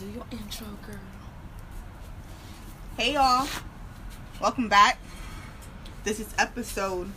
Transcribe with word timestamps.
Do 0.00 0.06
your 0.06 0.24
intro, 0.32 0.66
girl. 0.86 0.96
Hey 2.96 3.12
y'all, 3.12 3.46
welcome 4.40 4.66
back. 4.66 4.98
This 6.04 6.20
is 6.20 6.34
episode. 6.38 7.10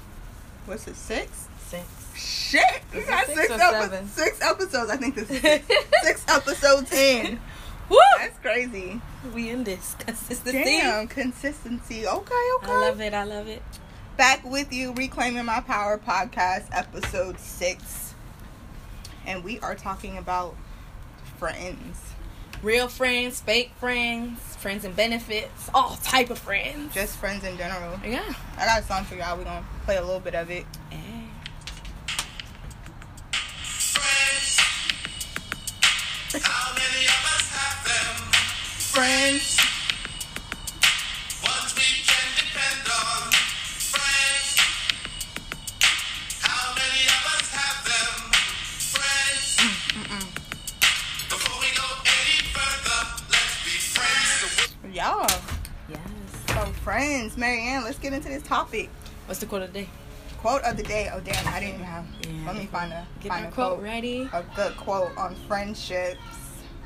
What's 0.66 0.86
it? 0.89 0.98
Six. 0.98 1.48
Six. 1.59 1.88
Shit, 2.14 2.82
we 2.93 3.04
got 3.04 3.25
six 3.27 3.39
six, 3.39 3.52
epi- 3.54 4.07
six 4.07 4.41
episodes. 4.41 4.91
I 4.91 4.98
think 4.98 5.16
this 5.16 5.32
is 5.32 5.39
six, 5.39 5.66
six 6.04 6.25
episodes 6.27 6.91
in. 6.91 7.39
Woo! 7.89 7.98
That's 8.20 8.38
crazy. 8.39 9.00
We 9.34 9.50
in 9.50 9.63
this 9.63 9.95
consistency. 10.00 10.63
Damn, 10.65 11.07
consistency. 11.07 12.05
Okay, 12.05 12.50
okay. 12.57 12.70
I 12.70 12.89
love 12.89 13.00
it. 13.00 13.13
I 13.13 13.23
love 13.23 13.47
it. 13.47 13.63
Back 14.18 14.43
with 14.43 14.73
you, 14.73 14.91
reclaiming 14.91 15.45
my 15.45 15.61
power 15.61 15.97
podcast, 15.97 16.65
episode 16.73 17.39
six, 17.39 18.13
and 19.25 19.41
we 19.41 19.57
are 19.61 19.73
talking 19.73 20.18
about 20.18 20.57
friends. 21.38 21.98
Real 22.63 22.88
friends, 22.88 23.41
fake 23.41 23.72
friends, 23.77 24.40
friends 24.55 24.85
and 24.85 24.95
benefits, 24.95 25.70
all 25.73 25.98
type 26.02 26.30
of 26.30 26.40
friends. 26.40 26.94
Just 26.94 27.17
friends 27.17 27.44
in 27.44 27.58
general. 27.58 27.99
Yeah. 28.05 28.34
I 28.58 28.66
got 28.66 28.81
a 28.81 28.86
song 28.86 29.03
for 29.03 29.16
y'all. 29.16 29.38
We're 29.38 29.44
gonna 29.44 29.66
play 29.84 29.98
a 29.98 30.02
little 30.02 30.22
bit 30.22 30.34
of 30.34 30.49
it. 30.49 30.66
Hey. 30.89 31.27
Friends. 38.94 39.62
Friends, 56.84 57.38
Marianne, 57.38 57.84
let's 57.84 57.98
get 57.98 58.12
into 58.14 58.28
this 58.28 58.44
topic. 58.44 58.89
What's 59.26 59.39
the 59.39 59.45
quote 59.45 59.62
of 59.64 59.72
the 59.73 59.81
day? 59.84 59.89
Quote 60.39 60.62
of 60.64 60.76
the 60.76 60.84
day. 60.84 61.09
Oh 61.14 61.22
damn, 61.22 61.48
I 61.48 61.59
didn't 61.62 61.75
even 61.75 61.86
have. 61.86 62.06
Yeah. 62.22 62.48
Let 62.48 62.58
me 62.58 62.66
find 62.66 62.92
a 62.92 63.08
Get 63.22 63.30
find 63.30 63.45
a 63.45 63.52
quote 63.52 63.75
quote. 63.75 63.84
ready. 63.84 64.30
A 64.34 64.44
good 64.56 64.75
quote 64.75 65.16
on 65.17 65.36
friendships. 65.48 66.20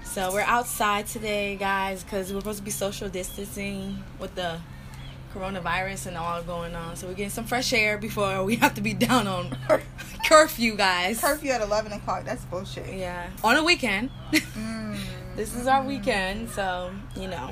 So 0.03 0.31
we're 0.31 0.41
outside 0.41 1.07
today, 1.07 1.55
guys, 1.55 2.03
because 2.03 2.31
we're 2.31 2.39
supposed 2.41 2.59
to 2.59 2.63
be 2.63 2.71
social 2.71 3.09
distancing 3.09 4.03
with 4.19 4.35
the 4.35 4.59
coronavirus 5.33 6.07
and 6.07 6.17
all 6.17 6.41
going 6.43 6.75
on. 6.75 6.95
So 6.95 7.07
we're 7.07 7.13
getting 7.13 7.29
some 7.31 7.45
fresh 7.45 7.73
air 7.73 7.97
before 7.97 8.43
we 8.43 8.55
have 8.57 8.75
to 8.75 8.81
be 8.81 8.93
down 8.93 9.27
on 9.27 9.57
curfew, 10.27 10.75
guys. 10.75 11.19
Curfew 11.19 11.49
at 11.49 11.61
eleven 11.61 11.91
o'clock. 11.91 12.23
That's 12.23 12.45
bullshit. 12.45 12.93
Yeah, 12.93 13.27
on 13.43 13.55
a 13.57 13.63
weekend. 13.63 14.11
Mm. 14.31 14.99
this 15.35 15.55
is 15.55 15.65
our 15.65 15.83
weekend, 15.83 16.51
so 16.51 16.91
you 17.15 17.27
know. 17.27 17.49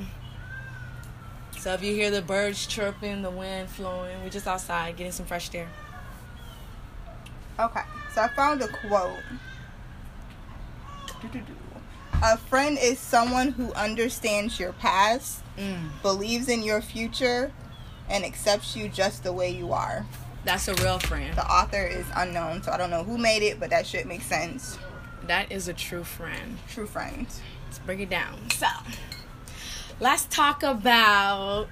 So 1.65 1.73
if 1.73 1.81
you 1.81 1.95
hear 1.95 2.11
the 2.11 2.21
birds 2.21 2.67
chirping, 2.67 3.23
the 3.23 3.31
wind 3.31 3.69
flowing, 3.69 4.21
we're 4.21 4.29
just 4.29 4.45
outside 4.45 4.97
getting 4.97 5.11
some 5.11 5.25
fresh 5.25 5.49
air. 5.55 5.67
Okay, 7.59 7.81
so 8.13 8.21
I 8.21 8.27
found 8.27 8.61
a 8.61 8.67
quote. 8.67 9.17
A 12.21 12.37
friend 12.37 12.77
is 12.79 12.99
someone 12.99 13.47
who 13.47 13.73
understands 13.73 14.59
your 14.59 14.73
past, 14.73 15.41
Mm, 15.57 15.89
believes 16.03 16.49
in 16.49 16.61
your 16.61 16.81
future, 16.81 17.51
and 18.09 18.23
accepts 18.23 18.75
you 18.75 18.87
just 18.87 19.23
the 19.23 19.33
way 19.33 19.49
you 19.49 19.73
are. 19.73 20.05
that's 20.43 20.67
a 20.67 20.75
real 20.75 20.99
friend. 20.99 21.35
The 21.35 21.51
author 21.51 21.83
is 21.83 22.05
unknown, 22.15 22.61
so 22.61 22.73
I 22.73 22.77
don't 22.77 22.91
know 22.91 23.03
who 23.03 23.17
made 23.17 23.41
it, 23.41 23.59
but 23.59 23.71
that 23.71 23.87
shit 23.87 24.05
makes 24.05 24.27
sense. 24.27 24.77
That 25.25 25.51
is 25.51 25.67
a 25.67 25.73
true 25.73 26.03
friend. 26.03 26.59
True 26.69 26.85
friend. 26.85 27.25
Let's 27.65 27.79
break 27.79 28.01
it 28.01 28.11
down. 28.11 28.51
So, 28.51 28.67
let's 29.99 30.25
talk 30.25 30.63
about 30.63 31.67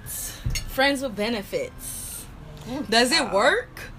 friends 0.68 1.02
with 1.02 1.16
benefits. 1.16 2.24
Does 2.88 3.12
it 3.12 3.30
work? 3.32 3.90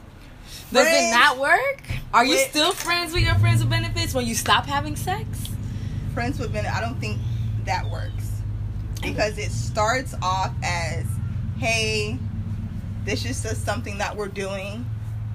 Does 0.71 0.87
it 0.87 1.11
not 1.11 1.37
work? 1.37 1.83
Are 2.13 2.25
you 2.25 2.31
with- 2.31 2.49
still 2.49 2.71
friends 2.71 3.13
with 3.13 3.23
your 3.23 3.35
friends 3.35 3.61
with 3.61 3.69
benefits 3.69 4.13
when 4.13 4.25
you 4.25 4.35
stop 4.35 4.65
having 4.65 4.95
sex? 4.95 5.27
Friends 6.13 6.39
with 6.39 6.51
benefits, 6.51 6.75
I 6.75 6.81
don't 6.81 6.99
think 6.99 7.19
that 7.65 7.89
works. 7.89 8.31
Because 9.01 9.37
it 9.37 9.51
starts 9.51 10.15
off 10.21 10.51
as, 10.63 11.05
hey, 11.59 12.17
this 13.03 13.23
is 13.25 13.43
just 13.43 13.63
something 13.63 13.99
that 13.99 14.15
we're 14.15 14.27
doing. 14.27 14.85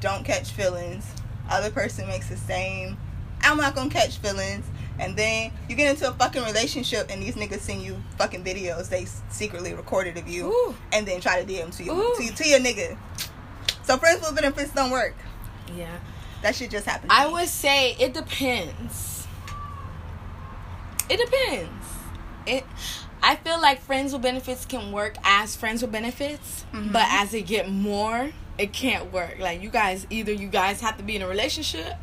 Don't 0.01 0.25
catch 0.25 0.51
feelings. 0.51 1.07
Other 1.49 1.71
person 1.71 2.09
makes 2.09 2.29
the 2.29 2.37
same. 2.37 2.97
I'm 3.43 3.59
not 3.59 3.75
gonna 3.75 3.91
catch 3.91 4.19
feelings. 4.19 4.67
And 5.01 5.17
then 5.17 5.51
you 5.69 5.75
get 5.77 5.91
into 5.91 6.09
a 6.09 6.13
fucking 6.13 6.43
relationship 6.45 7.11
and 7.11 7.23
these 7.23 7.35
niggas 7.35 7.61
send 7.61 7.83
you 7.83 7.97
fucking 8.19 8.45
videos 8.45 8.89
they 8.91 9.07
secretly 9.31 9.73
recorded 9.75 10.17
of 10.19 10.29
you 10.29 10.47
Ooh. 10.53 10.75
and 10.93 11.07
then 11.09 11.21
try 11.21 11.43
to 11.43 11.51
DM 11.51 11.75
to 11.79 11.83
you 11.83 11.93
Ooh. 11.93 12.15
to, 12.19 12.35
to 12.35 12.49
your 12.49 12.61
nigga. 12.61 12.97
So 13.83 13.97
friends 13.97 14.21
with 14.21 14.35
benefits 14.37 14.73
don't 14.73 14.91
work. 14.91 15.15
Yeah. 15.77 15.97
That 16.43 16.55
shit 16.55 16.71
just 16.71 16.87
happened. 16.87 17.11
I 17.13 17.27
me. 17.27 17.33
would 17.33 17.49
say 17.49 17.97
it 17.99 18.15
depends. 18.15 19.27
It 21.09 21.19
depends. 21.19 21.87
It 22.47 22.65
I 23.23 23.37
feel 23.37 23.61
like 23.61 23.81
friends 23.81 24.13
with 24.13 24.23
benefits 24.23 24.65
can 24.65 24.93
work 24.93 25.17
as 25.25 25.55
friends 25.55 25.83
with 25.83 25.93
benefits, 25.93 26.65
Mhm. 26.73 26.93
but 26.93 27.05
as 27.09 27.35
it 27.35 27.43
get 27.47 27.69
more, 27.71 28.31
it 28.57 28.73
can't 28.73 29.13
work. 29.13 29.37
Like 29.39 29.61
you 29.63 29.69
guys 29.71 30.07
either 30.09 30.33
you 30.33 30.49
guys 30.49 30.81
have 30.81 30.97
to 30.99 31.03
be 31.03 31.17
in 31.17 31.23
a 31.23 31.29
relationship 31.29 31.95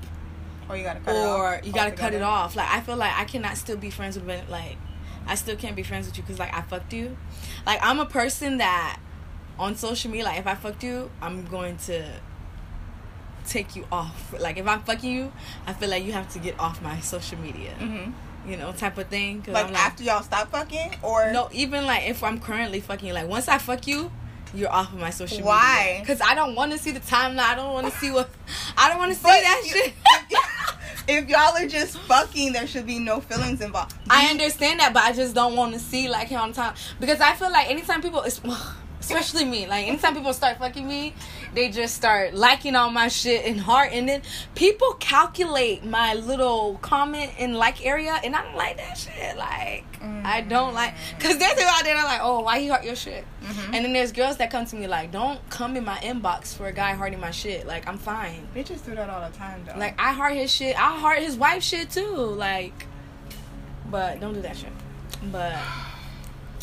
or 0.70 0.76
you 0.78 0.84
gotta 0.84 1.00
cut 1.00 1.16
it 1.16 1.20
off 1.26 1.66
you 1.66 1.72
got 1.74 1.86
to 1.86 1.92
cut 1.92 2.14
it 2.14 2.22
off. 2.22 2.56
Like 2.56 2.70
I 2.70 2.82
feel 2.82 2.96
like 2.98 3.14
I 3.18 3.26
cannot 3.26 3.58
still 3.58 3.78
be 3.78 3.90
friends 3.90 4.18
with 4.20 4.50
like 4.50 4.78
I 5.26 5.36
still 5.36 5.56
can't 5.56 5.76
be 5.76 5.84
friends 5.84 6.08
with 6.08 6.18
you 6.18 6.24
cuz 6.24 6.40
like 6.40 6.54
I 6.54 6.62
fucked 6.62 6.94
you. 6.94 7.16
Like 7.66 7.80
I'm 7.82 8.00
a 8.00 8.06
person 8.06 8.58
that 8.58 9.00
on 9.60 9.76
social 9.76 10.12
media 10.12 10.26
like 10.26 10.40
if 10.40 10.48
I 10.48 10.56
fucked 10.56 10.84
you, 10.84 11.10
I'm 11.22 11.46
going 11.46 11.78
to 11.78 12.06
take 13.46 13.76
you 13.76 13.86
off. 13.92 14.34
Like 14.40 14.58
if 14.58 14.68
I'm 14.68 14.82
fucking 14.84 15.10
you, 15.12 15.32
I 15.66 15.74
feel 15.74 15.90
like 15.90 16.04
you 16.04 16.12
have 16.12 16.30
to 16.34 16.40
get 16.40 16.60
off 16.60 16.82
my 16.82 17.00
social 17.00 17.38
media. 17.40 17.74
Mhm. 17.80 18.14
You 18.48 18.56
know, 18.58 18.72
type 18.72 18.98
of 18.98 19.08
thing. 19.08 19.44
Like 19.48 19.68
I'm 19.68 19.76
after 19.76 20.04
y'all 20.04 20.22
stop 20.22 20.50
fucking, 20.52 20.96
or 21.02 21.32
no, 21.32 21.50
even 21.52 21.86
like 21.86 22.08
if 22.08 22.24
I'm 22.24 22.40
currently 22.40 22.80
fucking 22.80 23.14
like 23.14 23.28
once 23.28 23.48
I 23.50 23.58
fuck 23.58 23.88
you, 23.88 24.12
you're 24.54 24.72
off 24.72 24.94
of 24.94 25.00
my 25.00 25.10
social 25.10 25.44
Why? 25.44 25.54
media. 25.56 25.94
Why? 25.96 26.00
Because 26.02 26.22
I 26.22 26.36
don't 26.36 26.56
want 26.56 26.72
to 26.72 26.78
see 26.78 26.92
the 26.92 27.00
timeline. 27.00 27.40
I 27.40 27.56
don't 27.56 27.74
want 27.74 27.92
to 27.92 28.00
see 28.00 28.12
what. 28.12 28.30
I 28.78 28.90
don't 28.90 28.98
want 29.00 29.12
to 29.14 29.18
see 29.18 29.24
that 29.24 29.62
you- 29.66 29.72
shit. 29.74 29.94
if 31.08 31.30
y'all 31.30 31.56
are 31.56 31.68
just 31.68 31.98
fucking, 32.00 32.54
there 32.54 32.68
should 32.68 32.86
be 32.86 33.00
no 33.00 33.20
feelings 33.22 33.62
involved. 33.62 33.96
I 34.10 34.28
understand 34.28 34.80
that, 34.80 34.94
but 34.94 35.04
I 35.04 35.14
just 35.14 35.34
don't 35.36 35.56
want 35.56 35.74
to 35.74 35.80
see 35.80 36.10
like 36.10 36.28
him 36.28 36.42
on 36.42 36.54
time 36.54 36.76
because 37.00 37.22
I 37.22 37.34
feel 37.34 37.52
like 37.52 37.70
anytime 37.70 38.02
people, 38.02 38.24
especially 39.10 39.46
me, 39.46 39.66
like 39.68 39.88
anytime 39.88 40.14
people 40.16 40.34
start 40.34 40.58
fucking 40.58 40.88
me, 40.88 41.14
they 41.54 41.70
just 41.70 41.96
start 41.96 42.34
liking 42.34 42.76
all 42.76 42.90
my 42.92 43.08
shit 43.08 43.46
and 43.46 43.60
heart, 43.60 43.90
and 43.94 44.08
then 44.10 44.22
people 44.56 44.94
calculate 45.00 45.84
my 45.86 46.14
little 46.14 46.78
comment 46.82 47.32
and 47.40 47.56
like 47.56 47.86
area, 47.86 48.20
and 48.24 48.36
I 48.36 48.44
don't 48.44 48.56
like 48.56 48.78
that 48.78 48.98
shit. 48.98 49.38
Like 49.38 49.86
I 50.24 50.42
don't 50.42 50.74
like 50.74 50.94
because 51.18 51.38
there's 51.38 51.54
people 51.54 51.70
out 51.70 51.84
there 51.84 51.96
that 51.96 52.04
are 52.04 52.08
like, 52.08 52.22
oh, 52.24 52.42
why 52.42 52.60
he 52.60 52.68
heart 52.68 52.84
your 52.84 52.96
shit, 52.96 53.26
Mhm. 53.44 53.66
and 53.74 53.86
then 53.86 53.94
there's 53.94 54.12
girls 54.12 54.38
that 54.38 54.52
come 54.52 54.66
to 54.66 54.76
me 54.76 54.88
like, 54.88 55.12
don't 55.12 55.40
come 55.50 55.76
in 55.78 55.86
my 55.86 55.98
inbox 56.00 56.56
for 56.56 56.68
a 56.68 56.72
guy 56.74 56.94
hearting 56.94 57.20
my 57.20 57.32
shit. 57.32 57.66
Like 57.66 57.88
I'm 57.88 57.98
fine. 57.98 58.48
Bitches 58.56 58.84
do 58.86 58.94
that 58.96 59.10
all 59.10 59.30
the 59.30 59.36
time, 59.38 59.64
though. 59.66 59.78
Like 59.80 60.00
I 60.00 60.12
heart 60.12 60.34
his 60.34 60.52
shit. 60.54 60.76
I 60.78 60.98
heart 61.00 61.20
his 61.20 61.36
wife 61.36 61.64
shit 61.64 61.90
too. 61.92 62.16
Like, 62.16 62.86
but 63.90 64.20
don't 64.20 64.34
do 64.34 64.42
that 64.42 64.58
shit. 64.58 64.72
But 65.32 65.56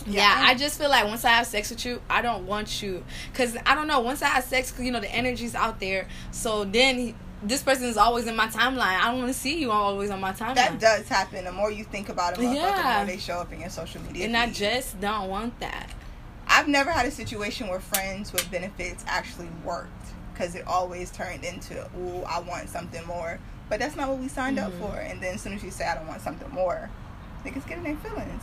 yeah, 0.07 0.41
Yeah. 0.41 0.49
I 0.49 0.55
just 0.55 0.79
feel 0.79 0.91
like 0.91 1.07
once 1.07 1.25
I 1.25 1.31
have 1.31 1.47
sex 1.47 1.71
with 1.71 1.85
you, 1.85 2.01
I 2.11 2.23
don't 2.23 2.47
want 2.47 2.83
you 2.83 3.05
because 3.33 3.57
I 3.67 3.75
don't 3.75 3.87
know. 3.87 4.01
Once 4.01 4.23
I 4.23 4.29
have 4.29 4.45
sex, 4.45 4.73
you 4.79 4.91
know 4.91 5.01
the 5.01 5.11
energy's 5.15 5.55
out 5.55 5.81
there. 5.81 6.09
So 6.31 6.65
then 6.65 6.99
he, 6.99 7.15
this 7.43 7.63
person 7.63 7.85
is 7.87 7.97
always 7.97 8.27
in 8.27 8.37
my 8.37 8.47
timeline. 8.47 8.99
I 9.01 9.11
don't 9.11 9.19
want 9.21 9.33
to 9.33 9.39
see 9.39 9.59
you 9.59 9.71
always 9.71 10.11
on 10.11 10.21
my 10.21 10.33
timeline. 10.33 10.55
that 10.57 10.81
does 10.81 11.09
happen. 11.09 11.45
The 11.45 11.53
more 11.53 11.71
you 11.71 11.85
think 11.85 12.09
about 12.09 12.35
it, 12.35 12.41
motherfucker, 12.41 12.77
the 12.83 12.95
more 12.97 13.07
they 13.07 13.19
show 13.19 13.35
up 13.39 13.53
in 13.53 13.61
your 13.61 13.71
social 13.71 14.01
media. 14.03 14.25
and 14.27 14.37
I 14.37 14.51
just 14.51 15.01
don't 15.01 15.29
want 15.29 15.59
that. 15.61 15.91
I've 16.47 16.69
never 16.69 16.91
had 16.91 17.07
a 17.07 17.11
situation 17.11 17.69
where 17.69 17.81
friends 17.81 18.33
with 18.33 18.51
benefits 18.51 19.05
actually 19.09 19.49
worked 19.65 19.91
because 20.33 20.55
it 20.55 20.67
always 20.67 21.11
turned 21.11 21.45
into, 21.45 21.75
ooh, 21.99 22.23
I 22.25 22.41
want 22.41 22.69
something 22.69 23.05
more. 23.07 23.39
But 23.71 23.79
that's 23.81 23.97
not 23.97 24.09
what 24.11 24.19
we 24.19 24.29
signed 24.29 24.59
up 24.59 24.73
Mhm. 24.73 24.79
for. 24.81 24.97
And 24.99 25.23
then 25.23 25.35
as 25.37 25.41
soon 25.41 25.55
as 25.55 25.63
you 25.65 25.71
say, 25.71 25.87
I 25.87 25.95
don't 25.95 26.07
want 26.07 26.21
something 26.21 26.51
more, 26.51 26.91
niggas 27.45 27.67
get 27.67 27.79
in 27.79 27.85
their 27.85 27.97
feelings. 27.97 28.43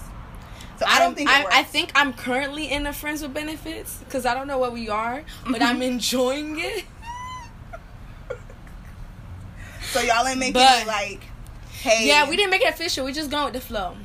So 0.82 0.88
I 0.88 0.98
don't 0.98 1.14
think 1.14 1.30
I. 1.30 1.46
I 1.60 1.64
think 1.64 1.92
I'm 1.94 2.12
currently 2.12 2.72
in 2.72 2.88
a 2.88 2.94
friends 2.94 3.22
with 3.22 3.36
benefits 3.36 3.98
because 4.00 4.26
I 4.26 4.34
don't 4.34 4.48
know 4.48 4.58
what 4.58 4.74
we 4.74 4.90
are, 4.90 5.24
but. 5.48 5.62
I'm 5.62 5.76
mm-hmm. 5.76 5.84
enjoying 5.84 6.60
it. 6.60 6.86
so. 9.92 10.02
Y'all 10.02 10.26
ain't 10.26 10.40
making 10.40 10.54
But- 10.54 10.82
it 10.82 10.88
like, 10.88 11.22
hey. 11.82 12.08
Yeah, 12.08 12.28
we 12.28 12.36
didn't 12.36 12.50
make 12.50 12.64
it 12.64 12.70
official. 12.70 13.06
We 13.06 13.14
just 13.14 13.30
going 13.30 13.46
with 13.46 13.54
the 13.54 13.62
flow. 13.62 13.96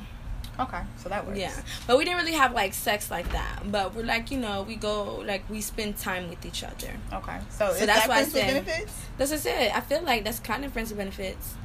Okay, 0.59 0.81
so 0.97 1.09
that 1.09 1.25
works. 1.25 1.39
Yeah, 1.39 1.51
but 1.87 1.97
we 1.97 2.05
didn't 2.05 2.19
really 2.19 2.33
have 2.33 2.53
like 2.53 2.75
sex 2.75 3.09
like 3.09 3.31
that. 3.31 3.71
But 3.71 3.95
we're 3.95 4.05
like, 4.05 4.29
you 4.29 4.37
know, 4.37 4.61
we 4.61 4.75
go 4.75 5.15
like 5.25 5.49
we 5.49 5.61
spend 5.61 5.97
time 5.97 6.29
with 6.29 6.45
each 6.45 6.63
other. 6.63 6.93
Okay, 7.11 7.39
so, 7.49 7.69
is 7.71 7.87
that's 7.87 8.01
that 8.01 8.07
why 8.07 8.19
I 8.19 8.23
friends 8.25 8.33
with 8.35 8.43
said- 8.43 8.65
benefits? 8.65 8.93
That's 9.17 9.31
what 9.31 9.37
I 9.37 9.41
said. 9.41 9.71
I 9.71 9.79
feel 9.81 10.03
like 10.03 10.23
that's 10.23 10.39
kind 10.39 10.63
of 10.63 10.73
friends 10.73 10.89
with 10.89 10.99
benefits. 10.99 11.55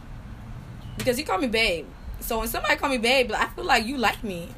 Because 0.97 1.19
you 1.19 1.26
call 1.26 1.37
me 1.37 1.49
babe. 1.49 1.87
So 2.20 2.38
when 2.38 2.49
somebody 2.49 2.76
call 2.76 2.88
me 2.88 2.97
babe, 2.97 3.31
I 3.32 3.49
feel 3.49 3.65
like 3.65 3.85
you 3.85 3.99
like 3.99 4.25
me. 4.25 4.49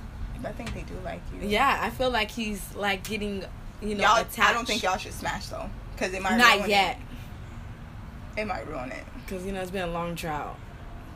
I 0.47 0.53
think 0.53 0.75
they 0.75 0.83
do 0.83 0.95
like 1.05 1.21
you. 1.41 1.49
Yeah, 1.49 1.79
I 1.81 1.91
feel 1.91 2.11
like 2.11 2.31
he's 2.31 2.63
like 2.75 3.03
getting, 3.05 3.45
you 3.83 3.95
know, 3.95 4.05
y'all. 4.05 4.17
attached. 4.21 4.39
I 4.41 4.53
don't 4.53 4.67
think 4.67 4.83
y'all 4.83 4.97
should 4.99 5.13
smash 5.15 5.47
though, 5.47 5.69
because 5.95 6.13
it 6.15 6.23
might 6.23 6.37
Not 6.37 6.69
yet, 6.69 6.99
It. 8.37 8.43
it 8.43 8.47
might 8.47 8.67
ruin 8.69 8.91
it. 8.93 9.05
because 9.25 9.45
you 9.47 9.53
know 9.53 9.61
it's 9.61 9.71
been 9.71 9.89
a 9.89 9.93
long 9.93 10.15
drought, 10.15 10.57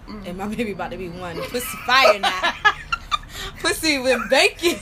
Mm. 0.08 0.26
and 0.28 0.38
my 0.38 0.48
baby 0.48 0.72
about 0.72 0.90
to 0.92 0.96
be 0.96 1.08
one. 1.10 1.36
Pussy 1.36 1.76
fire 1.86 2.18
now. 2.18 2.54
Pussy 3.60 3.98
with 3.98 4.18
bacon. 4.30 4.76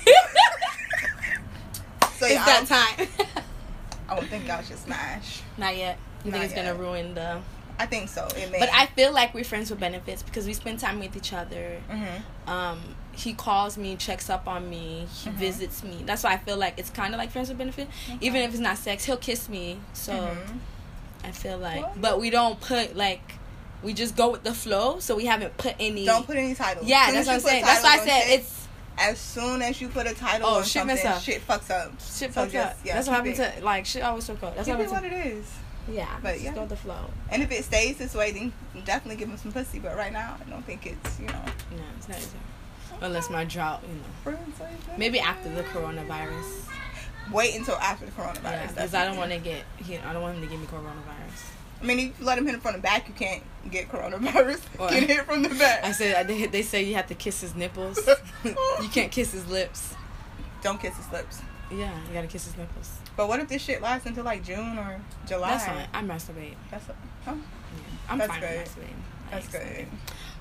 So 2.19 2.25
it's 2.27 2.35
yeah, 2.35 2.45
that 2.47 2.67
time. 2.67 3.09
I 4.09 4.15
don't 4.17 4.29
think 4.29 4.47
y'all 4.47 4.63
should 4.63 4.79
smash. 4.79 5.43
Not 5.59 5.77
yet. 5.77 5.99
You 6.25 6.31
Not 6.31 6.41
think 6.41 6.53
it's 6.53 6.55
gonna 6.55 6.75
ruin 6.75 7.15
the? 7.15 7.41
I 7.78 7.87
think 7.87 8.08
so. 8.08 8.26
It 8.37 8.50
may. 8.50 8.58
But 8.58 8.70
I 8.73 8.87
feel 8.87 9.12
like 9.12 9.34
we're 9.34 9.44
friends 9.44 9.70
with 9.70 9.81
benefits 9.81 10.23
because 10.23 10.46
we 10.46 10.52
spend 10.55 10.78
time 10.81 10.99
with 10.99 11.17
each 11.17 11.32
other. 11.32 11.81
hmm 11.90 12.50
Um, 12.50 12.81
he 13.12 13.32
calls 13.34 13.76
me, 13.78 13.96
checks 13.96 14.28
up 14.31 14.46
on 14.46 14.69
me, 14.70 15.06
he 15.23 15.31
Mhm. 15.31 15.34
visits 15.34 15.82
me. 15.82 16.02
That's 16.05 16.23
why 16.23 16.32
I 16.32 16.37
feel 16.38 16.56
like 16.56 16.75
it's 16.78 16.90
kind 16.90 17.14
of 17.14 17.19
like 17.19 17.31
friends 17.31 17.49
with 17.49 17.58
benefit. 17.58 17.88
Even 18.20 18.43
if 18.43 18.50
it's 18.50 18.61
not 18.61 18.78
sex, 18.78 19.05
he'll 19.05 19.17
kiss 19.17 19.49
me. 19.49 19.78
So 19.94 20.12
Mhm. 20.12 20.58
I 21.25 21.31
feel 21.32 21.58
like, 21.58 21.82
Well, 21.82 21.93
but 21.96 22.20
we 22.20 22.31
don't 22.31 22.61
put 22.61 22.96
like, 22.96 23.34
we 23.82 23.93
just 23.93 24.17
go 24.17 24.31
with 24.31 24.43
the 24.44 24.55
flow. 24.55 24.99
So 25.00 25.14
we 25.17 25.26
haven't 25.26 25.56
put 25.58 25.75
any. 25.81 26.05
Don't 26.06 26.26
put 26.26 26.37
any 26.37 26.55
titles. 26.55 26.87
Yeah, 26.87 27.11
that's 27.12 27.26
what 27.26 27.34
I'm 27.34 27.40
saying. 27.40 27.64
That's 27.64 27.82
why 27.82 27.94
I 27.94 27.99
said 27.99 28.23
shit, 28.25 28.40
it's 28.40 28.52
As 28.99 29.19
soon 29.19 29.61
as 29.61 29.78
you 29.82 29.88
put 29.88 30.06
a 30.06 30.14
title 30.14 30.49
Oh, 30.49 30.55
on 30.56 30.62
shit 30.62 30.73
something, 30.73 31.06
up. 31.06 31.20
shit 31.20 31.46
fucks 31.46 31.70
up. 31.70 31.90
shit 32.00 32.00
So 32.00 32.28
fucked 32.31 32.52
just, 32.52 32.67
up. 32.70 32.76
yeah, 32.82 32.94
That's 32.94 33.06
what 33.08 33.17
happened 33.17 33.38
it- 33.38 33.58
to 33.58 33.62
like 33.64 33.84
shit 33.84 34.02
always 34.02 34.26
fuck 34.26 34.43
up. 34.43 34.56
That's 34.56 34.67
what 34.69 34.78
what 34.88 35.05
it 35.05 35.12
is. 35.12 35.44
Yeah. 35.91 36.19
but 36.23 36.41
yeah. 36.41 36.55
go 36.55 36.67
the 36.67 36.77
flow. 36.77 37.11
And 37.31 37.43
if 37.43 37.50
it 37.50 37.65
stays 37.65 37.99
this 37.99 38.15
way, 38.15 38.33
then 38.33 38.53
definitely 38.85 39.17
give 39.17 39.29
him 39.29 39.37
some 39.37 39.53
pussy. 39.53 39.79
But 39.79 39.97
right 39.97 40.12
now, 40.12 40.37
I 40.44 40.50
don't 40.50 40.65
think 40.65 40.87
it's 40.87 41.21
you 41.21 41.27
know. 41.27 41.43
No, 41.73 41.83
it's 41.97 42.09
not. 42.09 42.19
Unless 43.03 43.31
my 43.31 43.44
drought, 43.44 43.83
you 43.87 44.33
know. 44.33 44.38
Maybe 44.97 45.21
after 45.21 45.49
the 45.55 45.62
coronavirus. 45.65 46.69
Wait 47.33 47.55
until 47.56 47.75
after 47.77 48.06
the 48.06 48.12
coronavirus. 48.12 48.43
Yeah, 48.43 48.69
because 48.69 48.94
I 48.94 49.05
don't 49.05 49.17
want 49.17 49.33
to 49.33 49.38
get. 49.38 49.65
He, 49.77 49.99
I 49.99 50.12
don't 50.12 50.23
want 50.23 50.37
him 50.37 50.43
to 50.44 50.49
give 50.49 50.61
me 50.61 50.67
coronavirus. 50.67 51.50
I 51.81 51.85
mean, 51.85 51.99
if 51.99 52.19
you 52.19 52.25
let 52.25 52.38
him 52.38 52.47
hit 52.47 52.55
it 52.55 52.62
from 52.62 52.75
the 52.75 52.81
back, 52.81 53.06
you 53.06 53.15
can't 53.15 53.43
get 53.71 53.88
coronavirus. 53.88 54.61
Or- 54.79 54.88
Get 54.88 55.03
hit 55.05 55.25
from 55.25 55.43
the 55.43 55.50
back. 55.50 55.85
I 55.85 55.93
said 55.93 56.27
they, 56.27 56.47
they 56.47 56.62
say 56.62 56.83
you 56.85 56.94
have 56.94 57.09
to 57.09 57.15
kiss 57.15 57.41
his 57.41 57.55
nipples. 57.55 57.99
you 58.44 58.88
can't 58.91 59.12
kiss 59.12 59.33
his 59.33 59.47
lips. 59.49 59.94
don't 60.62 60.81
kiss 60.81 60.97
his 60.97 61.11
lips. 61.12 61.41
Yeah, 61.71 61.93
you 62.06 62.15
gotta 62.15 62.29
kiss 62.29 62.44
his 62.44 62.56
nipples. 62.56 62.99
But 63.17 63.29
what 63.29 63.41
if 63.41 63.49
this 63.49 63.63
shit 63.63 63.81
lasts 63.81 64.07
until 64.07 64.25
like 64.25 64.45
June 64.45 64.79
or 64.79 65.01
July? 65.27 65.51
That's 65.51 65.65
fine. 65.67 65.89
I 65.95 66.03
masturbate. 66.03 66.55
That's 66.71 66.87
huh? 66.87 66.93
Yeah. 67.27 67.33
I'm 68.11 68.19
That's 68.19 68.31
fine 68.33 68.41
good. 68.41 68.59
with 68.59 68.69
masturbating. 68.77 69.31
That's 69.31 69.49
good. 69.49 69.87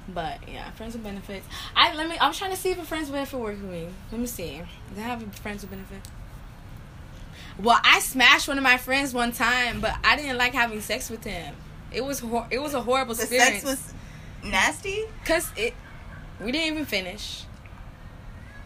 But 0.08 0.40
yeah, 0.48 0.70
friends 0.72 0.94
with 0.94 1.04
benefits. 1.04 1.48
I 1.76 1.96
let 1.96 2.08
me. 2.08 2.18
I 2.18 2.28
was 2.28 2.38
trying 2.38 2.52
to 2.52 2.58
see 2.58 2.72
if 2.72 2.80
a 2.80 2.84
friends 2.86 3.08
with 3.08 3.14
benefit 3.14 3.40
work 3.40 3.60
with 3.62 3.72
me. 3.72 3.88
Let 4.12 4.22
me 4.22 4.28
see. 4.28 4.62
Does 4.90 4.98
I 5.00 5.02
have 5.02 5.24
a 5.24 5.30
friends 5.32 5.62
with 5.64 5.72
benefit? 5.72 6.02
Well, 7.58 7.80
I 7.84 8.00
smashed 8.00 8.48
one 8.48 8.58
of 8.58 8.64
my 8.64 8.78
friends 8.78 9.14
one 9.14 9.32
time, 9.32 9.80
but 9.80 9.96
I 10.04 10.16
didn't 10.18 10.38
like 10.38 10.54
having 10.54 10.82
sex 10.82 11.10
with 11.10 11.24
him. 11.24 11.56
It 11.92 12.04
was 12.04 12.20
hor- 12.20 12.48
it 12.52 12.60
was 12.60 12.74
a 12.74 12.82
horrible 12.82 13.16
The 13.16 13.22
experience. 13.24 13.64
sex 13.64 13.66
was 14.44 14.52
nasty. 14.52 15.06
cause 15.24 15.50
it. 15.56 15.74
We 16.42 16.52
didn't 16.52 16.74
even 16.74 16.86
finish. 16.86 17.44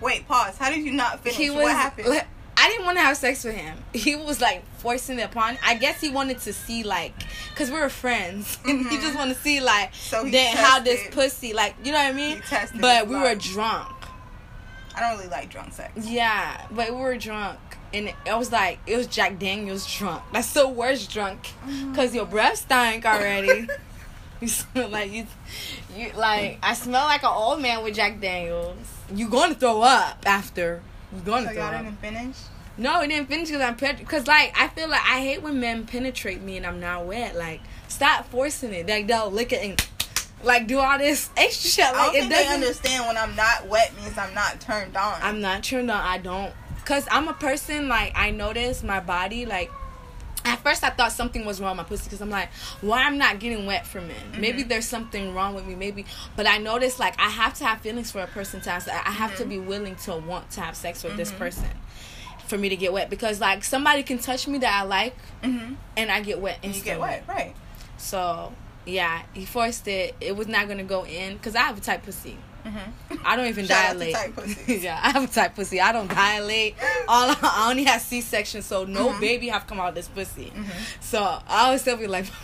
Wait, 0.02 0.28
pause. 0.28 0.58
How 0.58 0.70
did 0.72 0.84
you 0.84 0.92
not 0.94 1.20
finish? 1.22 1.38
Was. 1.50 1.64
what 1.64 1.72
happened? 1.76 2.08
like, 2.10 2.28
I 2.62 2.70
didn't 2.70 2.86
want 2.86 2.98
to 2.98 3.02
have 3.04 3.16
sex 3.18 3.44
with 3.44 3.56
him. 3.56 3.78
He 3.94 4.16
was 4.16 4.42
like 4.42 4.64
forcing 4.80 5.20
it 5.20 5.24
upon. 5.24 5.58
I 5.66 5.76
guess 5.76 6.02
he 6.02 6.10
wanted 6.10 6.40
to 6.40 6.54
see 6.54 6.84
like, 6.84 7.14
cause 7.56 7.70
we 7.72 7.80
were 7.80 7.90
friends. 7.90 8.58
he 8.66 8.74
Mhm. 8.74 9.02
just 9.02 9.16
wanted 9.16 9.36
to 9.36 9.42
see 9.42 9.60
like, 9.62 9.94
So 9.96 10.26
he 10.26 10.32
then 10.32 10.56
how 10.58 10.80
this 10.80 11.02
pussy 11.12 11.54
like, 11.54 11.76
you 11.84 11.92
know 11.92 11.98
what 12.00 12.08
I 12.08 12.14
mean? 12.14 12.42
He 12.42 12.80
But 12.80 13.08
we 13.08 13.16
were 13.16 13.36
drunk. 13.36 13.96
I 14.96 15.00
don't 15.02 15.18
really 15.18 15.30
like 15.30 15.50
drunk 15.50 15.72
sex. 15.74 15.92
Yeah, 16.06 16.66
but 16.72 16.90
we 16.94 16.98
were 17.00 17.18
drunk, 17.18 17.60
and 17.94 18.10
it 18.10 18.38
was 18.38 18.52
like 18.52 18.80
it 18.86 18.98
was 18.98 19.08
Jack 19.08 19.40
Daniels 19.40 19.86
drunk. 19.98 20.22
That's 20.34 20.52
the 20.52 20.68
worst 20.68 21.10
drunk, 21.12 21.40
Mm-hmm. 21.66 21.94
cause 21.96 22.14
your 22.14 22.26
breath 22.26 22.58
stank 22.58 23.06
already. 23.06 23.68
you 24.42 24.48
smell 24.50 24.90
like 24.90 25.12
you, 25.12 25.26
you 25.96 26.12
like 26.18 26.60
I 26.62 26.74
smell 26.74 27.06
like 27.06 27.24
an 27.24 27.30
old 27.34 27.62
man 27.62 27.84
with 27.84 27.96
Jack 27.96 28.20
Daniels. 28.20 28.76
You're 29.16 29.30
gonna 29.30 29.56
throw 29.56 29.82
up 29.84 30.24
after. 30.26 30.82
You 31.14 31.22
gonna 31.22 31.48
So 31.48 31.54
throw 31.54 31.70
y'all 31.72 31.84
didn't 31.84 32.00
finish. 32.00 32.36
No, 32.78 33.02
it 33.02 33.08
didn't 33.08 33.28
finish 33.28 33.50
because 33.50 33.62
I'm 33.62 33.76
because 33.98 34.28
like 34.28 34.54
I 34.60 34.68
feel 34.70 34.88
like 34.90 35.02
I 35.02 35.22
hate 35.22 35.42
when 35.42 35.60
men 35.60 35.86
penetrate 35.86 36.42
me 36.42 36.58
and 36.58 36.66
I'm 36.66 36.80
not 36.80 37.06
wet. 37.06 37.36
Like 37.36 37.62
stop 37.88 38.30
forcing 38.30 38.74
it. 38.74 38.88
Like 38.88 39.08
they'll 39.08 39.30
lick 39.32 39.52
it 39.52 39.62
and 39.64 39.86
like 40.44 40.68
do 40.68 40.80
all 40.80 40.98
this 40.98 41.30
extra 41.36 41.70
shit. 41.70 41.86
I 41.86 41.92
Like 41.92 42.06
don't 42.08 42.16
it 42.16 42.20
think 42.20 42.32
they 42.32 42.44
doesn't. 42.44 42.54
understand 42.54 43.08
when 43.08 43.18
I'm 43.18 43.36
not 43.36 43.68
wet 43.68 43.94
means 43.98 44.18
I'm 44.18 44.34
not 44.34 44.62
turned 44.62 44.96
on. 44.96 45.20
I'm 45.22 45.42
not 45.42 45.64
turned 45.64 45.92
on. 45.92 46.00
I 46.00 46.18
don't. 46.20 46.54
Cause 46.86 47.08
I'm 47.12 47.28
a 47.28 47.34
person 47.34 47.88
like 47.88 48.14
I 48.16 48.32
notice 48.32 48.84
my 48.84 49.00
body 49.00 49.46
like. 49.46 49.70
At 50.50 50.64
first, 50.64 50.84
I 50.84 50.90
thought 50.90 51.12
something 51.12 51.46
was 51.46 51.62
wrong 51.62 51.78
with 51.78 51.86
my 51.86 51.90
pussy 51.90 52.06
because 52.06 52.22
I'm 52.22 52.32
like, 52.32 52.50
why 52.82 53.04
I'm 53.04 53.20
not 53.20 53.40
getting 53.40 53.68
wet 53.68 53.86
from 53.86 54.08
men? 54.08 54.18
Mm-hmm. 54.32 54.42
Maybe 54.42 54.64
there's 54.64 54.88
something 54.88 55.36
wrong 55.36 55.54
with 55.54 55.66
me. 55.66 55.76
Maybe, 55.76 56.06
but 56.36 56.48
I 56.48 56.58
noticed 56.58 57.00
like 57.00 57.14
I 57.20 57.30
have 57.30 57.54
to 57.56 57.66
have 57.66 57.82
feelings 57.82 58.12
for 58.12 58.22
a 58.22 58.28
person 58.28 58.60
to 58.62 58.70
have. 58.72 58.84
se- 58.84 58.92
I 58.92 59.12
have 59.12 59.36
to 59.36 59.44
mm-hmm. 59.44 59.50
be 59.50 59.60
willing 59.60 59.96
to 59.98 60.16
want 60.16 60.50
to 60.52 60.62
have 60.62 60.76
sex 60.76 61.04
with 61.04 61.18
this 61.18 61.30
mm-hmm. 61.30 61.38
person 61.38 61.70
for 62.48 62.58
me 62.58 62.70
to 62.70 62.76
get 62.76 62.92
wet 62.92 63.12
because 63.12 63.40
like 63.40 63.64
somebody 63.64 64.02
can 64.02 64.18
touch 64.18 64.48
me 64.48 64.58
that 64.58 64.74
I 64.74 64.84
like 64.84 65.16
hmm 65.44 65.76
and 65.96 66.12
I 66.12 66.22
get 66.22 66.42
wet 66.42 66.58
And 66.64 66.76
you 66.76 66.82
get 66.82 67.00
wet, 67.00 67.24
right? 67.28 67.56
So 67.98 68.54
yeah, 68.88 69.22
he 69.34 69.46
forced 69.46 69.88
it. 69.88 70.16
It 70.20 70.36
was 70.36 70.48
not 70.48 70.68
gonna 70.68 70.84
go 70.84 71.06
in 71.06 71.34
because 71.34 71.56
I 71.56 71.62
have 71.62 71.78
a 71.78 71.82
tight 71.82 72.04
pussy. 72.04 72.38
Hmm 72.64 73.18
I 73.26 73.36
don't 73.36 73.48
even 73.48 73.66
Shout 73.66 73.94
dilate. 73.98 74.16
yeah, 74.68 75.00
I 75.02 75.12
have 75.12 75.24
a 75.24 75.28
tight 75.28 75.56
pussy. 75.56 75.80
I 75.82 75.92
don't 75.92 76.08
dilate. 76.10 76.76
All 77.08 77.36
I 77.42 77.68
only 77.70 77.84
have 77.86 78.02
C 78.02 78.22
section, 78.22 78.62
so 78.62 78.86
no 78.86 79.10
Mhm. 79.10 79.20
baby 79.20 79.48
have 79.50 79.66
come 79.68 79.80
out 79.80 79.90
of 79.90 79.96
this 79.96 80.08
pussy. 80.08 80.52
Mhm. 80.56 80.66
So 81.02 81.22
I 81.24 81.42
always 81.66 81.82
still 81.82 81.98
be 81.98 82.08
like, 82.08 82.26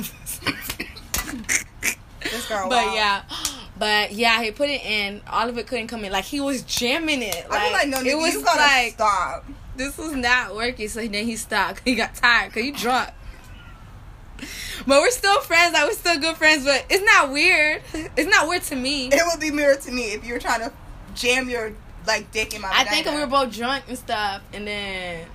This 2.21 2.47
girl. 2.47 2.67
but 2.69 2.93
yeah, 2.93 3.21
but 3.77 4.11
yeah, 4.13 4.41
he 4.41 4.51
put 4.51 4.69
it 4.69 4.83
in. 4.83 5.21
All 5.29 5.47
of 5.47 5.57
it 5.57 5.67
couldn't 5.67 5.87
come 5.87 6.03
in. 6.05 6.11
Like 6.11 6.25
he 6.25 6.41
was 6.41 6.63
jamming 6.63 7.21
it. 7.21 7.47
Like, 7.49 7.61
I 7.61 7.71
like 7.71 7.87
no, 7.87 7.99
it 7.99 8.05
nigga, 8.05 8.17
was 8.17 8.33
you 8.33 8.43
gotta 8.43 8.59
like 8.59 8.93
stop. 8.93 9.45
this 9.75 9.95
was 9.97 10.13
not 10.13 10.55
working. 10.55 10.87
So 10.89 11.01
then 11.07 11.25
he 11.25 11.35
stopped. 11.35 11.81
He 11.85 11.93
got 11.95 12.15
tired 12.15 12.49
because 12.51 12.63
he 12.63 12.71
drunk. 12.71 13.09
But 14.87 15.01
we're 15.01 15.11
still 15.11 15.39
friends. 15.41 15.73
Like 15.73 15.85
we're 15.85 15.93
still 15.93 16.19
good 16.19 16.35
friends. 16.37 16.65
But 16.65 16.85
it's 16.89 17.03
not 17.03 17.31
weird. 17.31 17.81
It's 17.93 18.29
not 18.29 18.47
weird 18.47 18.63
to 18.63 18.75
me. 18.75 19.07
It 19.07 19.21
would 19.25 19.39
be 19.39 19.51
weird 19.51 19.81
to 19.81 19.91
me 19.91 20.13
if 20.13 20.25
you 20.25 20.33
were 20.33 20.39
trying 20.39 20.59
to 20.61 20.71
jam 21.15 21.49
your 21.49 21.73
like 22.05 22.31
dick 22.31 22.53
in 22.53 22.61
my. 22.61 22.69
I 22.71 22.83
think 22.83 23.07
we 23.07 23.15
were 23.19 23.27
both 23.27 23.53
drunk 23.53 23.85
and 23.87 23.97
stuff, 23.97 24.41
and 24.53 24.67
then, 24.67 25.27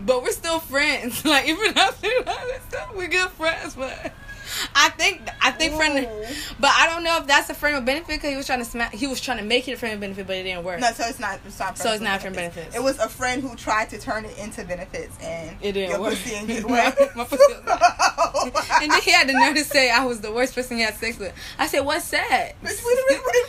but 0.00 0.22
we're 0.22 0.32
still 0.32 0.58
friends. 0.58 1.24
Like 1.24 1.48
even 1.48 1.78
after 1.78 2.08
that 2.24 2.94
we're 2.94 3.08
good 3.08 3.30
friends. 3.30 3.74
But 3.74 4.12
I 4.74 4.90
think 4.90 5.22
I 5.42 5.50
think 5.50 5.74
friend, 5.74 6.06
but 6.60 6.70
I 6.74 6.86
don't 6.86 7.02
know 7.04 7.18
if 7.18 7.26
that's 7.26 7.50
a 7.50 7.54
friend 7.54 7.76
of 7.76 7.84
benefit 7.84 8.08
because 8.08 8.30
he 8.30 8.36
was 8.36 8.46
trying 8.46 8.58
to 8.60 8.64
smack. 8.64 8.92
He 8.94 9.06
was 9.06 9.20
trying 9.20 9.38
to 9.38 9.44
make 9.44 9.66
it 9.68 9.72
a 9.72 9.76
friend 9.76 9.94
of 9.94 10.00
benefit, 10.00 10.26
but 10.26 10.36
it 10.36 10.42
didn't 10.44 10.64
work. 10.64 10.80
No, 10.80 10.90
so 10.92 11.04
it's 11.06 11.18
not. 11.18 11.40
It's 11.46 11.58
not. 11.58 11.76
So 11.78 11.92
it's 11.92 12.02
not 12.02 12.20
friend 12.20 12.34
benefits. 12.36 12.74
It 12.74 12.82
was 12.82 12.98
a 12.98 13.08
friend 13.08 13.42
who 13.42 13.54
tried 13.56 13.90
to 13.90 13.98
turn 13.98 14.24
it 14.24 14.36
into 14.38 14.64
benefits, 14.64 15.16
and 15.22 15.56
It 15.62 15.72
didn't 15.72 16.00
work. 16.00 16.16
and 16.32 16.46
get 16.46 16.62
My- 16.68 16.94
my 17.14 17.24
pussy 17.24 17.44
and 18.82 18.92
then 18.92 19.00
he 19.02 19.10
had 19.10 19.28
the 19.28 19.32
nerve 19.32 19.54
to 19.56 19.64
say 19.64 19.90
I 19.90 20.04
was 20.04 20.20
the 20.20 20.32
worst 20.32 20.54
person 20.54 20.76
he 20.76 20.82
had 20.82 20.94
sex 20.94 21.18
with. 21.18 21.32
I 21.58 21.66
said, 21.66 21.80
"What's 21.80 22.10
that?" 22.10 22.52
Bitch, 22.62 22.84
we 22.84 23.44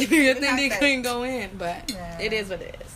fucked. 0.00 0.10
you 0.12 0.34
think 0.34 0.56
they 0.56 0.68
couldn't 0.70 1.02
go 1.02 1.22
in, 1.24 1.50
but 1.56 1.90
Yeah. 1.90 2.18
it 2.20 2.32
is 2.32 2.48
what 2.50 2.60
it 2.62 2.76
is. 2.84 2.91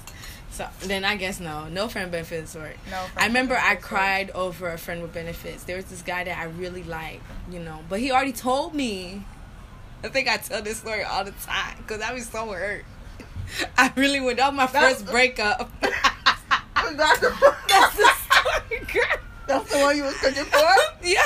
So 0.56 0.66
then 0.88 1.04
I 1.04 1.16
guess 1.16 1.38
no, 1.40 1.68
no 1.68 1.86
friend 1.88 2.10
benefits 2.10 2.54
work. 2.54 2.76
No, 2.90 2.96
friend 2.96 3.10
I 3.18 3.26
remember 3.26 3.54
I 3.56 3.58
benefits 3.60 3.82
work. 3.82 3.88
cried 3.90 4.30
over 4.30 4.68
a 4.70 4.78
friend 4.78 5.02
with 5.02 5.12
benefits. 5.12 5.64
There 5.64 5.76
was 5.76 5.84
this 5.86 6.02
guy 6.02 6.24
that 6.24 6.38
I 6.38 6.44
really 6.44 6.82
liked, 6.82 7.22
you 7.50 7.60
know, 7.60 7.80
but 7.88 8.00
he 8.00 8.10
already 8.10 8.32
told 8.32 8.74
me. 8.74 9.24
I 10.04 10.08
think 10.08 10.28
I 10.28 10.36
tell 10.36 10.62
this 10.62 10.78
story 10.78 11.02
all 11.02 11.24
the 11.24 11.32
time 11.32 11.76
because 11.78 12.00
I 12.00 12.12
was 12.12 12.26
so 12.28 12.46
hurt. 12.52 12.84
I 13.78 13.92
really 13.96 14.20
went. 14.20 14.38
Was 14.38 14.52
my 14.52 14.66
That's- 14.66 14.94
first 15.02 15.06
breakup. 15.10 15.70
That's 15.80 17.20
the, 17.20 17.54
That's 17.68 17.96
the 17.96 18.10
story, 18.30 18.80
girl. 18.92 19.18
that's 19.46 19.72
the 19.72 19.78
one 19.80 19.96
you 19.96 20.04
was 20.04 20.14
cooking 20.18 20.44
for. 20.44 20.58
Yeah. 21.02 21.22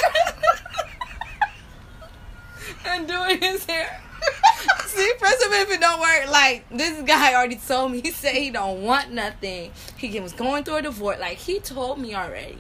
and 2.87 3.07
doing 3.09 3.41
his 3.41 3.65
hair. 3.67 4.01
See, 4.87 5.13
friends 5.19 5.45
of 5.45 5.51
benefit 5.51 5.81
don't 5.81 6.01
work. 6.01 6.31
Like 6.31 6.65
this 6.71 7.03
guy 7.03 7.35
already 7.35 7.57
told 7.57 7.93
me. 7.93 8.01
He 8.01 8.11
said 8.11 8.35
he 8.35 8.51
don't 8.51 8.83
want 8.83 9.13
nothing. 9.13 9.73
He 9.97 10.21
was 10.21 10.33
going 10.33 10.65
through 10.65 10.77
a 10.77 10.83
divorce. 10.83 11.21
Like 11.21 11.39
he 11.39 11.61
told 11.61 11.99
me 11.99 12.15
already. 12.15 12.59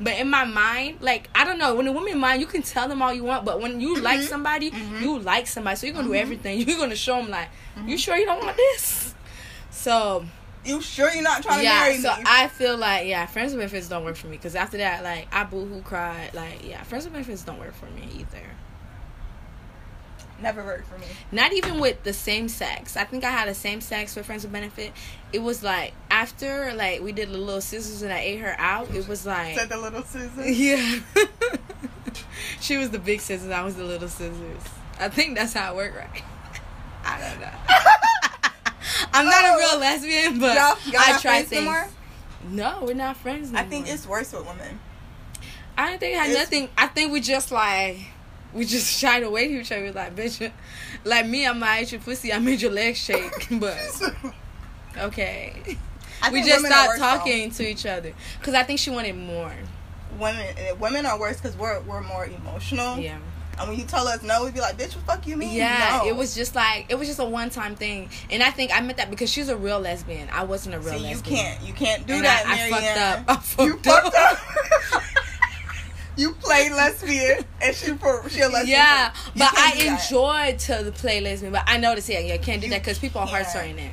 But 0.00 0.14
in 0.18 0.30
my 0.30 0.44
mind, 0.44 0.98
like 1.00 1.28
I 1.34 1.44
don't 1.44 1.58
know, 1.58 1.74
when 1.74 1.86
a 1.86 1.92
woman 1.92 2.18
mind, 2.18 2.40
you 2.40 2.46
can 2.46 2.62
tell 2.62 2.88
them 2.88 3.02
all 3.02 3.12
you 3.12 3.24
want. 3.24 3.44
But 3.44 3.60
when 3.60 3.80
you 3.80 4.00
like 4.00 4.20
mm-hmm. 4.20 4.28
somebody, 4.28 4.70
mm-hmm. 4.70 5.02
you 5.02 5.18
like 5.18 5.46
somebody, 5.46 5.76
so 5.76 5.86
you're 5.86 5.94
gonna 5.94 6.06
do 6.06 6.12
mm-hmm. 6.12 6.22
everything. 6.22 6.60
You're 6.68 6.78
gonna 6.78 6.96
show 6.96 7.16
them 7.16 7.30
like, 7.30 7.48
you 7.86 7.98
sure 7.98 8.16
you 8.16 8.26
don't 8.26 8.44
want 8.44 8.56
this? 8.56 9.14
So 9.70 10.24
You 10.64 10.80
sure 10.80 11.10
you're 11.12 11.22
not 11.22 11.42
trying 11.42 11.58
to 11.58 11.64
yeah, 11.64 11.80
marry 11.80 11.98
so 11.98 12.14
me? 12.16 12.24
I 12.26 12.48
feel 12.48 12.76
like 12.76 13.06
yeah, 13.06 13.26
friends 13.26 13.52
with 13.52 13.60
benefits 13.60 13.88
don't 13.88 14.04
work 14.04 14.16
for 14.16 14.26
me 14.26 14.36
because 14.36 14.54
after 14.54 14.76
that, 14.78 15.02
like 15.02 15.26
I 15.32 15.44
boohoo 15.44 15.82
cried. 15.82 16.34
Like 16.34 16.66
yeah, 16.68 16.82
friends 16.82 17.04
with 17.04 17.14
benefits 17.14 17.42
don't 17.42 17.58
work 17.58 17.74
for 17.74 17.86
me 17.86 18.08
either. 18.18 18.44
Never 20.40 20.64
worked 20.64 20.86
for 20.86 20.98
me. 20.98 21.06
not 21.32 21.52
even 21.52 21.80
with 21.80 22.04
the 22.04 22.12
same 22.12 22.48
sex. 22.48 22.96
I 22.96 23.04
think 23.04 23.24
I 23.24 23.30
had 23.30 23.48
a 23.48 23.54
same 23.54 23.80
sex 23.80 24.14
with 24.14 24.26
friends 24.26 24.44
with 24.44 24.52
benefit. 24.52 24.92
It 25.32 25.40
was 25.40 25.64
like 25.64 25.94
after 26.10 26.72
like 26.74 27.02
we 27.02 27.12
did 27.12 27.28
the 27.30 27.38
little 27.38 27.60
scissors 27.60 28.02
and 28.02 28.12
I 28.12 28.20
ate 28.20 28.38
her 28.38 28.54
out. 28.58 28.94
It 28.94 29.08
was 29.08 29.26
like 29.26 29.56
Said 29.56 29.68
the 29.68 29.78
little 29.78 30.04
Susan. 30.04 30.44
yeah. 30.46 31.00
she 32.60 32.76
was 32.76 32.90
the 32.90 33.00
big 33.00 33.20
scissors. 33.20 33.50
I 33.50 33.64
was 33.64 33.74
the 33.74 33.84
little 33.84 34.08
scissors. 34.08 34.62
I 35.00 35.08
think 35.08 35.36
that's 35.36 35.52
how 35.52 35.72
it 35.72 35.76
worked, 35.76 35.96
right? 35.96 36.22
I 37.04 37.20
don't 37.20 37.40
know. 37.40 37.50
I'm 39.12 39.26
not 39.26 39.44
a 39.44 39.58
real 39.58 39.68
oh. 39.72 39.78
lesbian, 39.80 40.38
but 40.38 40.56
y'all, 40.56 40.92
y'all 40.92 41.14
I 41.14 41.18
try 41.20 41.42
things. 41.42 41.92
no 42.48 42.80
we're 42.82 42.94
not 42.94 43.16
friends. 43.16 43.50
No 43.50 43.58
I 43.58 43.64
think 43.64 43.88
it's 43.88 44.06
worse 44.06 44.32
with 44.32 44.46
women. 44.46 44.78
I 45.76 45.90
don't 45.90 46.00
think 46.00 46.14
it 46.14 46.18
had 46.18 46.30
it's- 46.30 46.44
nothing. 46.44 46.68
I 46.78 46.86
think 46.86 47.12
we 47.12 47.20
just 47.20 47.50
like 47.50 47.98
we 48.52 48.64
just 48.64 48.98
shied 48.98 49.22
away 49.22 49.48
from 49.48 49.60
each 49.60 49.72
other. 49.72 49.92
Like 49.92 50.14
bitch, 50.16 50.50
like 51.04 51.26
me, 51.26 51.46
I 51.46 51.52
might 51.52 51.82
eat 51.82 51.92
your 51.92 52.00
pussy. 52.00 52.32
I 52.32 52.38
made 52.38 52.60
your 52.60 52.72
legs 52.72 52.98
shake, 52.98 53.48
but 53.52 53.76
okay. 54.98 55.54
We 56.32 56.42
just 56.42 56.64
stopped 56.64 56.88
worse, 56.88 56.98
though. 56.98 57.04
talking 57.04 57.50
to 57.52 57.68
each 57.68 57.86
other 57.86 58.12
because 58.40 58.54
I 58.54 58.62
think 58.64 58.80
she 58.80 58.90
wanted 58.90 59.14
more. 59.16 59.52
Women, 60.18 60.46
eh, 60.56 60.72
women 60.72 61.06
are 61.06 61.18
worse 61.18 61.36
because 61.40 61.56
we're 61.56 61.80
we're 61.82 62.00
more 62.02 62.26
emotional. 62.26 62.98
Yeah. 62.98 63.18
And 63.60 63.68
when 63.68 63.78
you 63.78 63.84
tell 63.86 64.06
us 64.06 64.22
no, 64.22 64.44
we'd 64.44 64.54
be 64.54 64.60
like, 64.60 64.76
"Bitch, 64.78 64.94
what 64.94 65.06
the 65.06 65.12
fuck 65.12 65.26
you 65.26 65.36
mean?" 65.36 65.52
Yeah, 65.56 66.00
no. 66.02 66.08
it 66.08 66.14
was 66.16 66.34
just 66.34 66.54
like 66.54 66.86
it 66.88 66.94
was 66.96 67.08
just 67.08 67.18
a 67.18 67.24
one 67.24 67.50
time 67.50 67.74
thing, 67.74 68.08
and 68.30 68.40
I 68.42 68.50
think 68.50 68.72
I 68.72 68.80
meant 68.80 68.98
that 68.98 69.10
because 69.10 69.30
she's 69.30 69.48
a 69.48 69.56
real 69.56 69.80
lesbian. 69.80 70.28
I 70.32 70.44
wasn't 70.44 70.76
a 70.76 70.78
real 70.80 70.94
See, 70.94 70.98
you 71.00 71.04
lesbian. 71.14 71.36
can't, 71.36 71.62
you 71.62 71.72
can't 71.72 72.06
do 72.06 72.14
And 72.14 72.24
that, 72.24 72.44
I- 72.46 72.66
I 72.66 72.70
fucked 72.70 72.98
up. 72.98 73.24
I 73.28 73.40
fucked 73.42 73.86
you 73.86 73.92
up. 73.92 74.12
fucked 74.12 74.94
up. 74.94 74.97
You 76.18 76.32
played 76.32 76.72
lesbian, 76.72 77.44
and 77.62 77.74
she 77.74 77.92
for 77.94 78.28
she 78.28 78.40
a 78.40 78.48
lesbian. 78.48 78.66
Yeah, 78.78 79.14
but 79.36 79.50
I 79.56 79.96
enjoyed 79.96 80.58
to 80.60 80.92
play 80.92 81.20
lesbian. 81.20 81.52
But 81.52 81.62
I 81.66 81.78
noticed, 81.78 82.08
yeah, 82.08 82.18
you 82.18 82.38
can't 82.38 82.60
do 82.60 82.66
You 82.66 82.72
that 82.74 82.82
because 82.82 82.98
people 82.98 83.20
are 83.20 83.26
hard 83.26 83.42
can't. 83.44 83.50
starting 83.50 83.78
it. 83.78 83.92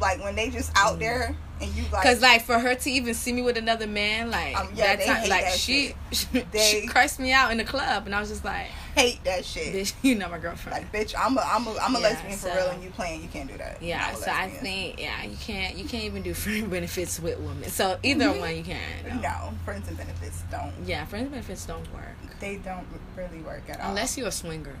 like 0.00 0.22
when 0.22 0.34
they 0.36 0.50
just 0.50 0.70
out 0.76 0.98
there 0.98 1.36
and 1.60 1.74
you 1.74 1.84
like, 1.92 2.02
Cause 2.02 2.20
like 2.22 2.42
for 2.42 2.58
her 2.58 2.74
to 2.74 2.90
even 2.90 3.14
see 3.14 3.32
me 3.32 3.42
with 3.42 3.56
another 3.56 3.86
man, 3.86 4.30
like 4.30 4.58
Um, 4.58 4.68
yeah, 4.74 4.96
that 4.96 5.04
time, 5.06 5.28
like 5.28 5.44
that 5.44 5.52
she, 5.58 5.94
They- 6.32 6.58
she 6.58 6.86
cursed 6.86 7.18
me 7.20 7.32
out 7.32 7.50
in 7.52 7.58
the 7.58 7.64
club, 7.64 8.06
and 8.06 8.14
I 8.14 8.20
was 8.20 8.28
just 8.28 8.44
like, 8.44 8.66
hate 8.94 9.22
that 9.24 9.44
shit. 9.44 9.74
"Bitch, 9.74 9.92
you 10.02 10.14
know 10.14 10.28
my 10.28 10.38
girlfriend." 10.38 10.78
Like, 10.78 10.92
bitch, 10.92 11.14
I'm 11.18 11.36
a 11.36 11.40
I'm 11.40 11.66
a 11.66 11.76
I'm 11.80 11.94
a 11.96 11.98
Yeah, 12.00 12.04
lesbian 12.08 12.38
for 12.38 12.46
real, 12.48 12.68
and 12.70 12.82
you 12.82 12.90
playing, 12.90 13.22
you 13.22 13.28
can't 13.28 13.48
do 13.50 13.56
that. 13.58 13.82
Yeah, 13.82 14.14
so 14.14 14.30
I 14.30 14.48
think 14.48 15.00
yeah, 15.00 15.22
you 15.24 15.36
can't 15.36 15.76
you 15.76 15.84
can't 15.84 16.04
even 16.04 16.22
do 16.22 16.34
friend 16.44 16.70
benefits 16.70 17.20
with 17.20 17.38
women. 17.38 17.68
So 17.70 17.98
either 18.02 18.26
Mhm. 18.26 18.40
one 18.40 18.56
you 18.56 18.62
can. 18.64 18.80
No. 19.08 19.20
no 19.20 19.54
friends 19.64 19.88
and 19.88 19.96
benefits 19.96 20.42
don't. 20.50 20.72
Yeah, 20.86 21.04
friends 21.06 21.24
and 21.24 21.32
benefits 21.32 21.64
don't 21.66 21.92
work 21.92 22.16
They 22.40 22.56
don't 22.56 22.86
really 23.16 23.40
work 23.40 23.62
at 23.68 23.80
all. 23.80 23.90
unless 23.90 24.16
you're 24.18 24.28
a 24.28 24.32
swinger. 24.32 24.76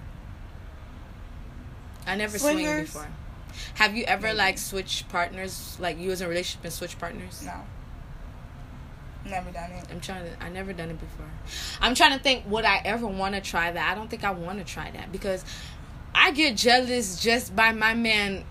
I 2.06 2.16
never 2.16 2.38
swinged 2.38 2.86
before. 2.92 3.08
Have 3.74 3.96
you 3.96 4.04
ever 4.04 4.26
Maybe. 4.28 4.38
like 4.38 4.58
switched 4.58 5.08
partners? 5.08 5.76
Like 5.80 5.98
you 5.98 6.10
was 6.10 6.20
in 6.20 6.26
a 6.26 6.28
relationship 6.28 6.64
and 6.64 6.72
switched 6.72 6.98
partners? 6.98 7.42
no, 7.44 7.52
never 9.24 9.50
done 9.50 9.70
it. 9.72 9.84
I'm 9.90 10.00
trying 10.00 10.24
to. 10.24 10.42
I 10.42 10.48
never 10.48 10.72
done 10.72 10.90
it 10.90 11.00
before. 11.00 11.26
I'm 11.80 11.94
trying 11.94 12.16
to 12.16 12.22
think. 12.22 12.48
Would 12.48 12.64
I 12.64 12.80
ever 12.84 13.06
want 13.06 13.34
to 13.34 13.40
try 13.40 13.70
that? 13.70 13.90
I 13.90 13.94
don't 13.94 14.08
think 14.08 14.24
I 14.24 14.30
want 14.30 14.58
to 14.58 14.64
try 14.64 14.90
that 14.90 15.12
because 15.12 15.44
I 16.14 16.30
get 16.30 16.56
jealous 16.56 17.20
just 17.20 17.54
by 17.54 17.72
my 17.72 17.94
man 17.94 18.44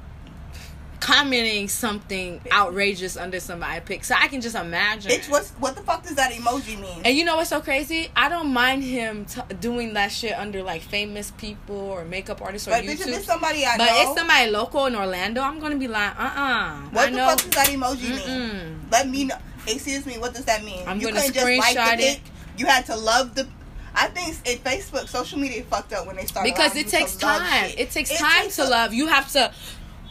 commenting 1.03 1.67
something 1.67 2.39
outrageous 2.49 3.17
under 3.17 3.37
somebody 3.37 3.81
pic. 3.81 4.05
So 4.05 4.15
I 4.17 4.29
can 4.29 4.39
just 4.39 4.55
imagine. 4.55 5.11
Bitch, 5.11 5.29
what's 5.29 5.51
what 5.51 5.75
the 5.75 5.81
fuck 5.81 6.03
does 6.03 6.15
that 6.15 6.31
emoji 6.31 6.79
mean? 6.79 7.01
and 7.03 7.15
you 7.15 7.25
know 7.25 7.35
what's 7.35 7.49
so 7.49 7.59
crazy? 7.59 8.09
I 8.15 8.29
don't 8.29 8.53
mind 8.53 8.83
him 8.83 9.25
t- 9.25 9.41
doing 9.59 9.93
that 9.95 10.13
shit 10.13 10.33
under 10.33 10.63
like 10.63 10.81
famous 10.81 11.31
people 11.31 11.75
or 11.75 12.05
makeup 12.05 12.41
artists 12.41 12.67
or 12.69 12.71
but 12.71 12.83
bitch, 12.85 12.93
if 12.93 12.99
YouTube. 13.01 13.17
it's 13.17 13.25
somebody 13.25 13.65
I 13.65 13.77
but 13.77 13.85
know, 13.85 14.01
it's 14.01 14.17
somebody 14.17 14.49
local 14.49 14.85
in 14.85 14.95
Orlando. 14.95 15.41
I'm 15.41 15.59
gonna 15.59 15.75
be 15.75 15.89
like, 15.89 16.17
uh, 16.17 16.23
uh 16.23 16.77
what 16.91 17.07
I 17.07 17.11
the 17.11 17.17
know. 17.17 17.27
fuck 17.27 17.37
does 17.39 17.49
that 17.49 17.67
emoji 17.67 18.09
mean? 18.09 18.19
Mm-mm. 18.19 18.91
Let 18.91 19.09
me 19.09 19.25
know. 19.25 19.37
Excuse 19.67 20.05
me, 20.05 20.17
what 20.17 20.33
does 20.33 20.45
that 20.45 20.63
mean? 20.63 20.87
I'm 20.87 20.99
you 20.99 21.07
gonna 21.07 21.21
couldn't 21.21 21.33
just 21.33 21.45
like 21.45 21.75
screenshot 21.77 21.97
the 21.97 22.03
it. 22.03 22.19
pic. 22.23 22.31
You 22.57 22.65
had 22.65 22.85
to 22.87 22.95
love 22.95 23.35
the. 23.35 23.47
I 23.95 24.07
think 24.07 24.35
it, 24.45 24.63
Facebook, 24.63 25.07
social 25.07 25.37
media 25.39 25.63
fucked 25.63 25.93
up 25.93 26.07
when 26.07 26.15
they 26.15 26.25
started. 26.25 26.51
because 26.53 26.75
it 26.75 26.87
takes 26.87 27.15
to 27.17 27.25
love 27.27 27.41
time. 27.41 27.71
It 27.77 27.91
takes 27.91 28.11
It 28.11 28.17
time 28.17 28.43
takes 28.43 28.55
to 28.57 28.63
a- 28.63 28.69
love. 28.69 28.93
You 28.93 29.07
have 29.07 29.31
to 29.33 29.53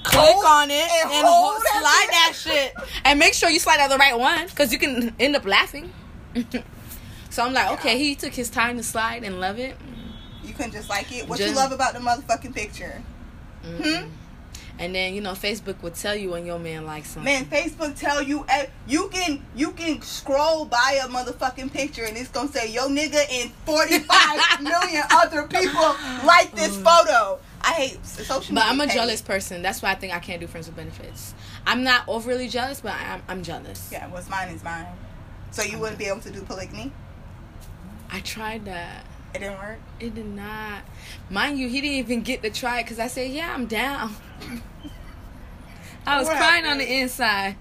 click 0.04 0.36
on 0.44 0.70
it 0.70 0.74
and 0.90 1.10
and, 1.12 1.26
hold 1.26 1.54
hold, 1.54 1.62
slide 1.62 2.06
that 2.10 2.32
shit, 2.36 2.72
and 3.04 3.18
make 3.18 3.34
sure 3.34 3.50
you 3.50 3.58
slide 3.58 3.78
out 3.80 3.90
the 3.90 3.98
right 3.98 4.18
one 4.18 4.46
because 4.46 4.72
you 4.72 4.78
can 4.78 5.14
end 5.20 5.34
up 5.36 5.44
laughing. 5.44 5.92
so 7.30 7.44
I'm 7.44 7.52
like, 7.52 7.72
okay, 7.78 7.98
he 7.98 8.14
took 8.14 8.32
his 8.32 8.48
time 8.50 8.76
to 8.78 8.82
slide 8.82 9.24
and 9.24 9.40
love 9.40 9.58
it. 9.58 9.76
You 10.44 10.54
couldn't 10.54 10.72
just 10.72 10.88
like 10.88 11.12
it. 11.12 11.28
What 11.28 11.38
you 11.40 11.52
love 11.54 11.72
about 11.72 11.92
the 11.94 12.00
motherfucking 12.00 12.54
picture? 12.54 13.02
Mm. 13.64 14.08
And 14.78 14.94
then 14.94 15.14
you 15.14 15.20
know, 15.20 15.32
Facebook 15.32 15.82
would 15.82 15.94
tell 15.94 16.16
you 16.16 16.30
when 16.30 16.46
your 16.46 16.58
man 16.58 16.84
likes 16.84 17.10
something. 17.10 17.32
Man, 17.32 17.46
Facebook 17.46 17.98
tell 17.98 18.22
you 18.22 18.44
eh, 18.48 18.66
you 18.86 19.08
can 19.08 19.44
you 19.54 19.72
can 19.72 20.00
scroll 20.02 20.64
by 20.64 21.00
a 21.02 21.08
motherfucking 21.08 21.72
picture 21.72 22.04
and 22.04 22.16
it's 22.16 22.30
gonna 22.30 22.48
say 22.48 22.70
yo 22.70 22.88
nigga 22.88 23.22
and 23.30 23.50
45 23.66 24.08
million 24.62 25.02
other 25.10 25.44
people 25.44 25.94
like 26.26 26.54
this 26.54 26.74
photo. 26.76 27.38
I 27.64 27.72
hate 27.74 28.04
social 28.04 28.54
media. 28.54 28.54
But. 28.54 28.64
I'm 28.66 28.80
a 28.80 28.92
jealous 28.92 29.22
person. 29.22 29.62
That's 29.62 29.82
why 29.82 29.92
I 29.92 29.94
think 29.94 30.12
I 30.12 30.18
can't 30.18 30.40
do 30.40 30.46
friends 30.46 30.66
with 30.66 30.76
benefits. 30.76 31.34
I'm 31.66 31.84
not 31.84 32.02
overly 32.08 32.48
jealous, 32.48 32.80
but 32.80 32.94
I'm, 32.94 33.22
I'm 33.28 33.42
jealous. 33.42 33.88
Yeah, 33.92 34.08
what's 34.08 34.28
mine 34.28 34.48
is 34.48 34.64
mine. 34.64 34.86
So 35.52 35.62
you 35.62 35.78
wouldn't 35.78 35.98
be 35.98 36.06
able 36.06 36.20
to 36.20 36.30
do 36.30 36.42
polygamy? 36.42 36.90
I 38.10 38.20
tried 38.20 38.64
that. 38.64 39.06
It 39.34 39.38
didn't 39.38 39.58
work. 39.58 39.78
It 39.98 40.14
did 40.14 40.26
not. 40.26 40.82
Mind 41.30 41.58
you, 41.58 41.68
he 41.68 41.80
didn't 41.80 41.96
even 41.96 42.22
get 42.22 42.42
to 42.42 42.50
try 42.50 42.80
it 42.80 42.84
because 42.84 42.98
I 42.98 43.06
said, 43.06 43.30
yeah, 43.30 43.54
I'm 43.54 43.66
down. 43.66 44.14
I 46.06 46.18
was 46.18 46.28
What 46.28 46.36
crying 46.36 46.66
on 46.66 46.78
the 46.78 47.00
inside. 47.00 47.56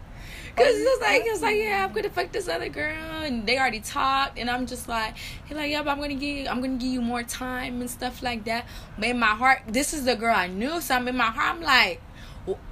Cause 0.55 0.65
Oh, 0.67 0.75
he 0.75 0.83
was 0.83 0.99
like, 0.99 1.23
he 1.23 1.29
was 1.31 1.41
like, 1.41 1.57
yeah, 1.57 1.85
I'm 1.85 1.93
gonna 1.93 2.09
fuck 2.09 2.31
this 2.33 2.49
other 2.49 2.67
girl, 2.67 3.21
and 3.21 3.47
they 3.47 3.57
already 3.57 3.79
talked, 3.79 4.37
and 4.37 4.49
I'm 4.49 4.65
just 4.65 4.89
like, 4.89 5.15
he 5.45 5.55
like, 5.55 5.71
yeah, 5.71 5.81
but 5.81 5.91
I'm 5.91 5.99
gonna 5.99 6.15
give, 6.15 6.37
you, 6.37 6.47
I'm 6.49 6.59
gonna 6.59 6.75
give 6.75 6.89
you 6.89 7.01
more 7.01 7.23
time 7.23 7.79
and 7.79 7.89
stuff 7.89 8.21
like 8.21 8.43
that. 8.45 8.65
But 8.99 9.09
in 9.09 9.19
my 9.19 9.27
heart, 9.27 9.61
this 9.67 9.93
is 9.93 10.03
the 10.03 10.15
girl 10.15 10.35
I 10.35 10.47
knew, 10.47 10.81
so 10.81 10.95
I'm 10.95 11.07
in 11.07 11.15
my 11.15 11.25
heart, 11.25 11.55
I'm 11.55 11.61
like, 11.61 12.01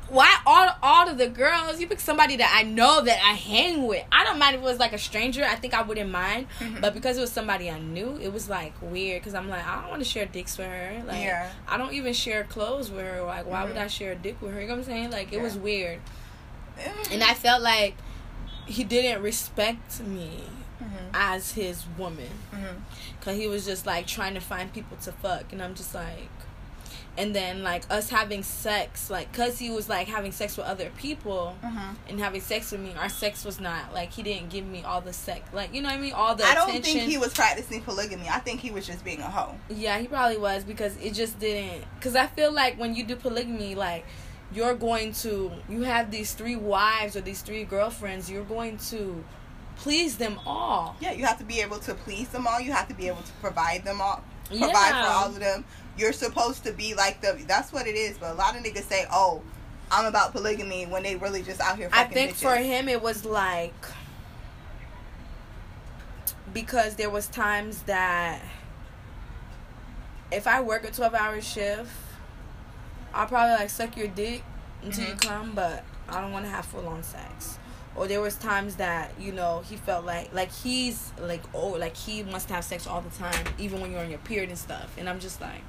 why 0.09 0.37
all 0.45 0.69
all 0.83 1.07
of 1.09 1.17
the 1.17 1.27
girls? 1.27 1.79
You 1.79 1.87
pick 1.87 1.99
somebody 1.99 2.35
that 2.37 2.51
I 2.55 2.63
know 2.63 3.01
that 3.01 3.17
I 3.23 3.33
hang 3.33 3.85
with. 3.87 4.03
I 4.11 4.23
don't 4.23 4.39
mind 4.39 4.55
if 4.55 4.61
it 4.61 4.65
was 4.65 4.79
like 4.79 4.93
a 4.93 4.97
stranger. 4.97 5.43
I 5.43 5.55
think 5.55 5.73
I 5.73 5.81
wouldn't 5.81 6.09
mind, 6.11 6.47
Mhm. 6.59 6.81
but 6.81 6.93
because 6.93 7.17
it 7.17 7.21
was 7.21 7.31
somebody 7.31 7.69
I 7.69 7.79
knew, 7.79 8.17
it 8.21 8.31
was 8.33 8.49
like 8.49 8.73
weird. 8.81 9.23
Cause 9.23 9.33
I'm 9.33 9.49
like, 9.49 9.65
I 9.65 9.81
don't 9.81 9.89
want 9.89 10.01
to 10.03 10.09
share 10.09 10.25
dicks 10.25 10.57
with 10.57 10.67
her. 10.67 11.03
Like, 11.05 11.21
Yeah. 11.21 11.49
I 11.67 11.77
don't 11.77 11.93
even 11.93 12.13
share 12.13 12.43
clothes 12.43 12.89
with 12.91 13.05
her. 13.05 13.21
Like, 13.23 13.45
why 13.45 13.63
would 13.65 13.75
Mhm. 13.75 13.81
I 13.83 13.87
share 13.87 14.11
a 14.13 14.15
dick 14.15 14.41
with 14.41 14.53
her? 14.53 14.61
You 14.61 14.67
know 14.67 14.73
what 14.73 14.79
I'm 14.79 14.85
saying? 14.85 15.11
Like, 15.11 15.31
it 15.31 15.37
Yeah. 15.37 15.43
was 15.43 15.55
weird 15.57 15.99
and 17.11 17.23
I 17.23 17.33
felt 17.33 17.61
like 17.61 17.95
he 18.65 18.83
didn't 18.83 19.21
respect 19.21 19.99
me 19.99 20.43
Mhm, 20.81 21.09
as 21.13 21.51
his 21.51 21.83
woman 21.97 22.29
because 23.19 23.37
he 23.37 23.47
was 23.47 23.65
just 23.65 23.85
like 23.85 24.07
trying 24.07 24.33
to 24.33 24.39
find 24.39 24.71
people 24.71 24.95
to 25.03 25.11
fuck 25.11 25.51
and 25.51 25.61
i'm 25.61 25.75
just 25.75 25.93
like 25.93 26.29
and 27.19 27.35
then 27.35 27.61
like 27.63 27.83
us 27.91 28.09
having 28.09 28.41
sex 28.41 29.09
like 29.09 29.31
because 29.31 29.59
he 29.59 29.69
was 29.69 29.89
like 29.89 30.07
having 30.07 30.31
sex 30.31 30.55
with 30.57 30.65
other 30.65 30.89
people 30.97 31.55
Mhm. 31.63 31.95
and 32.07 32.19
having 32.19 32.39
sex 32.41 32.71
with 32.71 32.81
me 32.81 32.93
our 32.97 33.09
sex 33.09 33.43
was 33.45 33.59
not 33.59 33.93
like 33.93 34.11
he 34.13 34.23
didn't 34.23 34.49
give 34.49 34.65
me 34.65 34.83
all 34.83 35.01
the 35.01 35.11
sex 35.13 35.41
like 35.53 35.73
you 35.73 35.81
know 35.81 35.89
what 35.89 35.97
i 35.97 36.01
mean 36.01 36.13
all 36.13 36.33
the 36.35 36.45
I 36.45 36.53
don't 36.55 36.69
attention 36.69 36.93
think 36.93 37.11
he 37.11 37.17
was 37.17 37.33
practicing 37.33 37.81
polygamy. 37.81 38.27
I 38.29 38.39
think 38.39 38.61
he 38.61 38.71
was 38.71 38.88
just 38.88 39.03
being 39.03 39.19
a 39.19 39.29
hoe. 39.29 39.55
yeah 39.69 39.99
he 39.99 40.07
probably 40.07 40.38
was 40.38 40.63
because 40.63 40.95
it 40.97 41.13
just 41.13 41.38
didn't 41.39 41.83
because 41.95 42.15
i 42.15 42.25
feel 42.27 42.51
like 42.51 42.79
when 42.79 42.95
you 42.95 43.03
do 43.03 43.15
polygamy 43.15 43.75
like 43.75 44.05
you're 44.53 44.73
going 44.75 45.11
to 45.25 45.51
you 45.67 45.81
have 45.83 46.09
these 46.09 46.33
three 46.33 46.55
wives 46.55 47.15
or 47.15 47.21
these 47.21 47.41
three 47.41 47.63
girlfriends 47.65 48.31
you're 48.31 48.43
going 48.57 48.77
to 48.77 49.23
please 49.77 50.17
them 50.17 50.39
all 50.45 50.95
Yeah, 50.99 51.11
you 51.13 51.25
have 51.25 51.38
to 51.39 51.45
be 51.45 51.61
able 51.61 51.79
to 51.79 51.93
please 51.93 52.27
them 52.29 52.45
all. 52.47 52.59
You 52.59 52.73
have 52.73 52.88
to 52.89 52.93
be 52.93 53.07
able 53.07 53.21
to 53.21 53.31
provide 53.39 53.85
them 53.85 54.01
all, 54.01 54.21
provide 54.47 54.69
Yeah. 54.91 55.03
for 55.05 55.09
all 55.09 55.25
of 55.27 55.39
them. 55.39 55.63
You're 56.00 56.13
supposed 56.13 56.63
to 56.63 56.72
be 56.72 56.94
like 56.96 57.22
the. 57.22 57.38
That's 57.48 57.74
what 57.74 57.86
it 57.88 57.96
is. 57.96 58.18
But 58.18 58.32
a 58.32 58.34
lot 58.36 58.56
of 58.56 58.63
niggas 58.63 58.84
say, 58.84 59.06
"Oh, 59.12 59.41
I'm 59.91 60.06
about 60.06 60.32
polygamy," 60.32 60.86
when 60.86 61.03
they 61.03 61.15
really 61.18 61.44
just 61.44 61.60
out 61.60 61.77
here. 61.77 61.89
I 61.91 62.06
think 62.06 62.32
bitches. 62.32 62.41
for 62.41 62.56
him 62.56 62.88
it 62.88 63.01
was 63.01 63.25
like 63.25 63.74
because 66.53 66.96
there 66.96 67.10
was 67.10 67.27
times 67.27 67.84
that 67.84 68.41
if 70.32 70.48
I 70.48 70.62
work 70.62 70.84
a 70.86 70.91
twelve 70.91 71.13
hour 71.13 71.41
shift, 71.41 71.91
I'll 73.13 73.27
probably 73.27 73.56
like 73.56 73.70
suck 73.70 73.98
your 73.98 74.08
dick 74.08 74.44
until 74.84 75.06
you 75.08 75.13
Mhm. 75.15 75.22
come, 75.27 75.51
but 75.53 75.84
I 76.08 76.22
don't 76.22 76.32
want 76.32 76.46
to 76.46 76.51
have 76.51 76.65
full 76.65 76.88
on 76.88 77.03
sex. 77.03 77.58
Or 77.96 78.08
there 78.08 78.22
was 78.22 78.36
times 78.36 78.75
that 78.77 79.12
you 79.20 79.32
know 79.32 79.63
he 79.68 79.75
felt 79.75 80.06
like 80.06 80.34
like 80.34 80.51
he's 80.51 81.12
like 81.20 81.41
oh 81.53 81.70
like 81.70 81.98
he 81.98 82.24
wants 82.24 82.46
to 82.46 82.53
have 82.53 82.63
sex 82.63 82.88
all 82.88 83.01
the 83.01 83.10
time 83.18 83.46
even 83.58 83.82
when 83.82 83.91
you're 83.91 84.00
on 84.01 84.10
your 84.10 84.20
period 84.20 84.50
and 84.50 84.58
stuff, 84.58 84.89
and 84.98 85.10
I'm 85.10 85.20
just 85.20 85.41
like 85.41 85.62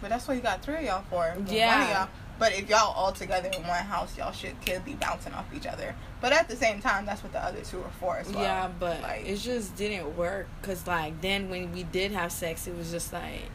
But 0.00 0.10
that's 0.10 0.26
what 0.28 0.36
you 0.36 0.42
got 0.42 0.62
three 0.62 0.76
of 0.76 0.82
y'all 0.84 1.04
for. 1.10 1.28
One 1.30 1.38
of 1.42 1.52
Yeah. 1.52 2.00
y'all. 2.00 2.08
But 2.38 2.52
if 2.52 2.68
y'all 2.70 2.92
all 2.94 3.10
together 3.10 3.48
in 3.48 3.66
one 3.66 3.84
house, 3.84 4.16
y'all 4.16 4.30
should 4.30 4.54
could 4.64 4.84
be 4.84 4.94
bouncing 4.94 5.32
off 5.32 5.46
each 5.52 5.66
other. 5.66 5.94
But 6.20 6.32
at 6.32 6.46
the 6.48 6.54
same 6.54 6.80
time, 6.80 7.04
that's 7.04 7.22
what 7.24 7.32
the 7.32 7.42
other 7.44 7.60
two 7.62 7.80
are 7.82 7.90
for 7.98 8.16
as 8.18 8.28
well. 8.30 8.42
Yeah, 8.42 8.68
but 8.78 9.02
like, 9.02 9.26
it 9.26 9.36
just 9.38 9.74
didn't 9.76 10.16
work 10.16 10.46
because 10.60 10.86
like 10.86 11.20
then 11.20 11.50
when 11.50 11.72
we 11.72 11.82
did 11.82 12.12
have 12.12 12.30
sex, 12.30 12.68
it 12.68 12.76
was 12.76 12.92
just 12.92 13.12
like 13.12 13.50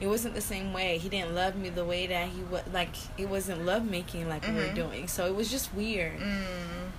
it 0.00 0.06
wasn't 0.06 0.34
the 0.34 0.40
same 0.40 0.72
way. 0.72 0.96
He 0.96 1.10
didn't 1.10 1.34
love 1.34 1.56
me 1.56 1.68
the 1.68 1.84
way 1.84 2.06
that 2.06 2.28
he 2.30 2.42
was 2.44 2.62
like 2.72 2.94
it 3.18 3.28
wasn't 3.28 3.66
love 3.66 3.84
making 3.84 4.30
like 4.30 4.46
we 4.46 4.54
were 4.54 4.62
Mhm. 4.68 4.74
doing. 4.74 5.08
So 5.08 5.26
it 5.26 5.34
was 5.34 5.50
just 5.50 5.74
weird. 5.74 6.18
Mm. 6.18 6.42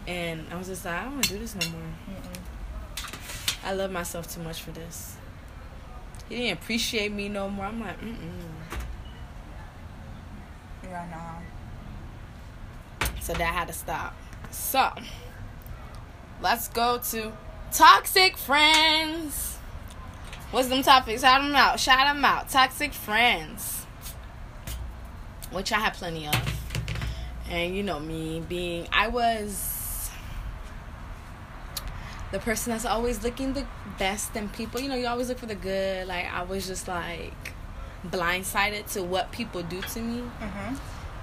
And 0.07 0.45
I 0.51 0.55
was 0.55 0.67
just 0.67 0.85
like, 0.85 0.93
I 0.93 1.03
don't 1.05 1.13
want 1.13 1.23
to 1.25 1.29
do 1.33 1.39
this 1.39 1.55
no 1.55 1.67
more. 1.69 1.81
Mm-mm. 2.11 3.65
I 3.65 3.73
love 3.73 3.89
myself 3.91 4.31
too 4.31 4.41
much 4.41 4.61
for 4.61 4.69
this. 4.71 5.15
He 6.29 6.35
didn't 6.35 6.59
appreciate 6.59 7.11
me 7.11 7.29
no 7.29 7.49
more. 7.49 7.65
I'm 7.65 7.79
like, 7.79 7.99
mm 8.01 8.15
mm. 8.15 8.77
Yeah, 10.83 11.07
nah. 11.09 13.07
So 13.21 13.33
that 13.33 13.53
had 13.53 13.67
to 13.67 13.73
stop. 13.73 14.15
So 14.51 14.89
let's 16.41 16.67
go 16.69 16.99
to 17.11 17.31
toxic 17.71 18.37
friends. 18.37 19.57
What's 20.51 20.69
them 20.69 20.81
topics? 20.81 21.21
Shout 21.21 21.41
them 21.41 21.55
out. 21.55 21.79
Shout 21.79 22.07
them 22.07 22.23
out. 22.23 22.49
Toxic 22.49 22.93
friends. 22.93 23.85
Which 25.51 25.71
I 25.71 25.79
have 25.79 25.93
plenty 25.93 26.27
of. 26.27 26.35
And 27.49 27.75
you 27.75 27.83
know 27.83 27.99
me 27.99 28.41
being 28.47 28.87
I 28.91 29.07
was 29.07 29.76
the 32.31 32.39
person 32.39 32.71
that's 32.71 32.85
always 32.85 33.23
looking 33.23 33.53
the 33.53 33.65
best 33.97 34.35
in 34.35 34.49
people. 34.49 34.79
You 34.81 34.89
know, 34.89 34.95
you 34.95 35.07
always 35.07 35.29
look 35.29 35.39
for 35.39 35.45
the 35.45 35.55
good. 35.55 36.07
Like 36.07 36.25
I 36.31 36.43
was 36.43 36.67
just 36.67 36.87
like 36.87 37.53
blindsided 38.05 38.91
to 38.93 39.03
what 39.03 39.31
people 39.31 39.63
do 39.63 39.81
to 39.81 39.99
me 39.99 40.21
Mm-hmm. 40.41 40.75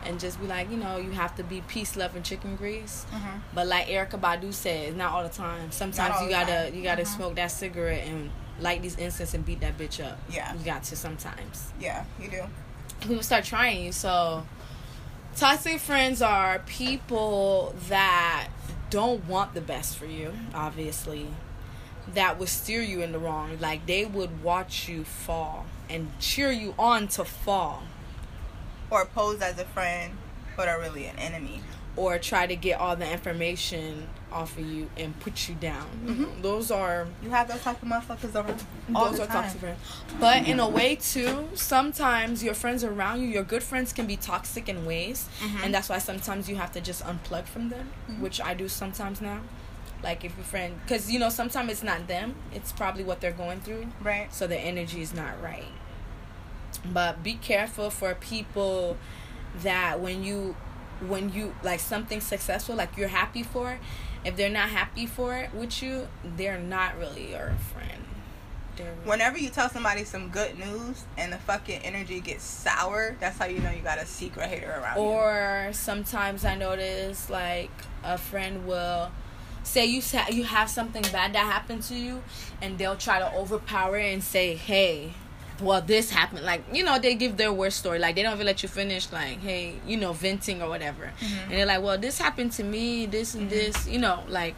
and 0.06 0.20
just 0.20 0.40
be 0.40 0.46
like, 0.46 0.70
you 0.70 0.76
know, 0.76 0.96
you 0.98 1.10
have 1.12 1.34
to 1.36 1.44
be 1.44 1.62
peace, 1.68 1.96
love, 1.96 2.14
and 2.16 2.24
chicken 2.24 2.56
grease. 2.56 3.06
Mm-hmm. 3.12 3.38
But 3.54 3.66
like 3.66 3.86
Erykah 3.86 4.20
Badu 4.20 4.52
says, 4.52 4.94
not 4.94 5.12
all 5.12 5.22
the 5.22 5.28
time. 5.28 5.70
Sometimes 5.72 6.20
you 6.22 6.28
gotta 6.28 6.70
you 6.74 6.82
gotta 6.82 7.02
Mhm. 7.02 7.16
smoke 7.16 7.34
that 7.36 7.48
cigarette 7.50 8.06
and 8.06 8.30
light 8.60 8.82
these 8.82 8.96
incense 8.96 9.34
and 9.34 9.44
beat 9.44 9.60
that 9.60 9.76
bitch 9.78 10.04
up. 10.04 10.18
Yeah. 10.30 10.52
You 10.54 10.64
got 10.64 10.84
to 10.84 10.96
sometimes. 10.96 11.72
Yeah, 11.80 12.04
you 12.20 12.28
do. 12.30 12.42
People 13.00 13.22
start 13.22 13.44
trying 13.44 13.84
you. 13.84 13.92
So 13.92 14.46
toxic 15.36 15.80
friends 15.80 16.22
are 16.22 16.60
people 16.60 17.74
that 17.88 18.48
don't 18.94 19.26
want 19.26 19.54
the 19.54 19.60
best 19.60 19.98
for 19.98 20.06
you, 20.06 20.32
obviously. 20.54 21.26
That 22.14 22.38
would 22.38 22.48
steer 22.48 22.80
you 22.80 23.02
in 23.02 23.10
the 23.10 23.18
wrong. 23.18 23.58
Like 23.60 23.86
they 23.86 24.04
would 24.04 24.44
watch 24.44 24.88
you 24.88 25.02
fall 25.02 25.66
and 25.90 26.16
cheer 26.20 26.52
you 26.52 26.76
on 26.78 27.08
to 27.08 27.24
fall. 27.24 27.82
Or 28.90 29.04
pose 29.04 29.40
as 29.40 29.58
a 29.58 29.64
friend, 29.64 30.16
but 30.56 30.68
are 30.68 30.78
really 30.78 31.06
an 31.06 31.18
enemy. 31.18 31.60
Or 31.96 32.18
try 32.18 32.46
to 32.46 32.56
get 32.56 32.80
all 32.80 32.96
the 32.96 33.08
information 33.10 34.08
off 34.32 34.58
of 34.58 34.66
you 34.68 34.90
and 34.96 35.18
put 35.20 35.48
you 35.48 35.54
down. 35.54 35.86
Mhm. 36.04 36.42
Those 36.42 36.72
are 36.72 37.06
You 37.22 37.30
have 37.30 37.46
those 37.46 37.62
type 37.62 37.80
of 37.80 37.88
motherfuckers 37.88 38.34
around 38.34 38.64
all 38.94 39.06
those 39.10 39.18
the 39.18 39.22
are 39.22 39.26
time. 39.26 39.42
toxic 39.44 39.60
friends. 39.60 39.78
But 40.18 40.48
in 40.48 40.58
a 40.58 40.68
way 40.68 40.96
too, 40.96 41.48
sometimes 41.54 42.42
your 42.42 42.54
friends 42.54 42.82
around 42.82 43.20
you, 43.22 43.28
your 43.28 43.44
good 43.44 43.62
friends 43.62 43.92
can 43.92 44.06
be 44.06 44.16
toxic 44.16 44.68
in 44.68 44.84
ways, 44.84 45.28
Mhm. 45.40 45.64
and 45.64 45.74
that's 45.74 45.88
why 45.88 45.98
sometimes 45.98 46.48
you 46.48 46.56
have 46.56 46.72
to 46.72 46.80
just 46.80 47.04
unplug 47.04 47.44
from 47.46 47.68
them, 47.68 47.90
Mhm. 48.10 48.18
which 48.20 48.40
I 48.40 48.54
do 48.54 48.68
sometimes 48.68 49.20
now. 49.20 49.40
Like 50.02 50.24
if 50.24 50.36
your 50.36 50.44
friend, 50.44 50.80
because 50.84 51.10
you 51.12 51.20
know 51.20 51.28
sometimes 51.28 51.70
it's 51.70 51.82
not 51.84 52.08
them, 52.08 52.34
it's 52.52 52.72
probably 52.72 53.04
what 53.04 53.20
they're 53.20 53.30
going 53.30 53.60
through, 53.60 53.86
Right. 54.02 54.34
so 54.34 54.46
the 54.48 54.58
energy 54.58 55.00
is 55.00 55.14
not 55.14 55.40
right. 55.40 55.64
But 56.84 57.22
be 57.22 57.34
careful 57.34 57.88
for 57.90 58.14
people 58.16 58.96
that 59.62 60.00
when 60.00 60.24
you 60.24 60.56
when 61.08 61.32
you 61.32 61.54
like 61.62 61.80
something 61.80 62.20
successful 62.20 62.74
like 62.74 62.96
you're 62.96 63.08
happy 63.08 63.42
for 63.42 63.78
if 64.24 64.36
they're 64.36 64.48
not 64.50 64.68
happy 64.70 65.06
for 65.06 65.36
it 65.36 65.52
with 65.54 65.82
you 65.82 66.06
they're 66.36 66.58
not 66.58 66.96
really 66.98 67.30
your 67.32 67.52
friend 67.72 68.02
they're 68.76 68.92
Whenever 69.04 69.38
you 69.38 69.50
tell 69.50 69.68
somebody 69.70 70.02
some 70.02 70.30
good 70.30 70.58
news 70.58 71.04
and 71.16 71.32
the 71.32 71.36
fucking 71.38 71.80
energy 71.84 72.18
gets 72.18 72.42
sour, 72.42 73.16
that's 73.20 73.38
how 73.38 73.44
you 73.44 73.60
know 73.60 73.70
you 73.70 73.82
got 73.82 73.98
a 73.98 74.06
secret 74.06 74.48
hater 74.48 74.68
around 74.68 74.96
you. 74.96 75.02
or 75.04 75.68
sometimes 75.72 76.44
i 76.44 76.56
notice 76.56 77.30
like 77.30 77.70
a 78.02 78.18
friend 78.18 78.66
will 78.66 79.12
say 79.62 79.86
you 79.86 80.00
sa- 80.00 80.26
you 80.28 80.42
have 80.44 80.68
something 80.68 81.02
bad 81.12 81.32
that 81.34 81.44
happened 81.46 81.82
to 81.84 81.94
you 81.94 82.22
and 82.60 82.76
they'll 82.76 82.96
try 82.96 83.18
to 83.20 83.32
overpower 83.36 83.96
it 83.96 84.12
and 84.12 84.24
say 84.24 84.54
hey 84.56 85.14
well 85.60 85.80
this 85.80 86.10
happened. 86.10 86.44
Like 86.44 86.64
you 86.72 86.84
know 86.84 86.98
they 86.98 87.14
give 87.14 87.36
their 87.36 87.52
worst 87.52 87.78
story. 87.78 87.98
Like 87.98 88.14
they 88.16 88.22
don't 88.22 88.34
even 88.34 88.46
let 88.46 88.62
you 88.62 88.68
finish 88.68 89.10
like 89.12 89.40
hey 89.40 89.76
you 89.86 89.96
know 89.96 90.12
venting 90.12 90.62
or 90.62 90.68
whatever. 90.68 91.12
Mm-hmm. 91.20 91.42
And 91.42 91.52
they're 91.52 91.66
like 91.66 91.82
well 91.82 91.98
this 91.98 92.18
happened 92.18 92.52
to 92.52 92.64
me 92.64 93.06
this 93.06 93.34
and 93.34 93.48
mm-hmm. 93.48 93.56
this 93.58 93.86
you 93.88 93.98
know 93.98 94.24
like 94.28 94.56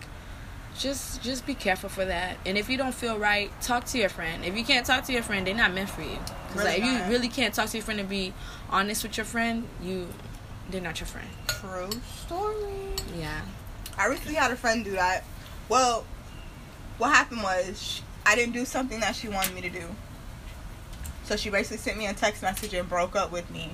just 0.79 1.23
just 1.23 1.47
be 1.47 1.55
careful 1.55 1.89
for 1.89 2.05
that. 2.05 2.37
And 2.45 2.59
if 2.59 2.69
you 2.69 2.77
don't 2.77 2.95
feel 2.95 3.19
right 3.19 3.51
talk 3.61 3.85
to 3.87 3.99
your 3.99 4.09
friend. 4.09 4.45
If 4.45 4.57
you 4.57 4.65
can't 4.65 4.85
talk 4.87 5.05
to 5.05 5.13
your 5.13 5.23
friend 5.23 5.47
they're 5.47 5.55
not 5.55 5.73
meant 5.73 5.91
for 5.91 6.03
you. 6.03 6.19
'Cause, 6.19 6.57
Really 6.57 6.71
like 6.71 6.79
if 6.79 6.85
you 6.85 7.13
really 7.13 7.29
can't 7.29 7.55
talk 7.55 7.69
to 7.71 7.77
your 7.77 7.85
friend 7.85 8.01
and 8.01 8.09
be 8.09 8.33
honest 8.71 9.03
with 9.03 9.17
your 9.17 9.27
friend 9.27 9.67
you 9.83 10.09
they're 10.71 10.81
not 10.81 10.99
your 11.01 11.07
friend. 11.07 11.29
True 11.47 11.91
story. 12.25 12.97
yeah. 13.19 13.41
I 13.99 14.07
recently 14.09 14.35
had 14.35 14.51
a 14.51 14.57
friend 14.57 14.85
do 14.85 14.93
that. 14.93 15.25
Well, 15.69 16.05
what 16.99 17.09
happened 17.15 17.43
was 17.43 18.03
I 18.27 18.35
didn't 18.35 18.53
do 18.53 18.65
something 18.65 19.01
that 19.01 19.15
she 19.17 19.29
wanted 19.29 19.55
me 19.55 19.61
to 19.63 19.71
do. 19.71 19.85
So 21.27 21.37
she 21.37 21.51
basically 21.51 21.79
sent 21.79 21.99
me 21.99 22.07
a 22.07 22.15
text 22.15 22.43
message 22.43 22.73
and 22.75 22.89
broke 22.89 23.17
up 23.17 23.31
with 23.33 23.51
me. 23.51 23.71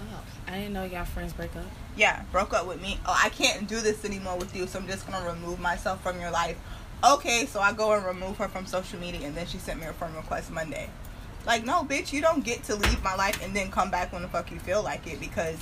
oh 0.00 0.22
i 0.46 0.52
didn't 0.52 0.72
know 0.72 0.84
y'all 0.84 1.04
friends 1.04 1.32
break 1.32 1.54
up 1.56 1.64
Yeah, 1.96 2.22
broke 2.32 2.52
up 2.54 2.66
with 2.66 2.80
me. 2.82 2.98
Oh, 3.06 3.20
I 3.24 3.28
can't 3.30 3.68
do 3.68 3.80
this 3.80 4.04
anymore 4.04 4.36
with 4.36 4.54
you, 4.56 4.66
so 4.66 4.78
I'm 4.78 4.86
just 4.86 5.06
gonna 5.10 5.24
remove 5.28 5.58
myself 5.60 6.02
from 6.02 6.20
your 6.20 6.30
life. 6.30 6.56
Okay, 7.04 7.46
so 7.46 7.60
I 7.60 7.72
go 7.72 7.92
and 7.92 8.04
remove 8.04 8.36
her 8.38 8.48
from 8.48 8.66
social 8.66 8.98
media, 8.98 9.26
and 9.26 9.34
then 9.36 9.46
she 9.46 9.58
sent 9.58 9.78
me 9.80 9.86
a 9.86 9.92
friend 9.92 10.14
request 10.16 10.50
Monday. 10.50 10.88
Like, 11.46 11.64
no, 11.64 11.82
bitch, 11.84 12.12
you 12.12 12.20
don't 12.22 12.42
get 12.44 12.62
to 12.64 12.74
leave 12.74 13.02
my 13.02 13.14
life 13.14 13.38
and 13.44 13.54
then 13.54 13.70
come 13.70 13.90
back 13.90 14.12
when 14.12 14.22
the 14.22 14.28
fuck 14.28 14.50
you 14.50 14.58
feel 14.58 14.82
like 14.82 15.06
it 15.06 15.20
because 15.20 15.58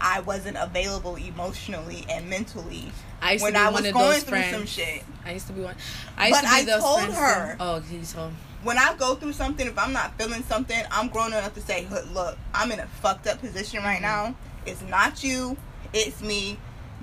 I 0.00 0.20
wasn't 0.20 0.56
available 0.58 1.16
emotionally 1.16 2.04
and 2.10 2.28
mentally 2.28 2.92
i 3.22 3.38
when 3.38 3.56
I 3.56 3.70
was 3.70 3.80
going 3.90 4.20
through 4.20 4.28
friends 4.38 4.54
some 4.54 4.66
shit. 4.66 5.02
i 5.24 5.32
used 5.32 5.46
to 5.46 5.54
be 5.54 5.62
one 5.62 5.74
i 6.18 6.28
used 6.28 6.42
But 6.42 6.46
to 6.48 6.54
be 6.54 6.60
I 6.60 6.64
those 6.66 6.82
told 6.82 7.00
friends 7.00 7.16
her. 7.16 7.56
oh 7.60 7.80
he 7.80 7.98
told 8.02 8.32
When 8.62 8.78
I 8.78 8.94
go 8.96 9.14
through 9.14 9.32
something, 9.34 9.66
if 9.66 9.78
I'm 9.78 9.92
not 9.92 10.18
feeling 10.18 10.42
something, 10.44 10.80
I'm 10.90 11.08
grown 11.08 11.28
enough 11.28 11.54
to 11.54 11.60
say, 11.60 11.86
look, 11.90 12.10
look 12.12 12.36
I'm 12.54 12.72
in 12.72 12.80
a 12.80 12.86
fucked 12.86 13.26
up 13.26 13.40
position 13.40 13.82
right 13.82 14.02
Mm-hmm. 14.02 14.32
now. 14.32 14.36
It's 14.64 14.82
not 14.82 15.22
you, 15.22 15.56
it's 15.92 16.20
me. 16.20 16.58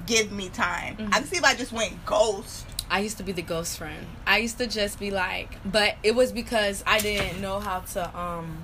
Give 0.05 0.31
me 0.31 0.49
time. 0.49 0.97
Mhm. 0.97 1.07
I 1.13 1.19
can 1.19 1.25
see 1.27 1.37
if 1.37 1.43
I 1.43 1.55
just 1.55 1.71
went 1.71 2.03
ghost. 2.05 2.65
I 2.89 2.99
used 2.99 3.17
to 3.17 3.23
be 3.23 3.31
the 3.31 3.41
ghost 3.41 3.77
friend. 3.77 4.05
I 4.27 4.39
used 4.39 4.57
to 4.57 4.67
just 4.67 4.99
be 4.99 5.11
like, 5.11 5.55
but 5.63 5.95
it 6.03 6.13
was 6.15 6.31
because 6.31 6.83
I 6.85 6.99
didn't 6.99 7.39
know 7.41 7.59
how 7.61 7.79
to 7.93 8.17
um 8.19 8.63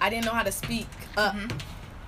I 0.00 0.10
didn't 0.10 0.24
know 0.24 0.32
how 0.32 0.42
to 0.42 0.52
speak 0.52 0.88
up 1.16 1.34
Mhm. 1.34 1.60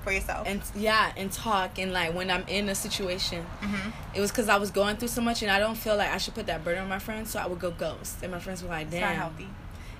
For 0.05 0.13
yourself. 0.13 0.47
and 0.47 0.63
yeah, 0.75 1.13
and 1.17 1.31
talk 1.31 1.79
and 1.79 1.93
like 1.93 2.15
when 2.15 2.31
I'm 2.31 2.45
in 2.49 2.69
a 2.69 2.75
situation. 2.75 3.43
hmm 3.61 3.91
It 4.15 4.21
was 4.21 4.33
cuz 4.33 4.49
I 4.49 4.57
was 4.57 4.71
going 4.71 4.97
through 4.97 5.09
so 5.09 5.21
much 5.21 5.43
and 5.43 5.51
I 5.51 5.59
don't 5.59 5.77
feel 5.77 5.97
like 5.97 6.11
I 6.11 6.19
should 6.19 6.35
put 6.35 6.47
that 6.47 6.65
burden 6.65 6.83
on 6.83 6.89
my 6.89 6.99
friends, 6.99 7.31
so 7.31 7.39
I 7.39 7.47
would 7.47 7.59
go 7.61 7.71
ghost. 7.71 8.17
And 8.23 8.33
my 8.33 8.39
friends 8.41 8.63
were 8.63 8.69
like, 8.71 8.87
It's 8.87 8.95
not 8.95 9.01
"Damn, 9.01 9.17
healthy. 9.17 9.49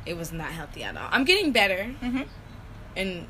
it 0.07 0.17
was 0.17 0.33
not 0.33 0.49
healthy 0.53 0.85
at 0.85 0.97
all." 0.97 1.09
I'm 1.13 1.25
getting 1.25 1.53
better 1.53 1.85
hmm 2.01 2.23
and 2.97 3.27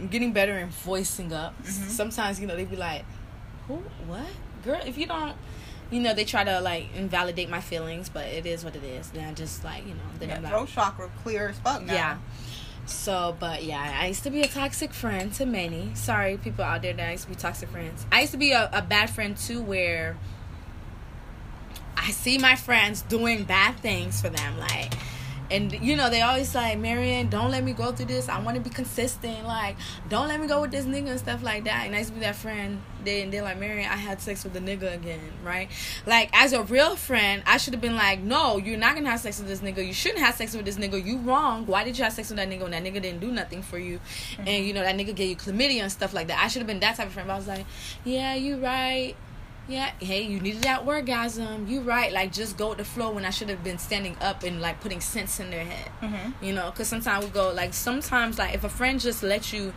I'm 0.00 0.08
getting 0.08 0.32
better 0.32 0.58
in 0.58 0.68
voicing 0.70 1.32
up. 1.32 1.54
Mhm. 1.62 1.88
Sometimes, 1.88 2.40
you 2.40 2.46
know, 2.46 2.56
they'd 2.56 2.70
be 2.70 2.76
like, 2.76 3.04
"Who? 3.68 3.76
What, 4.06 4.26
girl? 4.64 4.80
If 4.84 4.98
you 4.98 5.06
don't, 5.06 5.36
you 5.90 6.00
know, 6.00 6.12
they 6.14 6.24
try 6.24 6.42
to 6.44 6.60
like 6.60 6.88
invalidate 6.94 7.48
my 7.48 7.60
feelings, 7.60 8.08
but 8.08 8.26
it 8.26 8.44
is 8.44 8.64
what 8.64 8.74
it 8.76 8.84
is." 8.84 9.10
And 9.14 9.24
I 9.26 9.32
just 9.32 9.64
like, 9.64 9.86
you 9.86 9.94
know, 9.94 10.08
then 10.18 10.28
Yeah, 10.28 10.36
I'm 10.36 10.46
throat 10.46 10.60
like, 10.60 10.68
chakra 10.74 11.08
clear 11.22 11.48
as 11.48 11.58
fuck 11.58 11.82
now. 11.82 11.94
yeah. 11.94 12.16
So, 12.86 13.36
but 13.38 13.64
yeah, 13.64 13.98
I 14.00 14.08
used 14.08 14.22
to 14.24 14.30
be 14.30 14.42
a 14.42 14.48
toxic 14.48 14.92
friend 14.92 15.32
to 15.34 15.46
many. 15.46 15.94
Sorry, 15.94 16.36
people 16.36 16.64
out 16.64 16.82
there 16.82 16.92
that 16.92 17.08
I 17.08 17.12
used 17.12 17.24
to 17.24 17.30
be 17.30 17.34
toxic 17.34 17.68
friends. 17.70 18.04
I 18.12 18.20
used 18.20 18.32
to 18.32 18.38
be 18.38 18.52
a, 18.52 18.68
a 18.72 18.82
bad 18.82 19.10
friend 19.10 19.36
too, 19.36 19.62
where 19.62 20.16
I 21.96 22.10
see 22.10 22.38
my 22.38 22.56
friends 22.56 23.02
doing 23.02 23.44
bad 23.44 23.76
things 23.76 24.20
for 24.20 24.28
them, 24.28 24.58
like, 24.58 24.92
and 25.50 25.72
you 25.72 25.96
know 25.96 26.10
they 26.10 26.22
always 26.22 26.54
like, 26.54 26.78
Marion, 26.78 27.28
don't 27.28 27.50
let 27.50 27.64
me 27.64 27.72
go 27.72 27.92
through 27.92 28.06
this. 28.06 28.28
I 28.28 28.40
want 28.40 28.56
to 28.56 28.62
be 28.62 28.70
consistent. 28.70 29.44
Like, 29.44 29.76
don't 30.08 30.28
let 30.28 30.40
me 30.40 30.46
go 30.46 30.62
with 30.62 30.70
this 30.70 30.86
nigga 30.86 31.10
and 31.10 31.18
stuff 31.18 31.42
like 31.42 31.64
that. 31.64 31.86
And 31.86 31.94
I 31.94 31.98
used 31.98 32.10
to 32.10 32.14
be 32.14 32.20
that 32.20 32.36
friend. 32.36 32.80
They 33.04 33.26
they're 33.26 33.42
like, 33.42 33.58
Marion, 33.58 33.90
I 33.90 33.96
had 33.96 34.20
sex 34.20 34.44
with 34.44 34.54
the 34.54 34.60
nigga 34.60 34.94
again, 34.94 35.20
right? 35.44 35.68
Like, 36.06 36.30
as 36.32 36.52
a 36.52 36.62
real 36.62 36.96
friend, 36.96 37.42
I 37.46 37.58
should 37.58 37.74
have 37.74 37.80
been 37.80 37.96
like, 37.96 38.20
no, 38.20 38.56
you're 38.56 38.78
not 38.78 38.94
gonna 38.94 39.10
have 39.10 39.20
sex 39.20 39.38
with 39.38 39.48
this 39.48 39.60
nigga. 39.60 39.86
You 39.86 39.92
shouldn't 39.92 40.20
have 40.20 40.34
sex 40.34 40.54
with 40.54 40.64
this 40.64 40.76
nigga. 40.76 41.04
You 41.04 41.18
wrong. 41.18 41.66
Why 41.66 41.84
did 41.84 41.98
you 41.98 42.04
have 42.04 42.12
sex 42.12 42.30
with 42.30 42.38
that 42.38 42.48
nigga 42.48 42.62
when 42.62 42.70
that 42.70 42.82
nigga 42.82 43.02
didn't 43.02 43.20
do 43.20 43.30
nothing 43.30 43.62
for 43.62 43.78
you? 43.78 44.00
And 44.38 44.48
mm-hmm. 44.48 44.66
you 44.66 44.72
know 44.72 44.82
that 44.82 44.96
nigga 44.96 45.14
gave 45.14 45.30
you 45.30 45.36
chlamydia 45.36 45.82
and 45.82 45.92
stuff 45.92 46.14
like 46.14 46.28
that. 46.28 46.42
I 46.42 46.48
should 46.48 46.60
have 46.60 46.66
been 46.66 46.80
that 46.80 46.96
type 46.96 47.08
of 47.08 47.12
friend. 47.12 47.28
But 47.28 47.34
I 47.34 47.36
was 47.36 47.48
like, 47.48 47.66
yeah, 48.04 48.34
you 48.34 48.56
right. 48.56 49.14
Yeah, 49.66 49.92
hey, 49.98 50.22
you 50.22 50.40
needed 50.40 50.62
that 50.62 50.86
orgasm. 50.86 51.66
You 51.66 51.80
right. 51.80 52.12
Like, 52.12 52.32
just 52.32 52.58
go 52.58 52.70
with 52.70 52.78
the 52.78 52.84
flow 52.84 53.12
when 53.12 53.24
I 53.24 53.30
should 53.30 53.48
have 53.48 53.64
been 53.64 53.78
standing 53.78 54.16
up 54.20 54.42
and 54.42 54.60
like 54.60 54.80
putting 54.80 55.00
sense 55.00 55.40
in 55.40 55.50
their 55.50 55.64
head. 55.64 55.88
hmm 56.00 56.32
You 56.44 56.52
know, 56.52 56.70
because 56.70 56.88
sometimes 56.88 57.24
we 57.24 57.30
go 57.30 57.50
like 57.52 57.72
sometimes 57.72 58.38
like 58.38 58.54
if 58.54 58.64
a 58.64 58.68
friend 58.68 59.00
just 59.00 59.22
lets 59.22 59.52
you 59.52 59.72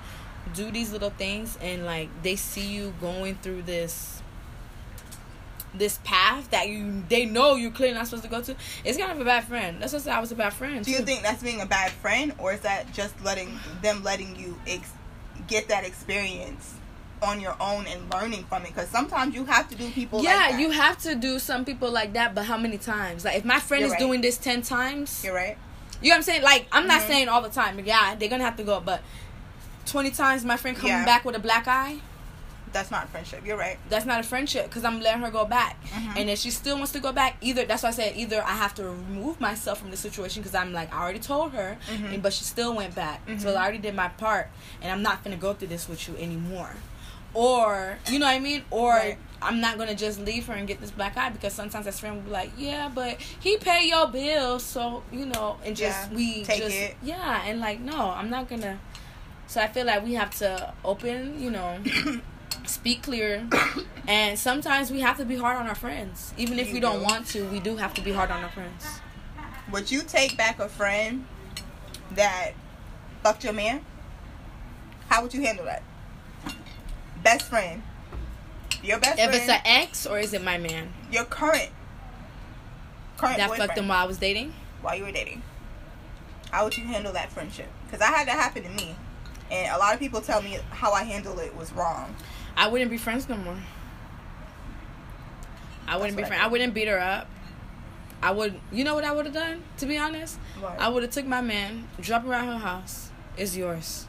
do 0.53 0.71
these 0.71 0.91
little 0.91 1.09
things 1.09 1.57
and 1.61 1.85
like 1.85 2.09
they 2.23 2.35
see 2.35 2.67
you 2.67 2.93
going 3.01 3.35
through 3.35 3.61
this 3.63 4.21
this 5.73 5.99
path 6.03 6.49
that 6.49 6.67
you 6.69 7.03
they 7.07 7.25
know 7.25 7.55
you're 7.55 7.69
clearly 7.71 7.93
not 7.93 8.07
supposed 8.07 8.23
to 8.23 8.29
go 8.29 8.41
to, 8.41 8.55
it's 8.83 8.97
kind 8.97 9.11
of 9.11 9.19
a 9.21 9.25
bad 9.25 9.43
friend. 9.43 9.81
That's 9.81 9.93
what 9.93 10.07
I 10.07 10.19
was 10.19 10.31
a 10.31 10.35
bad 10.35 10.53
friend. 10.53 10.83
Do 10.83 10.91
you 10.91 10.97
too. 10.99 11.03
think 11.05 11.21
that's 11.23 11.43
being 11.43 11.61
a 11.61 11.65
bad 11.65 11.91
friend, 11.91 12.33
or 12.39 12.51
is 12.53 12.61
that 12.61 12.91
just 12.93 13.13
letting 13.23 13.59
them 13.81 14.03
letting 14.03 14.35
you 14.37 14.59
ex- 14.67 14.91
get 15.47 15.67
that 15.69 15.85
experience 15.85 16.73
on 17.21 17.39
your 17.41 17.55
own 17.59 17.85
and 17.87 18.11
learning 18.13 18.43
from 18.45 18.63
it? 18.63 18.69
Because 18.73 18.89
sometimes 18.89 19.33
you 19.35 19.45
have 19.45 19.69
to 19.69 19.75
do 19.75 19.89
people. 19.91 20.21
yeah, 20.23 20.47
like 20.51 20.59
you 20.59 20.71
have 20.71 20.97
to 20.99 21.15
do 21.15 21.39
some 21.39 21.65
people 21.65 21.91
like 21.91 22.13
that, 22.13 22.35
but 22.35 22.45
how 22.45 22.57
many 22.57 22.77
times? 22.77 23.25
Like 23.25 23.37
if 23.37 23.45
my 23.45 23.59
friend 23.59 23.81
You're 23.81 23.87
is 23.87 23.91
right. 23.93 23.99
doing 23.99 24.21
this 24.21 24.37
ten 24.37 24.61
times, 24.61 25.23
You're 25.23 25.35
right. 25.35 25.57
you 26.01 26.09
know 26.09 26.13
what 26.13 26.17
I'm 26.17 26.23
saying? 26.23 26.43
Like 26.43 26.67
I'm 26.71 26.87
not 26.87 27.01
Mhm. 27.01 27.07
saying 27.07 27.29
all 27.29 27.41
the 27.41 27.49
time. 27.49 27.79
Yeah, 27.83 28.15
they're 28.15 28.29
gonna 28.29 28.43
have 28.43 28.57
to 28.57 28.63
go, 28.63 28.79
but 28.79 29.01
twenty 29.85 30.11
times 30.11 30.43
my 30.45 30.57
friend 30.57 30.75
coming 30.77 30.91
Yeah. 30.91 31.05
back 31.05 31.25
with 31.25 31.35
a 31.35 31.39
black 31.39 31.67
eye. 31.67 31.97
That's 32.73 32.91
not 32.91 33.07
friendship. 33.09 33.43
You're 33.45 33.57
right. 33.57 33.79
that's 33.89 34.05
not 34.05 34.19
a 34.19 34.23
friendship 34.23 34.65
because 34.65 34.83
I'm 34.83 34.99
letting 35.01 35.21
her 35.21 35.31
go 35.31 35.45
back. 35.45 35.77
Mhm. 35.85 36.17
And 36.17 36.29
if 36.29 36.37
she 36.39 36.51
still 36.51 36.75
wants 36.75 36.91
to 36.91 36.99
go 36.99 37.13
back, 37.13 37.37
either 37.39 37.65
that's 37.65 37.81
why 37.83 37.89
I 37.89 37.93
said 37.93 38.17
either 38.17 38.43
I 38.43 38.51
have 38.51 38.75
to 38.75 38.83
remove 38.83 39.39
myself 39.39 39.79
from 39.79 39.89
the 39.89 39.95
situation 39.97 40.43
because 40.43 40.53
I'm 40.53 40.73
like 40.73 40.93
I 40.93 41.01
already 41.01 41.19
told 41.19 41.53
her, 41.53 41.77
Mhm. 41.89 42.13
and, 42.15 42.21
but 42.21 42.33
she 42.33 42.43
still 42.43 42.73
went 42.75 42.93
back. 42.93 43.21
So 43.39 43.47
Mhm. 43.47 43.55
I 43.55 43.61
already 43.63 43.77
did 43.77 43.95
my 43.95 44.09
part, 44.09 44.49
and 44.81 44.91
I'm 44.91 45.01
not 45.01 45.23
gonna 45.23 45.37
go 45.37 45.53
through 45.53 45.69
this 45.69 45.87
with 45.87 46.07
you 46.09 46.17
anymore. 46.17 46.75
Or 47.33 47.97
you 48.09 48.19
know 48.19 48.25
what 48.25 48.35
I 48.35 48.39
mean? 48.39 48.63
Or 48.71 48.91
Right. 48.93 49.17
I'm 49.41 49.61
not 49.61 49.77
gonna 49.77 49.93
just 49.95 50.19
leave 50.19 50.47
her 50.47 50.53
and 50.53 50.67
get 50.67 50.81
this 50.81 50.89
black 50.89 51.15
eye 51.15 51.29
because 51.29 51.53
sometimes 51.53 51.85
that 51.85 51.93
friend 51.93 52.15
will 52.15 52.23
be 52.23 52.31
like, 52.31 52.51
yeah, 52.57 52.89
but 52.93 53.21
he 53.21 53.57
pay 53.57 53.87
your 53.87 54.07
bills, 54.07 54.63
so 54.63 55.03
you 55.11 55.25
know, 55.27 55.57
and 55.63 55.75
just 55.75 56.09
Yeah, 56.09 56.15
we 56.17 56.43
take 56.43 56.57
just 56.59 56.75
it. 56.75 56.95
yeah, 57.03 57.43
and 57.45 57.59
like 57.59 57.79
no, 57.79 58.09
I'm 58.11 58.29
not 58.31 58.49
gonna. 58.49 58.79
So 59.45 59.61
I 59.61 59.67
feel 59.67 59.85
like 59.85 60.03
we 60.03 60.15
have 60.15 60.31
to 60.39 60.73
open, 60.83 61.39
you 61.39 61.51
know, 61.51 61.77
speak 62.65 63.03
clear, 63.03 63.47
and 64.07 64.37
sometimes 64.39 64.89
we 64.91 65.01
have 65.01 65.17
to 65.17 65.25
be 65.25 65.37
hard 65.37 65.57
on 65.57 65.67
our 65.67 65.75
friends, 65.75 66.33
even 66.37 66.57
if 66.59 66.67
You 66.69 66.73
we 66.75 66.79
don't 66.79 66.99
do. 66.99 67.05
want 67.05 67.27
to. 67.27 67.47
We 67.49 67.59
do 67.59 67.75
have 67.77 67.93
to 67.93 68.01
be 68.01 68.11
hard 68.11 68.31
on 68.31 68.43
our 68.43 68.49
friends. 68.49 68.99
Would 69.71 69.91
you 69.91 70.01
take 70.01 70.35
back 70.35 70.59
a 70.59 70.67
friend 70.67 71.25
that 72.11 72.53
fucked 73.23 73.43
your 73.43 73.53
man? 73.53 73.85
How 75.09 75.21
would 75.21 75.33
you 75.33 75.41
handle 75.41 75.65
that? 75.65 75.83
Best 77.27 77.47
friend. 77.47 77.83
Your 78.81 78.99
best 78.99 79.19
If 79.19 79.25
friend. 79.29 79.35
it's 79.35 79.49
an 79.49 79.59
ex 79.65 80.05
or 80.05 80.17
is 80.17 80.33
it 80.33 80.41
my 80.41 80.57
man 80.57 80.93
your 81.11 81.25
current 81.25 81.71
current 83.17 83.35
that 83.35 83.49
boyfriend 83.49 83.67
fucked 83.69 83.79
him 83.79 83.89
while 83.89 84.01
I 84.01 84.07
was 84.07 84.17
dating? 84.17 84.53
while 84.81 84.95
you 84.95 85.03
were 85.03 85.11
dating. 85.11 85.41
How 86.51 86.63
would 86.63 86.77
you 86.77 86.85
handle 86.85 87.11
that 87.11 87.29
friendship? 87.29 87.67
Because 87.85 87.99
I 87.99 88.05
had 88.11 88.29
that 88.29 88.37
happen 88.39 88.63
to 88.63 88.69
me, 88.69 88.95
and 89.51 89.75
a 89.75 89.77
lot 89.77 89.93
of 89.93 89.99
people 89.99 90.21
tell 90.21 90.41
me 90.41 90.57
how 90.69 90.93
I 90.93 91.03
handled 91.03 91.39
it 91.39 91.53
was 91.53 91.73
wrong. 91.73 92.15
I 92.55 92.69
wouldn't 92.69 92.89
be 92.89 92.97
friends 92.97 93.27
no 93.27 93.35
more. 93.35 93.57
I 95.85 95.97
wouldn't 95.97 96.15
be 96.15 96.23
I 96.23 96.27
friends. 96.27 96.43
I 96.45 96.47
wouldn't 96.47 96.73
beat 96.73 96.87
her 96.87 96.99
up. 96.99 97.27
I 98.23 98.31
would. 98.31 98.57
You 98.71 98.85
know 98.85 98.95
what 98.95 99.03
I 99.03 99.11
would 99.11 99.25
have 99.25 99.33
done? 99.33 99.63
To 99.79 99.85
be 99.85 99.97
honest, 99.97 100.37
What? 100.61 100.79
I 100.79 100.87
would 100.87 101.03
have 101.03 101.11
took 101.11 101.25
my 101.25 101.41
man, 101.41 101.89
drop 101.99 102.23
him 102.23 102.31
around 102.31 102.47
her 102.47 102.59
house. 102.59 103.09
It's 103.35 103.57
yours. 103.57 104.06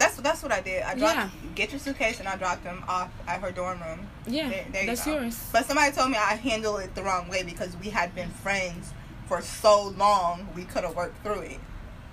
That's 0.00 0.16
that's 0.16 0.42
what 0.42 0.50
I 0.50 0.60
did. 0.62 0.82
I 0.82 0.94
dropped 0.96 1.14
Yeah. 1.16 1.28
get 1.54 1.70
your 1.70 1.78
suitcase 1.78 2.18
and 2.18 2.26
I 2.28 2.34
dropped 2.36 2.64
them 2.64 2.82
off 2.88 3.10
at 3.28 3.40
her 3.40 3.52
dorm 3.52 3.80
room. 3.82 4.08
Yeah, 4.26 4.48
There- 4.48 4.64
there 4.72 4.80
you 4.82 4.86
that's 4.88 5.04
go. 5.04 5.12
yours. 5.20 5.38
But 5.52 5.66
somebody 5.66 5.92
told 5.94 6.10
me 6.10 6.16
I 6.16 6.34
handled 6.34 6.80
it 6.80 6.94
the 6.94 7.02
wrong 7.04 7.28
way 7.28 7.42
because 7.44 7.76
we 7.76 7.90
had 7.90 8.14
been 8.14 8.30
friends 8.30 8.92
for 9.28 9.40
so 9.42 9.82
long. 9.96 10.48
We 10.56 10.64
could 10.64 10.82
have 10.84 10.96
worked 10.96 11.22
through 11.22 11.42
it. 11.42 11.60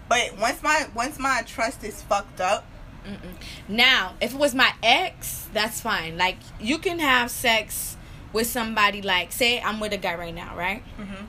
But 0.10 0.38
once 0.38 0.62
my 0.62 0.88
once 0.94 1.18
my 1.18 1.42
trust 1.48 1.84
is 1.84 2.02
fucked 2.04 2.40
up, 2.42 2.66
Mm-mm. 3.06 3.36
Now, 3.70 4.16
if 4.20 4.34
it 4.34 4.38
was 4.38 4.54
my 4.54 4.74
ex, 4.84 5.46
that's 5.54 5.80
fine. 5.80 6.18
Like 6.18 6.38
you 6.60 6.78
can 6.78 7.00
have 7.00 7.32
sex 7.32 7.96
with 8.34 8.48
somebody. 8.48 9.02
Like, 9.02 9.32
say 9.32 9.62
I'm 9.62 9.80
with 9.80 9.94
a 9.94 9.98
guy 9.98 10.16
right 10.16 10.36
now, 10.36 10.56
right? 10.58 10.84
mm-hmm. 11.00 11.26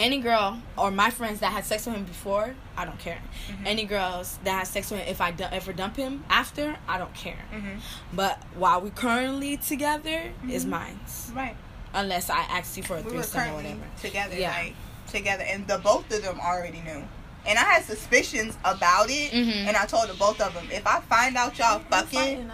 Any 0.00 0.18
girl 0.18 0.58
or 0.78 0.90
my 0.90 1.10
friends 1.10 1.40
that 1.40 1.52
had 1.52 1.64
sex 1.66 1.84
with 1.84 1.94
him 1.94 2.04
before, 2.04 2.54
I 2.74 2.86
don't 2.86 2.98
care. 2.98 3.20
Mhm. 3.50 3.66
Any 3.66 3.84
girls 3.84 4.38
that 4.44 4.52
had 4.52 4.66
sex 4.66 4.90
with 4.90 5.00
him, 5.00 5.08
if 5.08 5.20
I 5.20 5.34
ever 5.52 5.74
dump 5.74 5.96
him 5.96 6.24
after, 6.30 6.76
I 6.88 6.96
don't 6.96 7.12
care. 7.14 7.44
Mm-hmm. 7.52 7.78
But 8.14 8.42
while 8.54 8.80
we 8.80 8.88
currently 8.90 9.58
together, 9.58 10.32
is 10.48 10.64
Mhm. 10.64 10.68
mine. 10.70 11.00
right. 11.34 11.54
Unless 11.92 12.30
I 12.30 12.38
ask 12.38 12.76
you 12.78 12.82
for 12.82 12.94
a 12.96 13.02
we 13.02 13.12
were 13.12 13.22
threesome 13.22 13.50
or 13.50 13.56
whatever. 13.56 13.82
together, 14.00 14.36
Yeah. 14.36 14.50
like 14.52 14.74
together, 15.12 15.44
and 15.44 15.66
the 15.66 15.76
both 15.78 16.10
of 16.12 16.22
them 16.22 16.40
already 16.40 16.80
knew. 16.80 17.02
And 17.44 17.58
I 17.58 17.64
had 17.64 17.84
suspicions 17.84 18.56
about 18.64 19.10
it, 19.10 19.32
Mhm. 19.32 19.66
and 19.68 19.76
I 19.76 19.84
told 19.86 20.08
the 20.08 20.14
both 20.14 20.40
of 20.40 20.54
them, 20.54 20.68
if 20.72 20.86
I 20.86 21.00
find 21.00 21.36
out 21.36 21.58
y'all 21.58 21.80
fucking, 21.90 22.50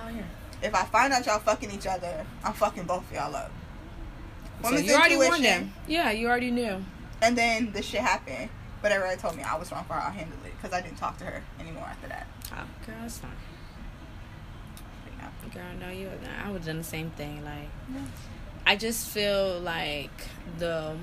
if 0.63 0.75
I 0.75 0.85
find 0.85 1.13
out 1.13 1.25
y'all 1.27 1.39
fucking 1.39 1.71
each 1.71 1.87
other, 1.87 2.25
I'm 2.43 2.55
fucking 2.55 2.85
both 2.85 3.09
of 3.09 3.13
y'all 3.17 3.37
up. 3.37 3.51
So 4.65 4.77
you 4.79 4.95
already 4.95 5.17
warned 5.17 5.45
them. 5.45 5.73
Yeah, 5.87 6.11
you 6.11 6.27
already 6.29 6.51
knew. 6.51 6.83
And 7.23 7.37
then 7.37 7.73
the 7.73 7.83
shit 7.83 8.01
happened. 8.01 8.51
But 8.83 8.93
everybody 8.93 9.19
told 9.21 9.37
me 9.37 9.43
I 9.43 9.57
was 9.57 9.73
wrong 9.73 9.85
for 9.85 9.95
how 9.95 10.09
I 10.09 10.13
handled 10.13 10.41
it 10.45 10.53
because 10.57 10.73
I 10.73 10.81
didn't 10.83 10.99
talk 10.99 11.17
to 11.19 11.25
her 11.25 11.43
anymore 11.59 11.85
after 11.85 12.09
that. 12.09 12.27
Oh, 12.53 12.65
girl, 12.87 12.97
it's 13.05 13.19
fine. 13.19 13.31
Yeah. 15.19 15.31
Girl, 15.53 15.65
no, 15.81 15.91
you. 15.91 16.11
I 16.45 16.49
would 16.51 16.59
have 16.59 16.67
done 16.67 16.79
the 16.79 16.85
same 16.85 17.11
thing. 17.11 17.43
Like, 17.45 17.69
I 18.67 18.77
just 18.77 19.09
feel 19.09 19.59
like 19.61 20.11
the 20.59 20.97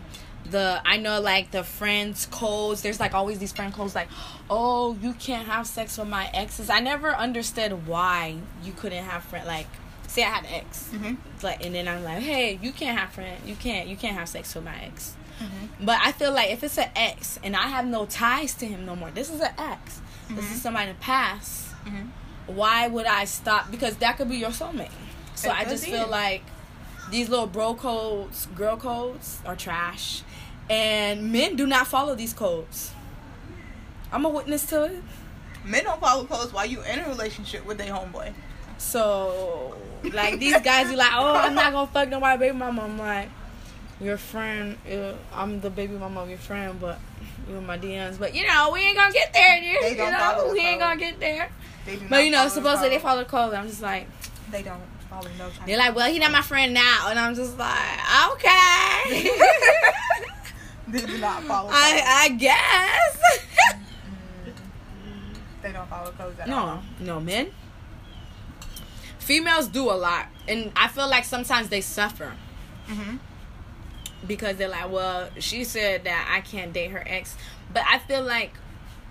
the 0.50 0.82
I 0.86 0.98
know 0.98 1.20
like 1.20 1.52
the 1.52 1.64
friends 1.64 2.28
codes. 2.28 2.82
There's 2.84 3.00
like 3.00 3.14
always 3.14 3.40
these 3.40 3.52
friend 3.54 3.74
codes 3.74 3.96
like, 3.96 4.08
oh, 4.50 4.96
you 5.02 5.14
can't 5.14 5.48
have 5.48 5.66
sex 5.68 5.98
with 5.98 6.08
my 6.08 6.30
exes. 6.34 6.70
I 6.70 6.80
never 6.80 7.14
understood 7.16 7.88
why 7.88 8.36
you 8.64 8.72
couldn't 8.74 9.04
have 9.04 9.24
friend 9.24 9.48
like. 9.48 9.68
Say 10.08 10.24
I 10.24 10.30
had 10.30 10.44
an 10.46 10.52
ex, 10.54 10.90
Mhm. 10.94 11.18
like, 11.42 11.66
and 11.66 11.74
then 11.74 11.88
I'm 11.88 12.04
like, 12.04 12.20
hey, 12.22 12.60
you 12.62 12.72
can't 12.72 13.00
have 13.00 13.10
friend, 13.14 13.42
you 13.48 13.56
can't, 13.56 13.88
you 13.88 13.96
can't 13.98 14.16
have 14.16 14.30
sex 14.30 14.54
with 14.54 14.64
my 14.64 14.76
ex. 14.84 15.16
Mhm. 15.42 15.70
But 15.86 16.00
I 16.04 16.12
feel 16.12 16.32
like 16.34 16.52
if 16.52 16.64
it's 16.64 16.78
an 16.78 16.90
ex 16.96 17.40
and 17.44 17.56
I 17.56 17.68
have 17.68 17.86
no 17.86 18.06
ties 18.06 18.54
to 18.56 18.66
him 18.66 18.86
no 18.86 18.96
more, 18.96 19.12
this 19.12 19.30
is 19.30 19.42
an 19.42 19.52
ex. 19.58 20.02
This 20.30 20.46
Mhm. 20.46 20.52
is 20.54 20.62
somebody 20.62 20.90
in 20.90 20.96
the 20.96 21.02
past 21.02 21.66
Mhm. 21.86 22.10
why 22.48 22.88
would 22.88 23.06
I 23.06 23.26
stop? 23.26 23.70
Because 23.72 23.96
that 23.98 24.18
could 24.18 24.30
be 24.30 24.38
your 24.38 24.52
soulmate. 24.52 24.92
So 25.36 25.50
It 25.50 25.56
I 25.58 25.64
just 25.66 25.86
feel 25.86 26.08
like 26.08 26.44
these 27.10 27.28
little 27.30 27.48
bro 27.48 27.74
codes, 27.76 28.48
girl 28.56 28.78
codes 28.78 29.40
are 29.46 29.56
trash. 29.56 30.22
And 30.70 31.32
men 31.34 31.56
do 31.56 31.68
not 31.68 31.88
follow 31.88 32.16
these 32.16 32.34
codes. 32.34 32.92
I'm 34.12 34.24
a 34.26 34.30
witness 34.30 34.66
to 34.68 34.84
it. 34.86 35.04
Men 35.66 35.84
don't 35.84 36.00
follow 36.00 36.26
codes 36.26 36.54
while 36.54 36.66
you 36.66 36.82
in 36.84 37.00
a 37.00 37.08
relationship 37.10 37.66
with 37.66 37.78
their 37.78 37.92
homeboy. 37.94 38.34
So, 38.78 39.76
like, 40.12 40.40
these 40.40 40.60
guys 40.62 40.90
be 40.90 40.96
like, 40.96 41.12
oh, 41.14 41.36
I'm 41.36 41.56
not 41.56 41.72
gonna 41.74 41.88
fuck 41.88 42.10
nobody, 42.10 42.38
baby 42.40 42.58
mama. 42.58 42.84
I'm 42.84 42.98
like, 42.98 43.30
your 44.02 44.18
friend, 44.18 44.78
uh, 44.92 45.14
I'm 45.34 45.62
the 45.62 45.70
baby 45.70 45.94
mama 45.94 46.22
of 46.22 46.30
your 46.30 46.38
friend, 46.38 46.80
but 46.80 47.00
you 47.50 47.60
my 47.62 47.78
DMs. 47.78 48.18
But, 48.20 48.34
you 48.36 48.46
know, 48.48 48.72
we 48.74 48.82
ain't 48.82 48.96
gonna 48.98 49.14
get 49.14 49.34
there, 49.34 49.60
dude. 49.60 49.98
You 49.98 50.12
know, 50.12 50.50
we 50.52 50.60
ain't 50.60 50.80
gonna 50.80 51.00
get 51.00 51.20
there. 51.20 51.50
But, 52.10 52.24
you 52.26 52.32
know, 52.32 52.46
the 52.46 52.50
supposedly 52.50 52.90
they 52.90 53.00
follow 53.00 53.24
the 53.24 53.30
code. 53.30 53.54
I'm 53.54 53.68
just 53.68 53.82
like, 53.82 54.08
They 54.52 54.64
don't 54.64 54.82
follow 55.10 55.30
no. 55.38 55.50
They're 55.66 55.78
like, 55.78 55.96
well, 55.96 56.12
he 56.12 56.20
not 56.20 56.32
my 56.32 56.42
friend 56.42 56.74
now, 56.74 57.08
and 57.10 57.20
I'm 57.20 57.36
just 57.36 57.58
like, 57.58 58.00
okay, 58.34 59.30
they 60.88 61.06
do 61.06 61.18
not 61.20 61.44
follow. 61.44 61.70
codes. 61.70 61.80
I 61.82 62.04
I 62.26 62.30
guess. 62.30 63.18
they 65.62 65.72
don't 65.72 65.88
follow 65.90 66.12
codes 66.12 66.40
at 66.40 66.50
all. 66.50 66.82
no, 67.00 67.06
no, 67.16 67.20
men. 67.20 67.52
Females 69.20 69.68
do 69.68 69.90
a 69.90 69.94
lot, 69.96 70.28
and 70.48 70.72
I 70.76 70.88
feel 70.90 71.10
like 71.10 71.24
sometimes 71.26 71.70
they 71.70 71.82
suffer 71.82 72.34
Mm-hmm. 72.90 73.16
Because 74.28 74.58
they're 74.58 74.70
like, 74.70 74.92
well, 74.92 75.30
she 75.40 75.64
said 75.64 76.06
that 76.06 76.30
I 76.32 76.42
can't 76.42 76.74
date 76.74 76.92
her 76.92 77.04
ex, 77.06 77.36
but 77.74 77.84
I 77.88 78.00
feel 78.00 78.24
like 78.24 78.54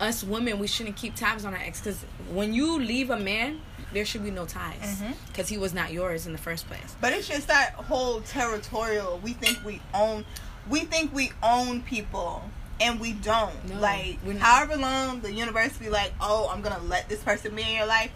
us 0.00 0.24
women 0.24 0.58
we 0.58 0.66
shouldn't 0.66 0.96
keep 0.96 1.14
tabs 1.14 1.44
on 1.44 1.54
our 1.54 1.60
ex 1.60 1.80
because 1.80 2.04
when 2.32 2.52
you 2.52 2.78
leave 2.78 3.10
a 3.10 3.18
man, 3.18 3.60
there 3.92 4.04
should 4.04 4.24
be 4.24 4.30
no 4.30 4.46
ties 4.46 5.00
mm-hmm. 5.00 5.12
because 5.28 5.48
he 5.48 5.58
was 5.58 5.74
not 5.74 5.92
yours 5.92 6.26
in 6.26 6.32
the 6.32 6.38
first 6.38 6.66
place. 6.66 6.96
But 7.00 7.12
it's 7.12 7.28
just 7.28 7.48
that 7.48 7.74
whole 7.74 8.20
territorial. 8.22 9.20
We 9.22 9.32
think 9.32 9.64
we 9.64 9.80
own. 9.94 10.24
We 10.68 10.80
think 10.80 11.12
we 11.12 11.32
own 11.42 11.82
people, 11.82 12.42
and 12.80 13.00
we 13.00 13.12
don't. 13.12 13.68
No, 13.68 13.80
like 13.80 14.18
however 14.38 14.76
long 14.76 15.20
the 15.20 15.32
universe 15.32 15.76
be 15.76 15.90
like, 15.90 16.12
oh, 16.20 16.48
I'm 16.50 16.62
gonna 16.62 16.82
let 16.84 17.08
this 17.08 17.22
person 17.22 17.54
be 17.54 17.62
in 17.62 17.76
your 17.76 17.86
life. 17.86 18.10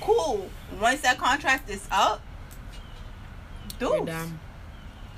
Cool. 0.00 0.50
Once 0.80 1.00
that 1.02 1.18
contract 1.18 1.70
is 1.70 1.86
up, 1.90 2.20
done. 4.06 4.38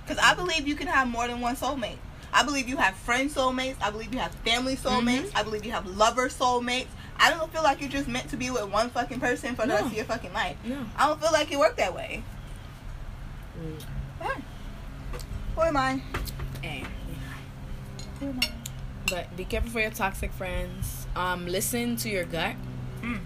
Because 0.07 0.23
I 0.23 0.35
believe 0.35 0.67
you 0.69 0.75
can 0.75 0.87
have 0.87 1.09
more 1.09 1.27
than 1.27 1.40
one 1.40 1.57
soulmate. 1.57 1.97
I 2.33 2.43
believe 2.43 2.69
you 2.69 2.77
have 2.77 2.95
friend 2.97 3.31
soulmates. 3.31 3.77
I 3.81 3.90
believe 3.90 4.12
you 4.12 4.19
have 4.21 4.35
family 4.37 4.77
soulmates. 4.77 5.29
Mhm. 5.31 5.37
I 5.37 5.43
believe 5.45 5.64
you 5.64 5.73
have 5.73 5.87
lover 5.87 6.29
soulmates. 6.29 6.88
I 7.19 7.31
don't 7.31 7.51
feel 7.53 7.62
like 7.62 7.81
you're 7.81 7.88
just 7.90 8.09
meant 8.09 8.29
to 8.31 8.37
be 8.37 8.51
with 8.51 8.64
one 8.64 8.90
fucking 8.90 9.21
person 9.21 9.55
for 9.55 9.62
the 9.62 9.69
No. 9.69 9.75
rest 9.77 9.87
of 9.87 9.93
your 9.95 10.05
fucking 10.05 10.33
life. 10.33 10.57
No. 10.64 10.85
I 10.97 11.07
don't 11.07 11.21
feel 11.21 11.33
like 11.33 11.51
it 11.53 11.59
worked 11.59 11.77
that 11.77 11.95
way. 11.95 12.23
Mm. 13.59 13.83
Who 15.55 15.61
am 15.62 15.77
I? 15.77 16.03
Eh. 16.64 16.83
Who 18.21 18.27
am 18.27 18.40
I? 18.43 18.51
But 19.09 19.37
be 19.37 19.45
careful 19.45 19.71
for 19.71 19.81
your 19.81 19.90
toxic 19.93 20.33
friends. 20.33 21.07
Um, 21.14 21.47
listen 21.47 21.97
to 21.99 22.09
your 22.09 22.25
gut. 22.25 22.57
Mm. 23.03 23.21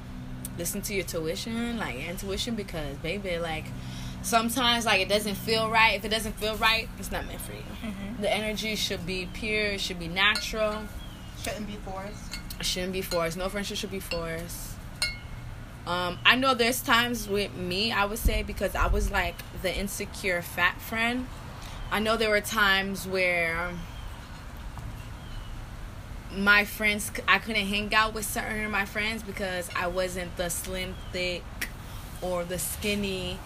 Listen 0.58 0.82
to 0.82 0.94
your 0.94 1.04
tuition, 1.04 1.78
like 1.78 1.94
your 1.98 2.10
intuition, 2.10 2.54
because 2.56 2.96
baby, 2.98 3.38
like 3.38 3.64
sometimes 4.22 4.84
like 4.84 5.00
it 5.00 5.08
doesn't 5.08 5.36
feel 5.36 5.70
right. 5.70 5.94
If 5.96 6.04
it 6.04 6.10
doesn't 6.10 6.36
feel 6.36 6.56
right, 6.56 6.88
it's 6.98 7.10
not 7.12 7.26
meant 7.26 7.40
for 7.40 7.52
you. 7.52 7.62
Mhm. 7.82 8.20
The 8.20 8.32
energy 8.32 8.76
should 8.76 9.06
be 9.06 9.28
pure. 9.32 9.66
It 9.72 9.80
should 9.80 9.98
be 9.98 10.08
natural. 10.08 10.84
Shouldn't 11.42 11.66
be 11.66 11.76
forced. 11.84 12.38
Shouldn't 12.60 12.92
be 12.92 13.02
forced. 13.02 13.36
No 13.36 13.48
friendship 13.48 13.76
should 13.78 13.90
be 13.90 14.00
forced. 14.00 14.70
Um, 15.86 16.18
I 16.26 16.34
know 16.36 16.52
there's 16.54 16.82
times 16.82 17.28
with 17.28 17.54
me, 17.54 17.92
I 17.92 18.04
would 18.04 18.18
say, 18.18 18.42
because 18.42 18.74
I 18.74 18.88
was 18.88 19.10
like 19.10 19.36
the 19.62 19.74
insecure 19.74 20.42
fat 20.42 20.80
friend. 20.80 21.26
I 21.90 22.00
know 22.00 22.16
there 22.18 22.28
were 22.28 22.42
times 22.42 23.06
where 23.06 23.70
my 26.30 26.64
friends, 26.64 27.10
I 27.26 27.38
couldn't 27.38 27.66
hang 27.66 27.94
out 27.94 28.12
with 28.12 28.26
certain 28.26 28.64
of 28.64 28.70
my 28.70 28.84
friends 28.84 29.22
because 29.22 29.70
I 29.74 29.86
wasn't 29.86 30.36
the 30.36 30.50
slim, 30.50 30.94
thick, 31.12 31.42
or 32.20 32.44
the 32.44 32.58
skinny. 32.58 33.38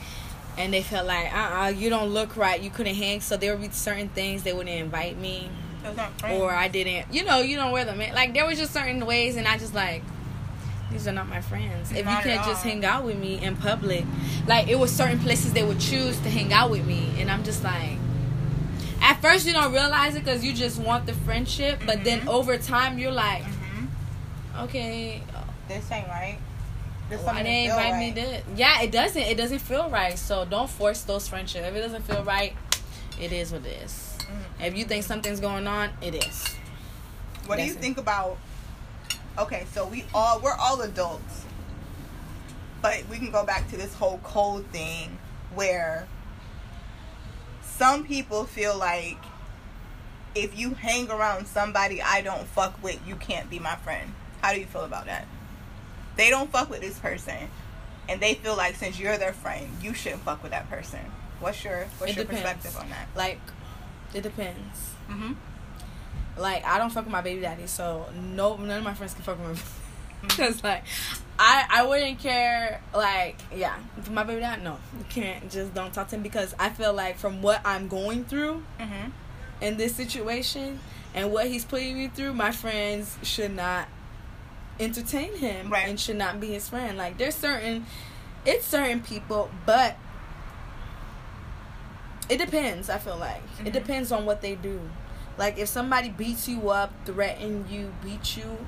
And 0.59 0.73
they 0.73 0.83
felt 0.83 1.07
like, 1.07 1.33
uh 1.35 1.63
uh 1.65 1.69
you 1.69 1.89
don't 1.91 2.11
look 2.11 2.37
right. 2.37 2.61
You 2.61 2.71
couldn't 2.71 2.95
hang. 2.95 3.21
So 3.21 3.37
there 3.37 3.53
would 3.57 3.63
be 3.63 3.75
certain 3.75 4.09
things 4.11 4.43
they 4.43 4.53
wouldn't 4.53 4.77
invite 4.77 5.17
me 5.19 5.49
Those 5.83 5.97
aren't 5.99 6.19
friends. 6.21 6.41
or 6.41 6.53
I 6.53 6.69
didn't, 6.69 7.13
you 7.13 7.25
know, 7.25 7.41
you 7.41 7.57
don't 7.57 7.73
wear 7.73 7.85
them. 7.85 7.99
Like 7.99 8.35
there 8.35 8.47
was 8.47 8.59
just 8.59 8.73
certain 8.73 9.05
ways, 9.07 9.37
and 9.37 9.47
I 9.49 9.59
just 9.59 9.75
like 9.75 10.03
these 10.91 11.09
are 11.09 11.13
not 11.13 11.27
my 11.27 11.41
friends. 11.41 11.91
If 11.91 11.99
you 11.99 12.05
Not 12.05 12.19
at 12.19 12.23
can't 12.25 12.45
just 12.45 12.63
hang 12.65 12.85
out 12.85 13.05
with 13.05 13.17
me 13.19 13.41
in 13.43 13.57
public, 13.57 14.05
like 14.47 14.69
it 14.69 14.79
was 14.79 14.93
certain 14.93 15.19
places 15.19 15.55
they 15.55 15.63
would 15.63 15.81
choose 15.81 16.19
to 16.21 16.29
hang 16.29 16.53
out 16.53 16.71
with 16.71 16.87
me, 16.87 17.13
and 17.19 17.31
I'm 17.31 17.45
just 17.45 17.65
like. 17.65 17.99
At 19.05 19.21
first, 19.21 19.47
you 19.47 19.53
don't 19.53 19.73
realize 19.73 20.15
it 20.15 20.23
because 20.25 20.45
you 20.45 20.53
just 20.53 20.79
want 20.79 21.07
the 21.07 21.13
friendship, 21.13 21.81
but 21.85 22.05
then 22.05 22.21
Mhm. 22.21 22.29
over 22.29 22.57
time, 22.57 22.99
you're 23.01 23.11
like, 23.11 23.43
Mhm. 23.43 23.89
okay, 24.65 25.23
This 25.67 25.91
ain't 25.91 26.07
right. 26.09 26.39
Something 27.19 27.45
they 27.45 27.65
invite 27.65 27.93
right. 27.93 27.99
me 27.99 28.11
this? 28.13 28.43
Yeah, 28.57 28.83
it 28.83 28.91
doesn't. 28.91 29.23
It 29.23 29.37
doesn't 29.37 29.61
feel 29.61 29.89
right. 29.91 30.19
So 30.19 30.45
don't 30.45 30.69
force 30.71 31.03
those 31.03 31.29
friendships. 31.29 31.67
If 31.67 31.75
it 31.75 31.81
doesn't 31.81 32.03
feel 32.03 32.23
right, 32.25 32.55
it 33.21 33.33
is 33.33 33.53
what 33.53 33.65
it 33.67 33.83
is. 33.85 34.17
Mhm. 34.21 34.67
If 34.67 34.77
you 34.77 34.85
think 34.85 35.05
something's 35.05 35.41
going 35.41 35.67
on, 35.67 35.91
it 36.01 36.15
is. 36.15 36.45
What 37.47 37.57
do 37.57 37.63
you 37.63 37.69
That's 37.69 37.79
it. 37.79 37.83
think 37.83 37.99
about? 37.99 38.39
Okay, 39.39 39.67
so 39.73 39.87
we 39.87 40.05
all 40.15 40.41
we're 40.41 40.55
all 40.55 40.81
adults, 40.83 41.43
but 42.81 43.03
we 43.09 43.19
can 43.19 43.31
go 43.31 43.45
back 43.45 43.69
to 43.71 43.77
this 43.77 43.95
whole 43.95 44.19
code 44.19 44.67
thing 44.71 45.19
where 45.55 46.07
some 47.63 48.05
people 48.05 48.45
feel 48.45 48.77
like 48.77 49.19
if 50.35 50.59
you 50.59 50.75
hang 50.75 51.11
around 51.11 51.47
somebody 51.47 52.01
I 52.01 52.21
don't 52.23 52.47
fuck 52.47 52.83
with, 52.83 53.01
you 53.07 53.17
can't 53.17 53.51
be 53.51 53.59
my 53.59 53.77
friend. 53.77 54.15
How 54.41 54.53
do 54.53 54.61
you 54.61 54.67
feel 54.67 54.83
about 54.85 55.07
that? 55.07 55.27
They 56.17 56.31
don't 56.31 56.51
fuck 56.51 56.69
with 56.71 56.81
this 56.81 56.99
person, 56.99 57.49
and 58.09 58.21
they 58.21 58.35
feel 58.35 58.57
like 58.57 58.75
since 58.77 58.99
you're 58.99 59.17
their 59.19 59.33
friend, 59.33 59.67
you 59.81 59.95
shouldn't 59.95 60.23
fuck 60.23 60.43
with 60.43 60.53
that 60.53 60.69
person. 60.71 61.01
What's 61.41 61.65
your 61.65 61.87
What's 61.99 62.13
It 62.13 62.17
your 62.17 62.25
depends. 62.25 62.43
perspective 62.43 62.77
on 62.79 62.89
that? 62.91 63.09
Like, 63.17 63.41
it 64.15 64.23
depends. 64.23 64.91
Mm-hmm. 65.11 65.33
like 66.39 66.65
I 66.65 66.79
don't 66.79 66.91
fuck 66.91 67.05
with 67.05 67.13
my 67.13 67.21
baby 67.23 67.41
daddy, 67.41 67.67
so 67.67 68.07
no 68.15 68.57
none 68.57 68.79
of 68.79 68.85
my 68.85 68.95
friends 68.95 69.15
can 69.15 69.23
fuck 69.23 69.39
with 69.39 69.49
me. 69.49 69.55
Mm-hmm. 69.57 69.69
Cause 70.43 70.63
like 70.63 70.85
I 71.39 71.67
I 71.69 71.85
wouldn't 71.85 72.21
care 72.21 72.81
like 72.95 73.41
yeah 73.55 73.77
for 74.03 74.13
my 74.13 74.23
baby 74.23 74.39
dad 74.41 74.63
no 74.63 74.79
you 74.97 75.05
can't 75.09 75.51
just 75.51 75.75
don't 75.75 75.93
talk 75.93 76.07
to 76.09 76.17
him 76.17 76.23
because 76.23 76.55
I 76.61 76.69
feel 76.71 76.93
like 76.93 77.19
from 77.19 77.43
what 77.43 77.61
I'm 77.65 77.89
going 77.89 78.25
through 78.25 78.63
Mm-hmm. 78.79 79.11
in 79.63 79.77
this 79.79 79.97
situation 79.97 80.79
and 81.13 81.33
what 81.33 81.49
he's 81.49 81.65
putting 81.65 81.99
me 81.99 82.07
through 82.07 82.35
my 82.35 82.53
friends 82.53 83.17
should 83.25 83.51
not 83.57 83.89
entertain 84.85 85.37
him 85.37 85.71
Right. 85.71 85.89
and 85.89 85.99
should 85.99 86.17
not 86.17 86.41
be 86.41 86.49
his 86.49 86.69
friend 86.69 86.97
like 86.99 87.19
there's 87.19 87.35
certain 87.35 87.87
it's 88.45 88.67
certain 88.67 89.01
people 89.01 89.51
but 89.67 89.97
it 92.29 92.39
depends 92.39 92.89
i 92.89 92.99
feel 92.99 93.17
like 93.17 93.43
Mhm. 93.59 93.67
it 93.67 93.73
depends 93.73 94.13
on 94.13 94.25
what 94.27 94.41
they 94.41 94.55
do 94.55 94.81
like 95.39 95.59
if 95.59 95.69
somebody 95.69 96.09
beats 96.09 96.49
you 96.49 96.71
up 96.71 96.93
threaten 97.05 97.67
you 97.71 97.93
beat 98.03 98.37
you 98.37 98.59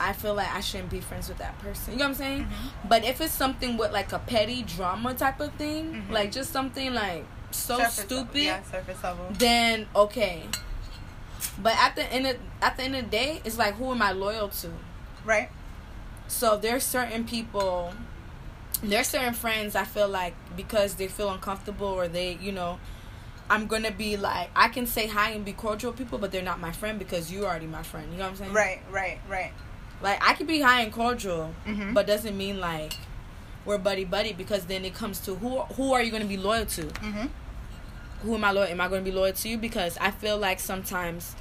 i 0.00 0.12
feel 0.12 0.34
like 0.34 0.52
i 0.54 0.60
shouldn't 0.60 0.90
be 0.90 1.00
friends 1.00 1.28
with 1.28 1.38
that 1.38 1.58
person 1.58 1.92
you 1.94 1.98
know 1.98 2.04
what 2.04 2.10
i'm 2.10 2.14
saying 2.14 2.44
Mhm. 2.44 2.88
but 2.88 3.04
if 3.04 3.20
it's 3.20 3.32
something 3.34 3.76
with 3.76 3.92
like 3.92 4.12
a 4.12 4.18
petty 4.18 4.62
drama 4.62 5.14
type 5.14 5.40
of 5.40 5.52
thing 5.54 6.04
Mhm. 6.08 6.12
like 6.12 6.30
just 6.32 6.52
something 6.52 6.94
like 6.94 7.24
so 7.50 7.78
Surface 7.78 7.94
stupid 7.94 8.36
Yeah, 8.42 8.62
surface 8.70 9.02
level. 9.02 9.26
then 9.30 9.86
okay. 9.96 10.44
But 11.60 11.74
at 11.78 11.96
the 11.96 12.04
end 12.12 12.26
of 12.26 12.36
at 12.60 12.76
the 12.76 12.82
end 12.82 12.94
of 12.96 13.04
the 13.06 13.10
day, 13.10 13.40
it's 13.44 13.56
like 13.56 13.74
who 13.76 13.90
am 13.92 14.02
I 14.02 14.12
loyal 14.12 14.48
to? 14.48 14.70
Right. 15.28 15.50
So 16.26 16.56
there's 16.56 16.84
certain 16.84 17.24
people 17.24 17.92
there's 18.82 19.08
certain 19.08 19.34
friends 19.34 19.74
I 19.74 19.84
feel 19.84 20.08
like 20.08 20.34
because 20.56 20.94
they 20.94 21.08
feel 21.08 21.30
uncomfortable 21.30 21.88
or 21.88 22.06
they, 22.08 22.38
you 22.40 22.52
know, 22.52 22.78
I'm 23.50 23.66
gonna 23.66 23.90
be 23.90 24.16
like 24.16 24.50
I 24.56 24.68
can 24.68 24.86
say 24.86 25.06
hi 25.06 25.30
and 25.30 25.44
be 25.44 25.52
cordial 25.52 25.92
people, 25.92 26.18
but 26.18 26.32
they're 26.32 26.42
not 26.52 26.60
my 26.60 26.72
friend 26.72 26.98
because 26.98 27.30
you're 27.32 27.44
already 27.46 27.66
my 27.66 27.82
friend. 27.82 28.10
You 28.12 28.18
know 28.18 28.24
what 28.24 28.30
I'm 28.30 28.36
saying? 28.36 28.52
Right, 28.52 28.80
right, 28.90 29.18
right. 29.28 29.52
Like 30.00 30.18
I 30.26 30.32
can 30.34 30.46
be 30.46 30.60
high 30.60 30.82
and 30.82 30.92
cordial, 30.92 31.52
Mhm. 31.66 31.92
but 31.94 32.06
doesn't 32.06 32.36
mean 32.36 32.60
like 32.60 32.94
we're 33.64 33.78
buddy 33.78 34.04
buddy 34.04 34.32
because 34.32 34.64
then 34.66 34.84
it 34.84 34.94
comes 34.94 35.18
to 35.26 35.34
who 35.34 35.60
who 35.76 35.92
are 35.92 36.02
you 36.02 36.10
gonna 36.10 36.24
be 36.24 36.36
loyal 36.38 36.66
to? 36.66 36.82
Mm-hmm. 36.82 37.26
who 38.22 38.34
am 38.34 38.44
I 38.44 38.50
loyal? 38.52 38.66
Am 38.68 38.80
I 38.80 38.88
going 38.88 39.04
to 39.04 39.08
be 39.10 39.16
loyal 39.16 39.32
to 39.32 39.48
you? 39.48 39.56
Because 39.56 39.96
I 39.98 40.10
feel 40.10 40.36
like 40.38 40.58
sometimes, 40.58 41.36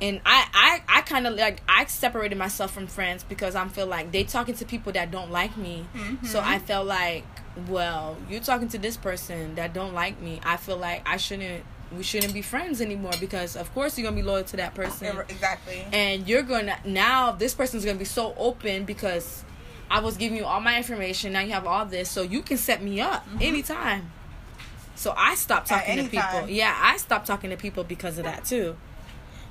and 0.00 0.20
I, 0.26 0.46
I, 0.88 0.98
I 0.98 1.00
kind 1.02 1.26
of 1.26 1.34
like 1.34 1.62
I 1.68 1.86
separated 1.86 2.36
myself 2.36 2.72
from 2.72 2.86
friends 2.86 3.24
because 3.24 3.54
I 3.54 3.66
feel 3.68 3.86
like 3.86 4.12
they 4.12 4.24
talking 4.24 4.54
to 4.56 4.64
people 4.64 4.92
that 4.92 5.10
don't 5.10 5.30
like 5.30 5.56
me. 5.56 5.86
So 6.24 6.38
mm-hmm. 6.38 6.48
I 6.48 6.58
felt 6.58 6.86
like, 6.86 7.24
well, 7.68 8.16
you're 8.28 8.40
talking 8.40 8.68
to 8.68 8.78
this 8.78 8.96
person 8.96 9.54
that 9.54 9.72
don't 9.72 9.94
like 9.94 10.20
me. 10.20 10.40
I 10.44 10.58
feel 10.58 10.76
like 10.76 11.02
I 11.08 11.16
shouldn't. 11.16 11.64
We 11.96 12.02
shouldn't 12.02 12.34
be 12.34 12.42
friends 12.42 12.80
anymore 12.80 13.12
because 13.20 13.54
of 13.54 13.72
course 13.72 13.96
you're 13.96 14.04
gonna 14.04 14.20
be 14.20 14.26
loyal 14.26 14.42
to 14.42 14.56
that 14.56 14.74
person, 14.74 15.16
exactly. 15.28 15.86
and 15.92 16.28
you're 16.28 16.42
gonna 16.42 16.76
now 16.84 17.30
this 17.30 17.54
person's 17.54 17.84
gonna 17.84 17.96
be 17.96 18.04
so 18.04 18.34
open 18.36 18.84
because 18.84 19.44
I 19.88 20.00
was 20.00 20.16
giving 20.16 20.36
you 20.36 20.44
all 20.44 20.60
my 20.60 20.76
information. 20.76 21.32
Now 21.32 21.40
you 21.40 21.52
have 21.52 21.64
all 21.64 21.86
this, 21.86 22.10
so 22.10 22.22
you 22.22 22.42
can 22.42 22.56
set 22.56 22.82
me 22.82 23.00
up 23.00 23.24
mm-hmm. 23.26 23.38
anytime. 23.40 24.10
So 24.96 25.14
I 25.16 25.36
stopped 25.36 25.68
talking 25.68 25.96
to 25.98 26.02
people. 26.04 26.18
time. 26.18 26.48
Yeah, 26.48 26.76
I 26.76 26.96
stopped 26.96 27.28
talking 27.28 27.50
to 27.50 27.56
people 27.56 27.84
because 27.84 28.18
of 28.18 28.24
that 28.24 28.44
too. 28.44 28.76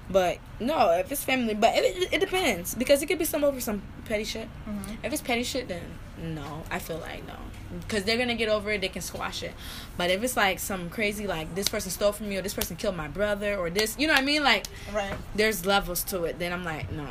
But 0.09 0.37
no, 0.59 0.91
if 0.91 1.11
it's 1.11 1.23
family, 1.23 1.55
but 1.55 1.73
it, 1.75 2.13
it, 2.13 2.19
depends 2.19 2.75
because 2.75 3.01
it 3.01 3.07
could 3.07 3.17
be 3.17 3.25
some 3.25 3.43
over 3.43 3.59
some 3.59 3.81
petty 4.05 4.23
shit. 4.23 4.47
Mhm. 4.69 4.97
If 5.03 5.11
it's 5.13 5.21
petty 5.21 5.43
shit, 5.43 5.67
then 5.67 5.81
no, 6.17 6.63
I 6.69 6.77
feel 6.79 6.99
like 6.99 7.25
no, 7.25 7.33
because 7.81 8.03
they're 8.03 8.17
gonna 8.17 8.35
get 8.35 8.47
over 8.47 8.71
it. 8.71 8.81
They 8.81 8.87
can 8.89 9.01
squash 9.01 9.41
it. 9.41 9.53
But 9.97 10.11
if 10.11 10.23
it's 10.23 10.37
like 10.37 10.59
some 10.59 10.89
crazy, 10.91 11.25
like 11.25 11.55
this 11.55 11.67
person 11.69 11.89
stole 11.89 12.11
from 12.11 12.29
me 12.29 12.37
or 12.37 12.43
this 12.43 12.53
person 12.53 12.75
killed 12.75 12.95
my 12.95 13.07
brother 13.07 13.55
or 13.57 13.71
this, 13.71 13.95
you 13.97 14.05
know 14.05 14.13
what 14.13 14.21
I 14.21 14.25
mean? 14.25 14.43
Like 14.43 14.67
Right. 14.93 15.15
there's 15.33 15.65
levels 15.65 16.03
to 16.05 16.25
it. 16.25 16.37
Then 16.37 16.53
I'm 16.53 16.63
like, 16.63 16.91
no, 16.91 17.07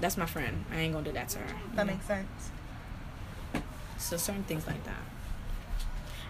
that's 0.00 0.16
my 0.16 0.26
friend. 0.26 0.64
I 0.72 0.76
ain't 0.80 0.92
gonna 0.92 1.04
do 1.04 1.12
that 1.12 1.28
to 1.30 1.38
her. 1.38 1.54
That 1.74 1.86
makes 1.86 2.06
sense. 2.06 2.50
So 3.98 4.16
certain 4.16 4.44
things 4.44 4.66
like 4.66 4.82
that. 4.84 5.02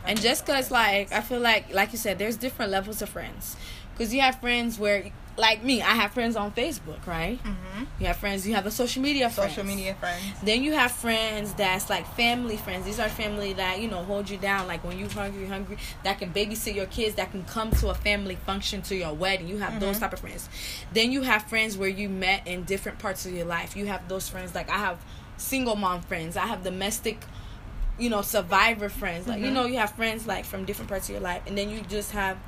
And 0.05 0.21
just 0.21 0.47
cause 0.47 0.71
like 0.71 1.13
I 1.13 1.21
feel 1.21 1.41
like 1.41 1.73
like 1.75 1.93
you 1.93 1.99
said, 1.99 2.19
there's 2.19 2.37
different 2.37 2.71
levels 2.71 3.03
of 3.03 3.09
friends. 3.11 3.57
Cause 3.99 4.15
you 4.15 4.21
have 4.21 4.41
friends 4.41 4.79
where 4.79 5.05
like 5.37 5.63
me, 5.63 5.81
I 5.83 5.91
have 5.95 6.11
friends 6.13 6.35
on 6.35 6.51
Facebook, 6.51 7.07
right? 7.07 7.39
Mm-hmm. 7.45 7.85
You 8.01 8.07
have 8.07 8.17
friends. 8.17 8.47
You 8.47 8.55
have 8.57 8.65
the 8.65 8.73
social 8.73 9.01
media 9.03 9.31
friends. 9.31 9.53
Social 9.53 9.65
media 9.65 9.95
friends. 9.95 10.21
Then 10.43 10.65
you 10.65 10.73
have 10.73 10.91
friends 10.91 11.53
that's 11.55 11.89
like 11.89 12.07
family 12.15 12.57
friends. 12.57 12.85
These 12.85 12.99
are 12.99 13.09
family 13.09 13.53
that 13.53 13.81
you 13.81 13.89
know 13.89 14.03
hold 14.03 14.29
you 14.31 14.37
down. 14.39 14.67
Like 14.67 14.83
when 14.85 14.99
you're 14.99 15.09
hungry, 15.11 15.47
hungry, 15.47 15.77
that 16.03 16.19
can 16.19 16.33
babysit 16.33 16.75
your 16.75 16.87
kids. 16.87 17.15
That 17.17 17.31
can 17.31 17.45
come 17.45 17.71
to 17.73 17.91
a 17.91 17.95
family 17.95 18.35
function, 18.47 18.83
to 18.83 18.97
your 18.97 19.13
wedding. 19.15 19.47
You 19.47 19.59
have 19.59 19.79
those 19.79 19.97
Mhm. 19.97 20.01
type 20.01 20.13
of 20.15 20.21
friends. 20.21 20.49
Then 20.93 21.13
you 21.13 21.23
have 21.23 21.45
friends 21.45 21.77
where 21.77 21.89
you 21.89 22.09
met 22.09 22.45
in 22.47 22.65
different 22.65 22.99
parts 22.99 23.25
of 23.27 23.33
your 23.33 23.47
life. 23.47 23.77
You 23.77 23.87
have 23.87 24.09
those 24.09 24.29
friends. 24.29 24.55
Like 24.57 24.69
I 24.71 24.79
have 24.79 24.99
single 25.37 25.77
mom 25.77 26.03
friends. 26.03 26.37
I 26.37 26.47
have 26.49 26.65
domestic, 26.65 27.21
you 27.97 28.11
know, 28.11 28.23
survivor 28.23 28.89
friends. 28.89 29.29
Like 29.29 29.39
you 29.41 29.51
Mhm. 29.51 29.55
know, 29.55 29.67
you 29.67 29.79
have 29.79 29.93
friends 29.93 30.27
like 30.27 30.45
from 30.45 30.65
different 30.65 30.89
parts 30.89 31.09
of 31.09 31.13
your 31.13 31.21
life, 31.23 31.43
and 31.47 31.57
then 31.57 31.71
you 31.71 31.81
just 31.83 32.11
have. 32.11 32.39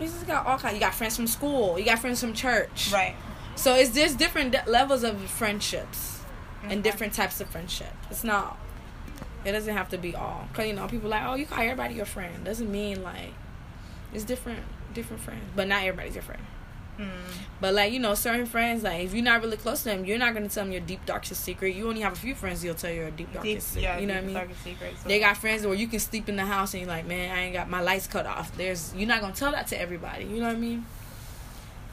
You 0.00 0.06
just 0.06 0.26
got 0.26 0.46
all 0.46 0.58
kind. 0.58 0.74
You 0.74 0.80
got 0.80 0.94
friends 0.94 1.16
from 1.16 1.26
school. 1.26 1.78
You 1.78 1.84
got 1.84 1.98
friends 2.00 2.20
from 2.20 2.32
church. 2.34 2.90
Right. 2.92 3.14
So 3.56 3.74
it's 3.74 3.94
just 3.94 4.18
different 4.18 4.54
levels 4.66 5.04
of 5.04 5.20
friendships 5.30 6.20
Okay. 6.64 6.72
and 6.74 6.82
different 6.82 7.12
types 7.12 7.40
of 7.40 7.48
friendship. 7.48 7.92
It's 8.10 8.24
not. 8.24 8.58
It 9.44 9.52
doesn't 9.52 9.74
have 9.76 9.90
to 9.90 9.98
be 9.98 10.16
all. 10.16 10.48
Cause 10.54 10.66
you 10.66 10.72
know 10.72 10.88
people 10.88 11.10
like, 11.10 11.22
oh, 11.24 11.34
you 11.34 11.46
call 11.46 11.60
everybody 11.62 11.94
your 11.94 12.06
friend. 12.06 12.44
Doesn't 12.44 12.70
mean 12.70 13.02
like 13.02 13.32
it's 14.12 14.24
different, 14.24 14.60
different 14.94 15.22
friends. 15.22 15.44
But 15.54 15.68
not 15.68 15.82
everybody's 15.84 16.14
your 16.14 16.22
friend. 16.22 16.42
Mm. 16.98 17.08
But 17.60 17.74
like 17.74 17.92
you 17.92 17.98
know, 17.98 18.14
certain 18.14 18.46
friends, 18.46 18.82
like 18.82 19.04
if 19.04 19.14
you're 19.14 19.24
not 19.24 19.42
really 19.42 19.56
close 19.56 19.78
to 19.82 19.90
them, 19.90 20.04
you're 20.04 20.18
not 20.18 20.32
gonna 20.34 20.48
tell 20.48 20.64
them 20.64 20.72
your 20.72 20.80
deep 20.80 21.04
darkest 21.06 21.42
secret. 21.42 21.74
You 21.74 21.88
only 21.88 22.02
have 22.02 22.12
a 22.12 22.16
few 22.16 22.34
friends 22.34 22.62
you'll 22.64 22.74
tell 22.74 22.92
your 22.92 23.10
deep 23.10 23.26
Deep, 23.28 23.34
darkest 23.34 23.68
secret. 23.68 23.82
yeah, 23.82 23.98
you 23.98 24.06
know 24.06 24.14
what 24.14 24.22
I 24.22 24.26
mean? 24.26 24.34
darkest 24.34 24.62
secrets. 24.62 25.02
They 25.02 25.18
got 25.18 25.36
friends 25.36 25.64
where 25.66 25.74
you 25.74 25.88
can 25.88 25.98
sleep 26.00 26.28
in 26.28 26.36
the 26.36 26.44
house 26.46 26.72
and 26.74 26.82
you're 26.82 26.90
like, 26.90 27.06
man, 27.06 27.36
I 27.36 27.42
ain't 27.44 27.52
got 27.54 27.68
my 27.68 27.80
lights 27.80 28.06
cut 28.06 28.26
off. 28.26 28.56
There's 28.56 28.94
you're 28.94 29.08
not 29.08 29.20
gonna 29.20 29.34
tell 29.34 29.50
that 29.52 29.66
to 29.68 29.80
everybody. 29.80 30.24
You 30.24 30.40
know 30.40 30.46
what 30.46 30.56
I 30.56 30.58
mean? 30.58 30.86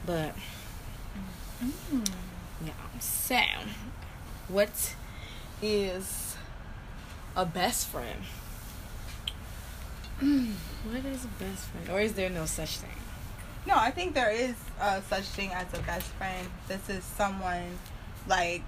But 0.06 0.34
Mm. 1.92 2.08
yeah. 2.66 2.72
So, 3.00 3.38
what 4.48 4.94
is 5.62 6.36
a 7.36 7.46
best 7.46 7.86
friend? 7.88 8.18
What 10.84 11.04
is 11.04 11.24
a 11.24 11.28
best 11.28 11.66
friend? 11.66 11.88
Or 11.90 12.00
is 12.00 12.14
there 12.14 12.28
no 12.30 12.44
such 12.46 12.78
thing? 12.78 12.90
No, 13.66 13.74
I 13.76 13.90
think 13.90 14.14
there 14.14 14.30
is 14.30 14.54
uh, 14.80 15.00
such 15.08 15.24
thing 15.24 15.50
as 15.52 15.66
a 15.74 15.82
best 15.82 16.06
friend. 16.12 16.48
This 16.68 16.88
is 16.88 17.04
someone 17.04 17.78
like, 18.26 18.62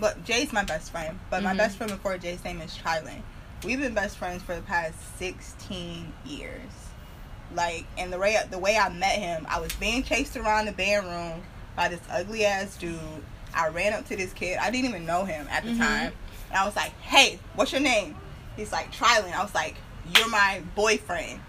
but 0.00 0.24
Jay's 0.24 0.52
my 0.52 0.64
best 0.64 0.90
friend, 0.90 1.18
but 1.30 1.42
my 1.42 1.52
Mhm. 1.54 1.58
best 1.58 1.76
friend 1.76 1.92
before 1.92 2.18
Jay's 2.18 2.42
name 2.44 2.60
is 2.60 2.76
Trilin. 2.76 3.22
We've 3.64 3.78
been 3.78 3.94
best 3.94 4.16
friends 4.18 4.42
for 4.42 4.56
the 4.56 4.62
past 4.62 4.94
sixteen 5.18 6.12
years. 6.24 6.70
Like, 7.54 7.84
and 7.96 8.12
the 8.12 8.18
way 8.18 8.36
the 8.50 8.58
way 8.58 8.76
I 8.76 8.88
met 8.88 9.18
him, 9.18 9.46
I 9.48 9.60
was 9.60 9.72
being 9.74 10.02
chased 10.02 10.36
around 10.36 10.66
the 10.66 10.72
bedroom 10.72 11.42
by 11.76 11.88
this 11.88 12.00
ugly 12.10 12.44
ass 12.44 12.76
dude. 12.76 12.98
I 13.54 13.68
ran 13.68 13.92
up 13.92 14.08
to 14.08 14.16
this 14.16 14.32
kid. 14.32 14.58
I 14.58 14.70
didn't 14.70 14.88
even 14.88 15.06
know 15.06 15.24
him 15.24 15.46
at 15.50 15.62
the 15.64 15.70
Mhm. 15.72 15.78
time, 15.78 16.12
and 16.48 16.58
I 16.58 16.64
was 16.64 16.74
like, 16.74 16.98
"Hey, 17.02 17.38
what's 17.54 17.70
your 17.70 17.82
name?" 17.82 18.16
He's 18.56 18.72
like, 18.72 18.90
"Trilin." 18.92 19.32
I 19.34 19.42
was 19.42 19.54
like, 19.54 19.76
"You're 20.16 20.28
my 20.28 20.62
boyfriend." 20.74 21.40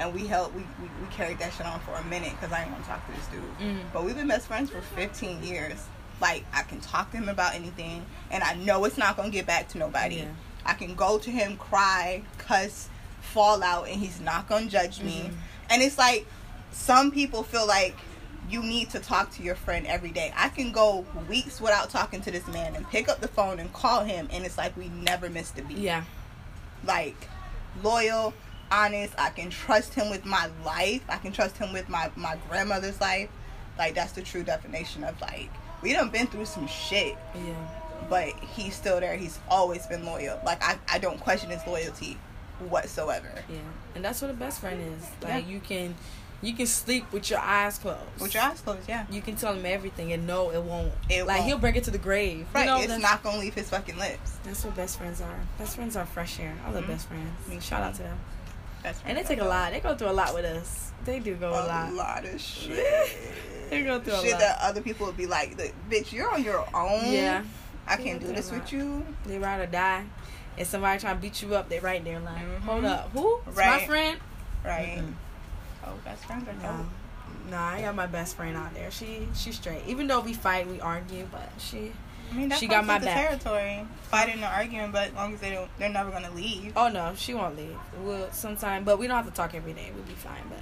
And 0.00 0.12
we 0.12 0.26
held 0.26 0.52
we, 0.54 0.62
we, 0.82 0.88
we 1.00 1.06
carried 1.12 1.38
that 1.38 1.52
shit 1.52 1.66
on 1.66 1.78
for 1.80 1.92
a 1.94 2.04
minute 2.04 2.32
because 2.32 2.52
I 2.52 2.60
didn't 2.60 2.72
want 2.72 2.84
to 2.84 2.90
talk 2.90 3.06
to 3.06 3.12
this 3.12 3.26
dude. 3.26 3.58
Mm. 3.60 3.78
But 3.92 4.04
we've 4.04 4.16
been 4.16 4.26
best 4.28 4.46
friends 4.48 4.70
for 4.70 4.80
15 4.80 5.44
years. 5.44 5.78
Like 6.20 6.44
I 6.52 6.62
can 6.62 6.80
talk 6.80 7.10
to 7.12 7.16
him 7.18 7.28
about 7.28 7.54
anything, 7.54 8.04
and 8.30 8.42
I 8.42 8.54
know 8.54 8.84
it's 8.86 8.98
not 8.98 9.16
gonna 9.16 9.30
get 9.30 9.46
back 9.46 9.68
to 9.68 9.78
nobody. 9.78 10.16
Yeah. 10.16 10.24
I 10.66 10.74
can 10.74 10.94
go 10.94 11.18
to 11.18 11.30
him, 11.30 11.56
cry, 11.56 12.22
cuss, 12.38 12.88
fall 13.20 13.62
out, 13.62 13.88
and 13.88 14.00
he's 14.00 14.20
not 14.20 14.48
gonna 14.48 14.66
judge 14.66 15.00
me. 15.00 15.28
Mhm. 15.30 15.34
And 15.70 15.82
it's 15.82 15.96
like 15.98 16.26
some 16.72 17.10
people 17.10 17.42
feel 17.42 17.66
like 17.66 17.96
you 18.50 18.62
need 18.62 18.90
to 18.90 18.98
talk 18.98 19.30
to 19.32 19.42
your 19.42 19.54
friend 19.54 19.86
every 19.86 20.10
day. 20.10 20.32
I 20.36 20.48
can 20.48 20.72
go 20.72 21.06
weeks 21.28 21.60
without 21.60 21.88
talking 21.90 22.20
to 22.22 22.30
this 22.30 22.46
man 22.48 22.74
and 22.74 22.88
pick 22.90 23.08
up 23.08 23.20
the 23.20 23.28
phone 23.28 23.58
and 23.60 23.72
call 23.72 24.02
him, 24.04 24.28
and 24.32 24.44
it's 24.44 24.58
like 24.58 24.76
we 24.76 24.88
never 24.88 25.30
missed 25.30 25.58
a 25.58 25.62
beat 25.62 25.78
Yeah. 25.78 26.02
like 26.84 27.28
loyal, 27.82 28.34
honest. 28.70 29.12
I 29.18 29.30
can 29.30 29.50
trust 29.50 29.94
him 29.94 30.10
with 30.10 30.24
my 30.24 30.48
life. 30.64 31.02
I 31.08 31.16
can 31.18 31.32
trust 31.32 31.56
him 31.56 31.72
with 31.72 31.88
my 31.88 32.10
my 32.16 32.36
grandmother's 32.48 33.00
life. 33.00 33.28
Like 33.78 33.94
that's 33.94 34.12
the 34.12 34.22
true 34.22 34.42
definition 34.42 35.04
of 35.04 35.20
like 35.20 35.50
we 35.82 35.92
done 35.92 36.10
been 36.10 36.26
through 36.26 36.44
some 36.46 36.66
shit, 36.66 37.16
Yeah. 37.34 37.40
but 38.10 38.28
he's 38.40 38.74
still 38.74 39.00
there. 39.00 39.16
He's 39.16 39.38
always 39.48 39.86
been 39.86 40.04
loyal. 40.04 40.38
Like 40.44 40.62
I 40.62 40.78
I 40.88 40.98
don't 40.98 41.18
question 41.20 41.50
his 41.50 41.66
loyalty 41.66 42.18
whatsoever. 42.68 43.30
Yeah. 43.48 43.56
And 43.94 44.04
that's 44.04 44.20
what 44.22 44.30
a 44.30 44.34
best 44.34 44.60
friend 44.60 44.80
is. 44.80 45.06
Yeah. 45.22 45.36
Like 45.36 45.48
you 45.48 45.60
can 45.60 45.94
you 46.42 46.54
can 46.54 46.66
sleep 46.66 47.10
with 47.12 47.28
your 47.30 47.38
eyes 47.38 47.78
closed. 47.78 48.00
With 48.18 48.32
your 48.32 48.42
eyes 48.42 48.60
closed, 48.62 48.88
yeah. 48.88 49.04
you 49.10 49.20
can 49.20 49.36
tell 49.36 49.52
him 49.54 49.66
everything 49.66 50.12
and 50.12 50.26
no 50.26 50.50
it 50.50 50.62
won't. 50.62 50.92
It 51.08 51.26
like 51.26 51.38
won't. 51.38 51.48
he'll 51.48 51.58
bring 51.58 51.76
it 51.76 51.84
to 51.84 51.90
the 51.90 51.98
grave. 51.98 52.46
Right, 52.54 52.62
You 52.62 52.66
know, 52.66 52.80
it's 52.80 53.02
not 53.02 53.22
gonna 53.22 53.38
leave 53.38 53.54
his 53.54 53.68
fucking 53.70 53.98
lips. 53.98 54.36
that's 54.44 54.64
what 54.64 54.74
best 54.76 54.98
friends 54.98 55.20
are. 55.20 55.40
Best 55.58 55.76
friends 55.76 55.96
are 55.96 56.06
fresh 56.06 56.38
air. 56.40 56.56
I 56.66 56.70
love 56.70 56.84
Mhm. 56.84 56.88
best 56.88 57.08
friends. 57.08 57.48
Me 57.48 57.60
Shout 57.60 57.82
out 57.82 57.94
to 57.96 58.02
them. 58.04 58.18
That's 58.82 59.00
And 59.04 59.16
they 59.18 59.22
take 59.22 59.40
a 59.40 59.44
lot. 59.44 59.72
They 59.72 59.80
go 59.80 59.94
through 59.94 60.10
a 60.10 60.12
lot 60.12 60.34
with 60.34 60.44
us. 60.44 60.92
They 61.04 61.18
do 61.18 61.34
go 61.36 61.48
a, 61.52 61.64
A 61.64 61.66
lot. 61.66 61.92
lot 61.94 62.24
of 62.24 62.40
shit. 62.50 63.18
They 63.70 63.82
go 63.82 64.00
through 64.00 64.14
a 64.14 64.20
shit 64.22 64.38
that 64.38 64.58
other 64.60 64.80
people 64.80 65.06
would 65.06 65.16
be 65.16 65.26
like, 65.26 65.56
"Bitch, 65.90 66.12
you're 66.12 66.30
on 66.30 66.42
your 66.44 66.66
own. 66.74 67.12
Yeah. 67.12 67.42
I 67.86 67.96
They 67.96 68.04
can't 68.04 68.20
do 68.20 68.28
this 68.28 68.50
with 68.50 68.72
you." 68.72 69.04
They 69.26 69.38
ride 69.38 69.60
or 69.60 69.66
die. 69.66 70.04
And 70.58 70.66
somebody 70.66 70.98
trying 71.00 71.16
to 71.16 71.22
beat 71.22 71.40
you 71.42 71.54
up, 71.54 71.68
they 71.68 71.78
right 71.78 72.04
there 72.04 72.20
like, 72.20 72.42
Mhm. 72.42 72.60
hold 72.60 72.84
up, 72.84 73.10
who? 73.12 73.40
It's 73.46 73.56
my 73.56 73.86
friend? 73.86 74.18
Right. 74.64 74.98
Mm-mm. 74.98 75.14
Oh, 75.86 75.94
best 76.04 76.24
friends 76.26 76.46
are 76.48 76.52
No. 76.54 76.78
dope. 76.78 76.86
No, 77.50 77.56
I 77.56 77.80
got 77.80 77.94
my 77.94 78.06
best 78.06 78.36
friend 78.36 78.56
out 78.56 78.74
there. 78.74 78.90
She 78.90 79.28
she's 79.34 79.56
straight. 79.56 79.82
Even 79.86 80.06
though 80.08 80.20
we 80.20 80.34
fight, 80.34 80.66
we 80.68 80.80
argue, 80.80 81.26
but 81.32 81.48
she 81.58 81.92
I 82.30 82.34
mean, 82.34 82.50
She 82.52 82.66
got 82.66 82.86
my 82.86 82.98
the 82.98 83.06
back. 83.06 83.26
territory, 83.40 83.84
fighting 84.04 84.34
and 84.36 84.44
arguing, 84.44 84.92
but 84.92 85.08
as 85.08 85.14
long 85.14 85.34
as 85.34 85.40
they 85.40 85.50
don't, 85.50 85.68
they're 85.78 85.88
never 85.88 86.10
gonna 86.10 86.30
leave. 86.30 86.72
Oh 86.76 86.88
no, 86.88 87.12
she 87.16 87.34
won't 87.34 87.56
leave. 87.56 87.76
We'll 88.02 88.30
sometime, 88.32 88.84
but 88.84 88.98
we 88.98 89.06
don't 89.06 89.16
have 89.16 89.26
to 89.26 89.32
talk 89.32 89.54
every 89.54 89.72
day. 89.72 89.90
We'll 89.94 90.04
be 90.04 90.12
fine. 90.12 90.42
But 90.48 90.60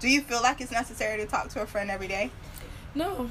Do 0.00 0.08
you 0.08 0.22
feel 0.22 0.42
like 0.42 0.60
it's 0.60 0.72
necessary 0.72 1.18
to 1.18 1.26
talk 1.26 1.48
to 1.50 1.62
a 1.62 1.66
friend 1.66 1.90
every 1.90 2.08
day? 2.08 2.30
no, 2.94 3.28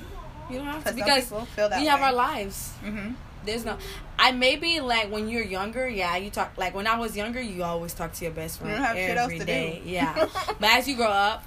you 0.49 0.58
don't 0.58 0.67
have 0.67 0.84
to 0.86 0.93
Because 0.93 0.95
because 0.95 1.25
some 1.28 1.45
feel 1.47 1.69
that 1.69 1.80
we 1.80 1.88
have 1.88 1.99
way. 1.99 2.06
our 2.06 2.13
lives. 2.13 2.71
Mm-hmm. 2.84 3.13
There's 3.45 3.63
no. 3.65 3.78
I 4.19 4.34
maybe 4.34 4.82
like 4.82 5.10
when 5.12 5.30
you're 5.30 5.43
younger, 5.43 5.88
yeah, 5.88 6.15
you 6.17 6.30
talk 6.30 6.52
like 6.58 6.75
when 6.75 6.86
I 6.88 6.97
was 6.99 7.15
younger, 7.17 7.41
you 7.41 7.63
always 7.63 7.93
talk 7.93 8.12
to 8.13 8.23
your 8.25 8.34
best 8.34 8.60
friend 8.60 8.75
don't 8.75 8.84
have 8.84 8.97
shit 8.97 9.17
else 9.17 9.32
every 9.32 9.39
to 9.39 9.45
do. 9.45 9.89
Yeah, 9.89 10.28
but 10.60 10.69
as 10.71 10.88
you 10.88 10.95
grow 10.97 11.08
up, 11.08 11.43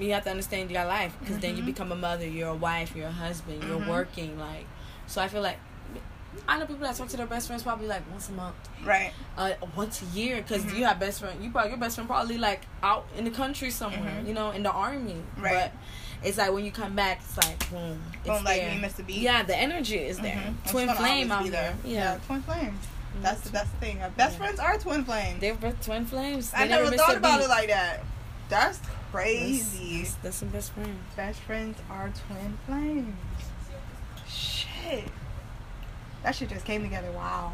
you 0.00 0.12
have 0.12 0.24
to 0.24 0.30
understand 0.30 0.70
your 0.70 0.84
life 0.86 1.14
because 1.20 1.38
then 1.38 1.56
you 1.56 1.62
Mhm. 1.62 1.66
become 1.66 1.92
a 1.92 1.96
mother, 1.96 2.26
you're 2.26 2.48
a 2.48 2.54
wife, 2.54 2.96
you're 2.96 3.08
a 3.08 3.12
husband, 3.12 3.62
you're 3.62 3.78
Mhm. 3.78 3.88
working. 3.88 4.38
Like, 4.38 4.64
so 5.06 5.20
I 5.20 5.28
feel 5.28 5.42
like 5.42 5.58
I 6.46 6.58
know 6.58 6.66
people 6.66 6.82
that 6.82 6.94
talk 6.96 7.08
to 7.08 7.16
their 7.16 7.26
best 7.26 7.46
friends 7.46 7.62
probably 7.62 7.86
like 7.86 8.02
once 8.10 8.28
a 8.28 8.32
month. 8.32 8.54
Right. 8.84 9.12
uh, 9.38 9.52
once 9.74 10.02
a 10.02 10.06
year 10.16 10.36
because 10.42 10.62
Mhm. 10.64 10.76
you 10.78 10.84
have 10.84 11.00
best 11.00 11.20
friend. 11.20 11.42
You 11.42 11.50
probably 11.50 11.70
your 11.70 11.78
best 11.78 11.94
friend 11.96 12.08
probably 12.08 12.36
like 12.38 12.62
out 12.82 13.06
in 13.16 13.24
the 13.24 13.30
country 13.30 13.70
somewhere, 13.70 14.20
Mhm. 14.22 14.28
you 14.28 14.34
know, 14.34 14.50
in 14.50 14.62
the 14.62 14.70
army. 14.70 15.22
Right. 15.38 15.54
But 15.54 15.72
it's 16.22 16.36
like 16.38 16.52
when 16.52 16.64
you 16.64 16.70
come 16.72 16.94
back, 16.94 17.20
it's 17.24 17.36
like 17.38 17.70
boom, 17.70 18.02
it's 18.16 18.24
Boom, 18.26 18.44
like 18.44 18.60
there. 18.60 18.74
you 18.74 18.80
missed 18.80 18.98
a 18.98 19.02
beat. 19.04 19.16
Yeah, 19.18 19.42
the 19.42 19.56
energy 19.56 19.96
is 19.98 20.18
there. 20.18 20.36
Mhm. 20.36 20.70
Twin 20.70 20.88
flame 20.94 21.32
out 21.32 21.50
there. 21.50 21.74
be 21.82 21.88
here. 21.90 21.98
Yeah, 21.98 22.18
twin 22.26 22.42
flame. 22.42 22.78
That's 23.22 23.40
the 23.42 23.48
that's 23.50 23.70
the 23.70 23.76
thing. 23.78 24.02
Uh, 24.02 24.10
Best 24.10 24.32
Yeah. 24.32 24.38
friends 24.38 24.60
are 24.60 24.76
twin 24.76 25.04
flames. 25.04 25.40
they're 25.40 25.54
both 25.54 25.82
twin 25.84 26.04
flames. 26.04 26.50
They 26.50 26.58
I 26.58 26.66
never 26.66 26.90
miss 26.90 27.00
thought 27.00 27.16
about 27.16 27.38
beat. 27.38 27.44
it 27.46 27.48
like 27.48 27.68
that. 27.68 28.00
That's 28.50 28.78
That's, 28.78 28.90
crazy. 29.12 30.02
that's, 30.02 30.14
that's 30.22 30.36
some 30.36 30.48
best 30.48 30.72
friend. 30.72 30.98
Best 31.16 31.40
friends 31.40 31.78
are 31.90 32.10
twin 32.28 32.58
flames. 32.66 33.16
Shit. 34.28 35.08
That 36.24 36.34
shit 36.34 36.48
just 36.48 36.64
came 36.64 36.82
together. 36.82 37.10
Wow. 37.12 37.52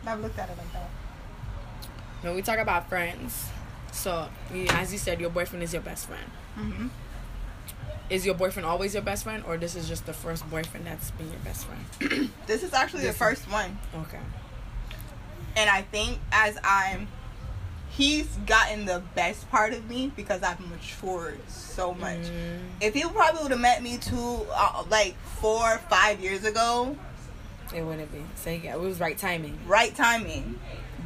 I've 0.00 0.04
never 0.04 0.22
looked 0.22 0.38
at 0.38 0.48
it 0.48 0.56
like 0.56 0.72
that. 0.74 0.88
When 2.22 2.34
we 2.36 2.42
talk 2.42 2.58
about 2.58 2.88
friends, 2.88 3.48
so 3.92 4.28
as 4.70 4.92
you 4.92 4.98
said, 4.98 5.20
your 5.20 5.30
boyfriend 5.30 5.62
is 5.62 5.72
your 5.72 5.82
best 5.82 6.06
friend. 6.06 6.30
Mm-hmm. 6.58 6.86
Is 8.10 8.24
your 8.26 8.34
boyfriend 8.34 8.66
always 8.66 8.92
your 8.94 9.02
best 9.02 9.24
friend, 9.24 9.42
or 9.46 9.56
this 9.56 9.74
is 9.74 9.88
just 9.88 10.04
the 10.04 10.12
first 10.12 10.48
boyfriend 10.50 10.86
that's 10.86 11.10
been 11.12 11.30
your 11.30 11.40
best 11.40 11.66
friend? 11.66 12.30
This 12.46 12.62
is 12.62 12.72
actually 12.74 13.02
This 13.02 13.12
the 13.12 13.18
first 13.18 13.50
one. 13.50 13.78
Okay. 13.94 14.20
And 15.56 15.70
I 15.70 15.82
think 15.82 16.18
as 16.30 16.58
I'm, 16.62 17.08
he's 17.90 18.26
gotten 18.46 18.84
the 18.84 19.02
best 19.14 19.50
part 19.50 19.72
of 19.72 19.88
me 19.88 20.12
because 20.14 20.42
I've 20.42 20.60
matured 20.68 21.38
so 21.48 21.94
much. 21.94 22.18
Mm, 22.18 22.58
If 22.82 22.92
he 22.92 23.02
probably 23.04 23.42
would 23.42 23.52
have 23.52 23.60
met 23.60 23.82
me 23.82 23.96
two, 23.96 24.46
uh, 24.52 24.84
like 24.90 25.14
four, 25.40 25.78
five 25.88 26.20
years 26.20 26.44
ago, 26.44 26.96
it 27.72 27.82
wouldn't 27.82 28.10
be. 28.12 28.22
So 28.36 28.50
yeah, 28.50 28.74
it 28.74 28.80
was 28.80 29.00
right 29.00 29.16
timing. 29.16 29.58
right 29.66 29.94
timing, 29.94 30.58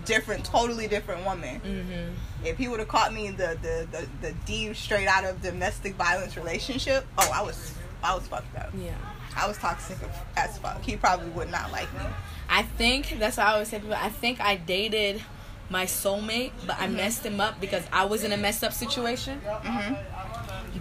different, 0.05 0.45
totally 0.45 0.89
different 0.89 1.25
woman. 1.25 1.61
Mm-hmm. 1.61 2.47
If 2.47 2.57
he 2.59 2.69
would 2.69 2.81
have 2.81 2.89
caught 2.89 3.13
me 3.13 3.31
the 3.31 3.59
the 3.63 3.87
the, 3.91 4.09
the 4.29 4.35
D 4.47 4.73
straight 4.75 5.09
out 5.09 5.25
of 5.25 5.43
domestic 5.43 5.95
violence 5.95 6.37
relationship, 6.37 7.07
oh, 7.19 7.31
I 7.35 7.43
was 7.43 7.75
I 8.03 8.15
was 8.15 8.27
fucked 8.27 8.57
up. 8.57 8.71
Yeah. 8.77 8.95
I 9.37 9.47
was 9.47 9.57
toxic 9.59 9.97
as 10.37 10.59
fuck. 10.59 10.83
He 10.83 10.97
probably 10.97 11.29
would 11.31 11.51
not 11.51 11.71
like 11.71 11.93
me. 11.95 12.01
I 12.49 12.63
think 12.63 13.19
that's 13.19 13.37
what 13.37 13.47
I 13.47 13.53
always 13.53 13.69
say 13.69 13.79
people. 13.79 13.95
I 13.95 14.09
think 14.09 14.41
I 14.41 14.57
dated 14.57 15.23
my 15.71 15.85
soulmate, 15.85 16.53
but 16.67 16.81
I 16.81 16.89
messed 16.89 17.25
him 17.25 17.41
up 17.41 17.61
because 17.61 17.85
I 17.93 18.07
was 18.07 18.25
in 18.25 18.33
a 18.33 18.37
messed 18.37 18.65
up 18.65 18.73
situation. 18.73 19.41
hmm 19.45 19.95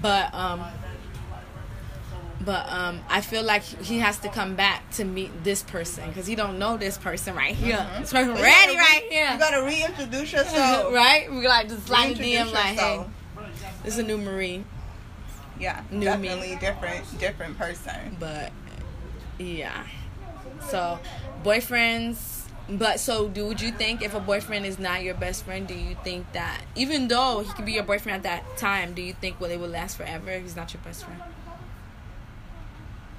But 0.02 0.34
um 0.34 0.64
but 2.44 2.70
um 2.72 3.00
I 3.10 3.22
feel 3.22 3.44
like 3.44 3.64
he 3.64 4.00
has 4.00 4.18
to 4.20 4.30
come 4.30 4.56
back 4.56 4.90
to 4.92 5.06
meet 5.06 5.44
this 5.44 5.64
person 5.64 6.08
because 6.10 6.28
he 6.28 6.36
don't 6.36 6.60
know 6.60 6.78
this 6.78 6.98
person 6.98 7.36
right 7.36 7.56
here. 7.56 7.78
Mhm. 7.78 8.00
This 8.02 8.12
person 8.12 8.34
ready 8.36 8.78
right 8.78 9.02
re- 9.04 9.10
here. 9.10 9.32
You 9.34 9.40
gotta 9.40 9.64
reintroduce 9.64 10.32
yourself. 10.34 10.94
right? 10.94 11.32
We 11.32 11.48
like 11.48 11.70
just 11.70 11.90
like 11.90 12.16
DM 12.18 12.52
like, 12.54 12.64
hey, 12.64 12.96
yourself. 12.96 13.08
this 13.84 13.94
is 13.94 14.00
a 14.00 14.04
new 14.04 14.18
Marie. 14.18 14.64
Yeah, 15.60 15.82
New 15.90 16.00
me. 16.00 16.06
definitely 16.06 16.56
different, 16.58 17.20
different 17.20 17.58
person. 17.58 18.16
But 18.20 18.52
yeah. 19.40 19.86
So 20.70 21.00
boyfriends 21.44 22.36
but 22.70 23.00
so 23.00 23.30
do 23.30 23.46
would 23.48 23.62
you 23.62 23.72
think 23.72 24.02
if 24.02 24.14
a 24.14 24.20
boyfriend 24.20 24.66
is 24.66 24.78
not 24.78 25.02
your 25.02 25.14
best 25.14 25.46
friend, 25.46 25.66
do 25.68 25.74
you 25.74 25.96
think 26.04 26.32
that 26.34 26.62
even 26.76 27.08
though 27.08 27.40
he 27.40 27.52
could 27.54 27.66
be 27.66 27.72
your 27.72 27.84
boyfriend 27.84 28.18
at 28.18 28.24
that 28.24 28.58
time, 28.58 28.94
do 28.94 29.02
you 29.02 29.14
think 29.14 29.40
well 29.40 29.50
it 29.50 29.58
will 29.60 29.70
last 29.70 29.96
forever 29.98 30.30
if 30.32 30.44
he's 30.44 30.56
not 30.56 30.74
your 30.74 30.82
best 30.84 31.06
friend? 31.06 31.22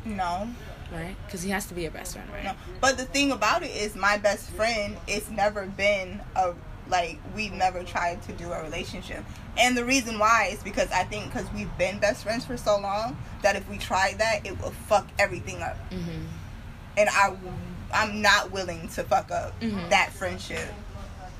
No, 0.05 0.49
Right? 0.91 1.15
Because 1.27 1.43
he 1.43 1.51
has 1.51 1.67
to 1.67 1.75
be 1.75 1.83
your 1.83 1.91
best 1.91 2.15
friend, 2.15 2.31
right? 2.33 2.45
no. 2.45 2.55
But 2.81 2.97
the 2.97 3.05
thing 3.05 3.31
about 3.31 3.63
it 3.63 3.71
is, 3.71 3.95
my 3.95 4.17
best 4.17 4.49
friend. 4.51 4.97
It's 5.07 5.29
never 5.29 5.67
been 5.67 6.21
a 6.35 6.55
like 6.89 7.19
we've 7.37 7.53
never 7.53 7.83
tried 7.85 8.23
to 8.23 8.33
do 8.33 8.51
a 8.51 8.63
relationship, 8.63 9.23
and 9.59 9.77
the 9.77 9.85
reason 9.85 10.19
why 10.19 10.49
is 10.51 10.63
because 10.63 10.91
I 10.91 11.05
think 11.05 11.27
because 11.27 11.47
we've 11.53 11.77
been 11.77 11.99
best 11.99 12.23
friends 12.25 12.47
for 12.47 12.57
so 12.57 12.79
long 12.81 13.19
that 13.43 13.55
if 13.57 13.69
we 13.69 13.77
tried 13.77 14.19
that, 14.21 14.47
it 14.47 14.59
will 14.63 14.71
fuck 14.71 15.07
everything 15.19 15.61
up. 15.63 15.77
Mm-hmm. 15.91 16.25
and 16.97 17.09
I 17.11 17.37
I'm 17.93 18.23
not 18.23 18.51
willing 18.51 18.89
to 18.89 19.03
fuck 19.05 19.31
up 19.31 19.61
Mhm. 19.61 19.91
that 19.91 20.13
friendship 20.15 20.73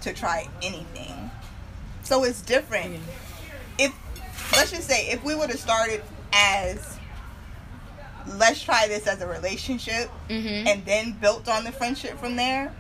to 0.03 0.13
try 0.13 0.47
anything. 0.63 1.31
So 2.03 2.25
it's 2.25 2.43
different. 2.43 3.01
If 3.79 3.93
let's 4.53 4.71
just 4.73 4.87
say 4.87 5.07
if 5.09 5.25
we 5.25 5.35
would 5.35 5.49
have 5.49 5.59
started 5.59 6.03
as 6.35 6.97
let's 8.37 8.62
try 8.62 8.87
this 8.89 9.07
as 9.07 9.21
a 9.21 9.27
relationship 9.27 10.11
Mm-hmm. 10.29 10.66
and 10.69 10.85
then 10.85 11.12
built 11.12 11.49
on 11.49 11.64
the 11.64 11.73
friendship 11.73 12.19
from 12.19 12.37
there, 12.37 12.73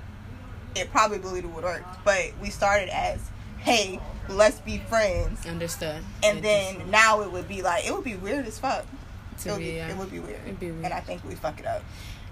it 0.74 0.90
probably 0.90 1.18
would 1.18 1.46
work. 1.64 1.84
But 2.04 2.32
we 2.42 2.50
started 2.50 2.88
as 2.90 3.20
hey, 3.58 3.98
let's 4.28 4.60
be 4.60 4.78
friends. 4.78 5.44
Understood. 5.46 6.02
And 6.22 6.38
It 6.38 6.42
then 6.42 6.90
now 6.90 7.22
it 7.22 7.32
would 7.32 7.48
be 7.48 7.62
like 7.62 7.86
it 7.86 7.92
would 7.94 8.04
be 8.04 8.16
weird 8.16 8.46
as 8.46 8.58
fuck. 8.58 8.84
just- 9.32 9.46
It 9.46 9.48
to 9.48 9.54
would 9.54 9.58
be, 9.60 9.72
yeah. 9.72 9.88
it 9.88 9.96
would 9.96 10.10
be 10.10 10.20
weird. 10.20 10.40
It'd 10.44 10.60
be 10.60 10.70
weird. 10.70 10.84
And 10.84 10.94
I 10.94 11.00
think 11.00 11.24
we 11.24 11.34
fuck 11.34 11.58
it 11.60 11.66
up. 11.66 11.82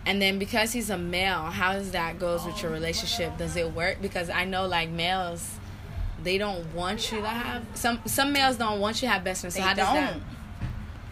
And 0.05 0.23
then 0.23 0.39
because 0.39 0.73
he's 0.73 0.89
a 0.91 0.97
male, 0.99 1.45
how 1.47 1.73
does 1.73 1.91
that 1.91 2.19
goes 2.21 2.45
with 2.47 2.63
your 2.63 2.71
relationship? 2.71 3.37
Does 3.39 3.57
it 3.57 3.73
work? 3.73 3.99
Because 4.01 4.31
I 4.31 4.45
know 4.45 4.67
like 4.69 4.89
males, 4.89 5.57
they 6.23 6.39
don't 6.39 6.73
want 6.75 7.11
you 7.11 7.21
to 7.23 7.27
have 7.29 7.65
some. 7.75 8.01
Some 8.07 8.33
males 8.33 8.57
don't 8.57 8.79
want 8.81 9.03
you 9.03 9.09
to 9.09 9.13
have 9.13 9.25
best 9.25 9.41
friends. 9.41 9.55
So 9.57 9.61
They 9.63 9.67
how 9.67 9.75
does 9.75 9.87
that? 9.95 10.13
don't. 10.13 10.23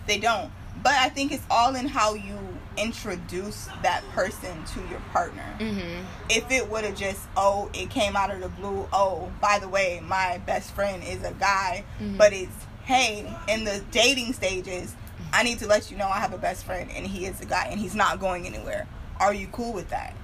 They 0.07 0.19
don't. 0.19 0.51
But 0.85 0.93
I 0.93 1.09
think 1.09 1.33
it's 1.33 1.43
all 1.51 1.75
in 1.75 1.87
how 1.89 2.15
you 2.15 2.39
introduce 2.77 3.67
that 3.83 4.03
person 4.13 4.63
to 4.75 4.81
your 4.91 5.01
partner. 5.13 5.43
Mm-hmm. 5.59 6.05
If 6.29 6.51
it 6.51 6.71
would 6.71 6.85
have 6.85 6.97
just, 6.97 7.23
oh, 7.37 7.71
it 7.75 7.91
came 7.91 8.15
out 8.15 8.31
of 8.31 8.41
the 8.41 8.49
blue, 8.51 8.87
oh, 8.93 9.33
by 9.41 9.59
the 9.59 9.69
way, 9.69 10.01
my 10.07 10.39
best 10.47 10.73
friend 10.75 11.03
is 11.03 11.25
a 11.25 11.33
guy, 11.33 11.85
Mhm. 12.01 12.19
but 12.19 12.33
it's, 12.33 12.53
hey, 12.85 13.27
in 13.49 13.65
the 13.65 13.83
dating 13.91 14.35
stages, 14.35 14.95
I 15.33 15.43
need 15.43 15.59
to 15.61 15.67
let 15.67 15.91
you 15.91 15.97
know 15.97 16.07
I 16.07 16.19
have 16.21 16.33
a 16.35 16.39
best 16.39 16.65
friend 16.65 16.91
and 16.95 17.07
he 17.07 17.27
is 17.27 17.41
a 17.41 17.47
guy 17.47 17.67
and 17.71 17.81
he's 17.81 17.95
not 17.95 18.21
going 18.21 18.47
anywhere. 18.47 18.87
Are 19.19 19.33
you 19.35 19.47
cool 19.49 19.73
with 19.73 19.89
that? 19.91 20.15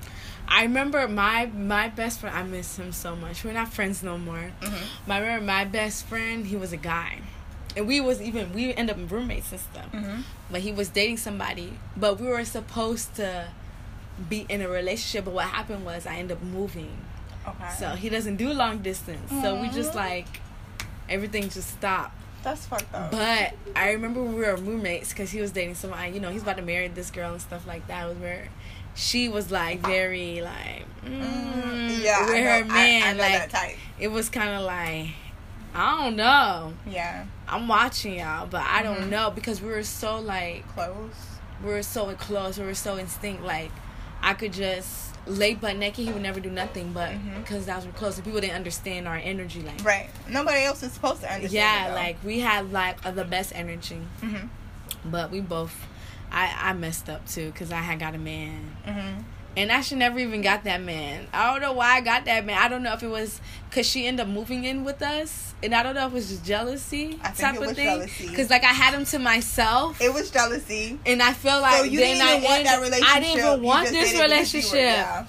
I 0.47 0.63
remember 0.63 1.07
my 1.09 1.47
my 1.47 1.89
best 1.89 2.21
friend. 2.21 2.37
I 2.37 2.43
miss 2.43 2.77
him 2.77 2.93
so 2.93 3.15
much. 3.17 3.45
We're 3.45 3.53
not 3.53 3.73
friends 3.73 4.03
no 4.03 4.19
more. 4.19 4.51
Mhm. 4.61 4.83
But 5.07 5.15
I 5.15 5.19
remember 5.21 5.47
my 5.47 5.65
best 5.65 6.07
friend. 6.07 6.45
He 6.47 6.57
was 6.57 6.73
a 6.73 6.77
guy, 6.77 7.21
and 7.77 7.87
we 7.87 8.01
was 8.01 8.21
even 8.21 8.53
we 8.53 8.75
end 8.75 8.91
up 8.91 8.97
roommates 9.11 9.53
and 9.53 9.61
stuff. 9.61 9.93
Mm-hmm. 9.93 10.21
But 10.51 10.61
he 10.63 10.73
was 10.73 10.89
dating 10.89 11.19
somebody. 11.19 11.75
But 11.97 12.21
we 12.21 12.27
were 12.29 12.45
supposed 12.45 13.15
to 13.17 13.49
be 14.29 14.47
in 14.49 14.61
a 14.61 14.69
relationship. 14.69 15.25
But 15.25 15.35
what 15.35 15.47
happened 15.47 15.85
was 15.85 16.07
I 16.07 16.17
ended 16.17 16.37
up 16.39 16.43
moving. 16.43 16.97
Okay. 17.47 17.71
So 17.79 17.91
he 17.91 18.09
doesn't 18.09 18.37
do 18.37 18.53
long 18.53 18.79
distance. 18.79 19.31
So 19.43 19.61
we 19.61 19.69
just 19.69 19.95
like 19.95 20.27
everything 21.09 21.45
just 21.49 21.71
stopped. 21.71 22.15
That's 22.43 22.65
fucked 22.67 22.95
up. 22.95 23.11
But 23.11 23.55
I 23.77 23.93
remember 23.93 24.23
we 24.23 24.35
were 24.37 24.57
roommates 24.57 25.11
because 25.11 25.31
he 25.31 25.41
was 25.41 25.51
dating 25.53 25.75
somebody. 25.75 26.13
You 26.13 26.21
know, 26.21 26.31
he's 26.31 26.43
about 26.43 26.57
to 26.57 26.63
marry 26.63 26.89
this 26.89 27.11
girl 27.11 27.33
and 27.33 27.41
stuff 27.41 27.67
like 27.67 27.87
that. 27.89 28.05
It 28.07 28.09
was 28.09 28.19
where 28.19 28.49
she 28.95 29.29
was 29.29 29.51
like 29.51 29.81
very 29.81 30.41
like 30.43 30.85
mm, 31.05 31.23
Mm, 31.23 32.03
yeah, 32.03 32.21
with 32.27 32.35
I 32.35 32.41
her 32.41 32.65
man. 32.65 33.03
I, 33.03 33.09
I 33.11 33.13
know 33.13 33.19
like 33.23 33.33
that 33.33 33.51
type. 33.51 33.77
it 33.99 34.09
was 34.09 34.29
kind 34.29 34.51
of 34.51 34.63
like 34.63 35.09
I 35.75 36.03
don't 36.03 36.17
know. 36.17 36.73
Yeah, 36.87 37.25
I'm 37.49 37.69
watching 37.69 38.19
y'all, 38.19 38.47
but 38.47 38.63
I 38.63 38.83
don't 38.83 39.03
Mhm. 39.03 39.09
know 39.11 39.31
because 39.31 39.61
we 39.63 39.69
were 39.69 39.83
so 39.85 40.19
like 40.19 40.67
close. 40.75 41.15
we 41.63 41.69
were 41.71 41.83
so 41.83 42.13
close. 42.15 42.59
We 42.59 42.65
were 42.65 42.75
so 42.75 42.99
instinct. 42.99 43.43
Like 43.43 43.71
I 44.23 44.35
could 44.35 44.53
just 44.53 45.15
lay 45.27 45.55
butt 45.55 45.77
naked. 45.77 46.05
He 46.07 46.13
would 46.13 46.23
never 46.23 46.41
do 46.41 46.51
nothing, 46.51 46.93
but 46.93 47.13
because 47.39 47.67
that 47.67 47.77
was 47.77 47.87
we're 47.87 47.93
close, 47.93 48.17
and 48.17 48.25
people 48.25 48.41
didn't 48.41 48.57
understand 48.57 49.07
our 49.07 49.17
energy. 49.17 49.61
Like 49.63 49.85
Right. 49.85 50.09
Nobody 50.29 50.63
else 50.65 50.83
is 50.83 50.93
supposed 50.93 51.21
to 51.23 51.33
understand. 51.33 51.53
yeah, 51.53 51.95
like 51.95 52.17
we 52.25 52.41
had 52.41 52.73
like 52.73 53.05
uh, 53.07 53.11
the 53.13 53.25
best 53.25 53.53
energy, 53.55 54.01
Mm-hmm. 54.23 54.47
but 55.11 55.31
we 55.31 55.41
both. 55.41 55.87
I, 56.33 56.71
I 56.71 56.73
messed 56.75 57.09
up 57.11 57.27
too 57.29 57.51
because 57.51 57.73
I 57.73 57.81
had 57.81 57.99
got 57.99 58.15
a 58.15 58.19
man 58.19 58.77
Mm-hmm. 58.87 59.23
And 59.57 59.71
I 59.73 59.81
should 59.81 59.99
never 59.99 60.19
even 60.19 60.43
got 60.43 60.65
that 60.65 60.81
man. 60.83 61.27
I 61.33 61.51
don't 61.53 61.61
know 61.61 61.73
why 61.73 61.97
I 61.97 62.01
got 62.01 62.25
that 62.27 62.45
man. 62.47 62.57
I 62.59 62.69
don't 62.69 62.83
know 62.83 62.93
if 62.93 63.03
it 63.03 63.09
was 63.09 63.41
because 63.69 63.87
she 63.87 64.07
ended 64.07 64.27
up 64.27 64.33
moving 64.33 64.65
in 64.65 64.85
with 64.85 65.03
us, 65.03 65.55
and 65.63 65.75
I 65.75 65.83
don't 65.83 65.95
know 65.95 66.07
if 66.07 66.13
it 66.13 66.15
was 66.15 66.29
just 66.29 66.45
jealousy 66.45 67.19
I 67.23 67.31
think 67.31 67.39
type 67.39 67.55
it 67.57 67.63
of 67.63 67.99
was 68.01 68.11
thing. 68.13 68.29
Because 68.31 68.51
like 68.51 68.65
I 68.65 68.69
had 68.69 68.95
him 68.95 69.05
to 69.07 69.19
myself, 69.19 70.01
It 70.01 70.13
was 70.13 70.31
jealousy. 70.31 70.99
and 71.07 71.23
I 71.23 71.33
feel 71.33 71.61
like 71.61 71.79
so 71.79 71.85
you 71.85 71.99
didn't 71.99 72.17
even 72.17 72.29
I 72.29 72.49
want 72.49 72.65
that 72.65 72.81
relationship. 72.81 73.17
I 73.17 73.21
didn't 73.21 73.39
even 73.39 73.63
want 73.63 73.89
this 73.89 73.93
did 73.93 73.99
it 73.99 74.01
because 74.03 74.13
you 74.13 74.19
were- 74.19 74.25
relationship. 74.25 74.73
yeah. 74.75 75.27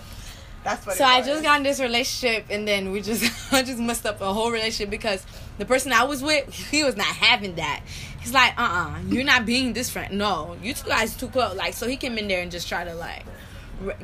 That's 0.63 0.85
what. 0.85 0.95
So 0.95 1.03
I 1.05 1.21
just 1.23 1.41
got 1.41 1.57
in 1.57 1.63
this 1.63 1.79
relationship, 1.79 2.45
and 2.51 2.67
then 2.67 2.91
we 2.91 3.01
just 3.01 3.23
I 3.53 3.63
just 3.63 3.79
messed 3.79 4.05
up 4.05 4.21
a 4.21 4.31
whole 4.31 4.51
relationship 4.51 4.91
because 4.91 5.25
the 5.57 5.65
person 5.65 5.91
I 5.91 6.03
was 6.03 6.21
with, 6.21 6.53
he 6.53 6.83
was 6.83 6.95
not 6.95 7.07
having 7.07 7.55
that. 7.55 7.81
He's 8.21 8.31
like, 8.33 8.53
uh, 8.59 8.61
uh-uh, 8.61 8.89
uh, 8.91 8.99
you 9.07 9.21
are 9.21 9.23
not 9.23 9.47
being 9.47 9.73
this 9.73 9.89
friend. 9.89 10.19
No, 10.19 10.55
you 10.61 10.75
two 10.75 10.87
guys 10.87 11.17
too 11.17 11.27
close. 11.29 11.55
Like, 11.57 11.73
so 11.73 11.87
he 11.87 11.97
came 11.97 12.19
in 12.19 12.27
there 12.27 12.43
and 12.43 12.51
just 12.51 12.67
try 12.69 12.83
to 12.83 12.93
like, 12.93 13.25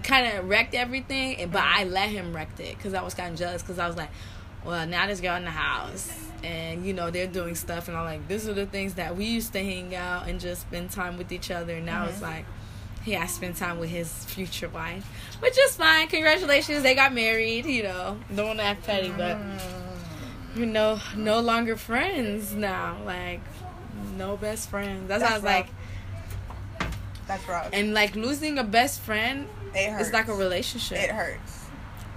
kind 0.04 0.38
of 0.38 0.48
wrecked 0.50 0.74
everything. 0.76 1.50
But 1.52 1.64
I 1.64 1.84
let 1.86 2.10
him 2.10 2.36
wreck 2.36 2.60
it 2.60 2.76
because 2.78 2.94
I 2.94 3.02
was 3.02 3.14
kind 3.14 3.34
of 3.34 3.40
jealous 3.40 3.62
because 3.62 3.80
I 3.80 3.88
was 3.88 3.96
like, 3.98 4.10
well, 4.66 4.86
now 4.88 5.08
this 5.08 5.22
girl 5.22 5.36
in 5.38 5.46
the 5.46 5.52
house, 5.52 6.12
and 6.44 6.86
you 6.86 6.94
know 6.94 7.10
they're 7.10 7.28
doing 7.28 7.56
stuff, 7.56 7.88
and 7.88 7.96
I'm 7.98 8.06
like, 8.06 8.28
these 8.28 8.48
are 8.48 8.54
the 8.54 8.66
things 8.66 8.96
that 8.96 9.16
we 9.16 9.26
used 9.26 9.54
to 9.54 9.60
hang 9.64 9.96
out 9.96 10.28
and 10.28 10.40
just 10.40 10.62
spend 10.62 10.92
time 10.92 11.18
with 11.18 11.32
each 11.32 11.52
other. 11.52 11.76
And 11.76 11.86
now 11.86 12.06
it's 12.06 12.18
Mhm. 12.20 12.22
like 12.24 12.46
he 13.04 13.14
has 13.14 13.30
to 13.30 13.36
spend 13.36 13.56
time 13.56 13.80
with 13.80 13.90
his 13.90 14.12
future 14.26 14.68
wife, 14.68 15.06
which 15.40 15.58
is 15.58 15.76
fine. 15.78 16.08
Congratulations, 16.08 16.84
they 16.84 16.94
got 16.96 17.14
married. 17.14 17.66
You 17.66 17.84
know, 17.84 18.18
don't 18.36 18.48
want 18.48 18.60
to 18.60 18.66
act 18.66 18.86
petty, 18.86 19.10
but 19.16 19.38
Mm. 19.38 19.60
you 20.58 20.66
know, 20.66 21.00
no 21.16 21.40
longer 21.40 21.78
friends 21.78 22.54
now. 22.54 22.98
Like, 23.06 23.40
no 24.18 24.36
best 24.36 24.70
friends. 24.70 25.08
That's, 25.08 25.24
why 25.24 25.30
I 25.30 25.34
was 25.36 25.44
That's 25.44 25.70
like, 25.70 26.90
That's 27.28 27.48
rough. 27.48 27.70
and 27.74 27.94
like 27.94 28.16
losing 28.16 28.58
a 28.58 28.64
best 28.64 29.02
friend 29.02 29.48
it 29.76 29.91
hurts. 29.91 30.07
is 30.07 30.13
like 30.13 30.28
a 30.28 30.34
relationship. 30.34 30.97
It 30.99 31.09
hurts. 31.11 31.65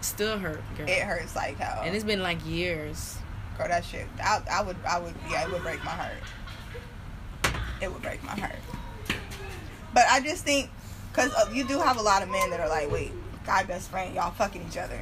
Still 0.01 0.39
hurt, 0.39 0.63
girl. 0.77 0.89
It 0.89 1.03
hurts 1.03 1.37
like 1.37 1.57
hell. 1.59 1.83
and 1.85 1.95
it's 1.95 2.05
been 2.05 2.23
like 2.23 2.39
years. 2.47 3.19
Girl, 3.59 3.69
that 3.69 3.85
shit. 3.85 4.07
I, 4.23 4.41
I 4.51 4.63
would. 4.63 4.77
I 4.89 4.99
would. 4.99 5.15
Yeah, 5.31 5.45
it 5.45 5.53
would 5.53 5.63
break 5.63 5.83
my 5.85 5.91
heart. 5.91 6.15
It 7.81 7.93
would 7.93 8.03
break 8.03 8.23
my 8.25 8.33
heart. 8.39 8.57
But 9.93 10.05
I 10.11 10.21
just 10.21 10.45
think, 10.45 10.71
cause 11.13 11.33
uh, 11.35 11.51
you 11.53 11.67
do 11.67 11.79
have 11.81 11.97
a 11.99 12.03
lot 12.03 12.23
of 12.23 12.29
men 12.29 12.51
that 12.51 12.61
are 12.61 12.69
like, 12.69 12.91
wait, 12.91 13.13
guy 13.45 13.65
best 13.65 13.91
friend, 13.91 14.15
y'all 14.15 14.31
fucking 14.31 14.65
each 14.71 14.77
other. 14.79 15.01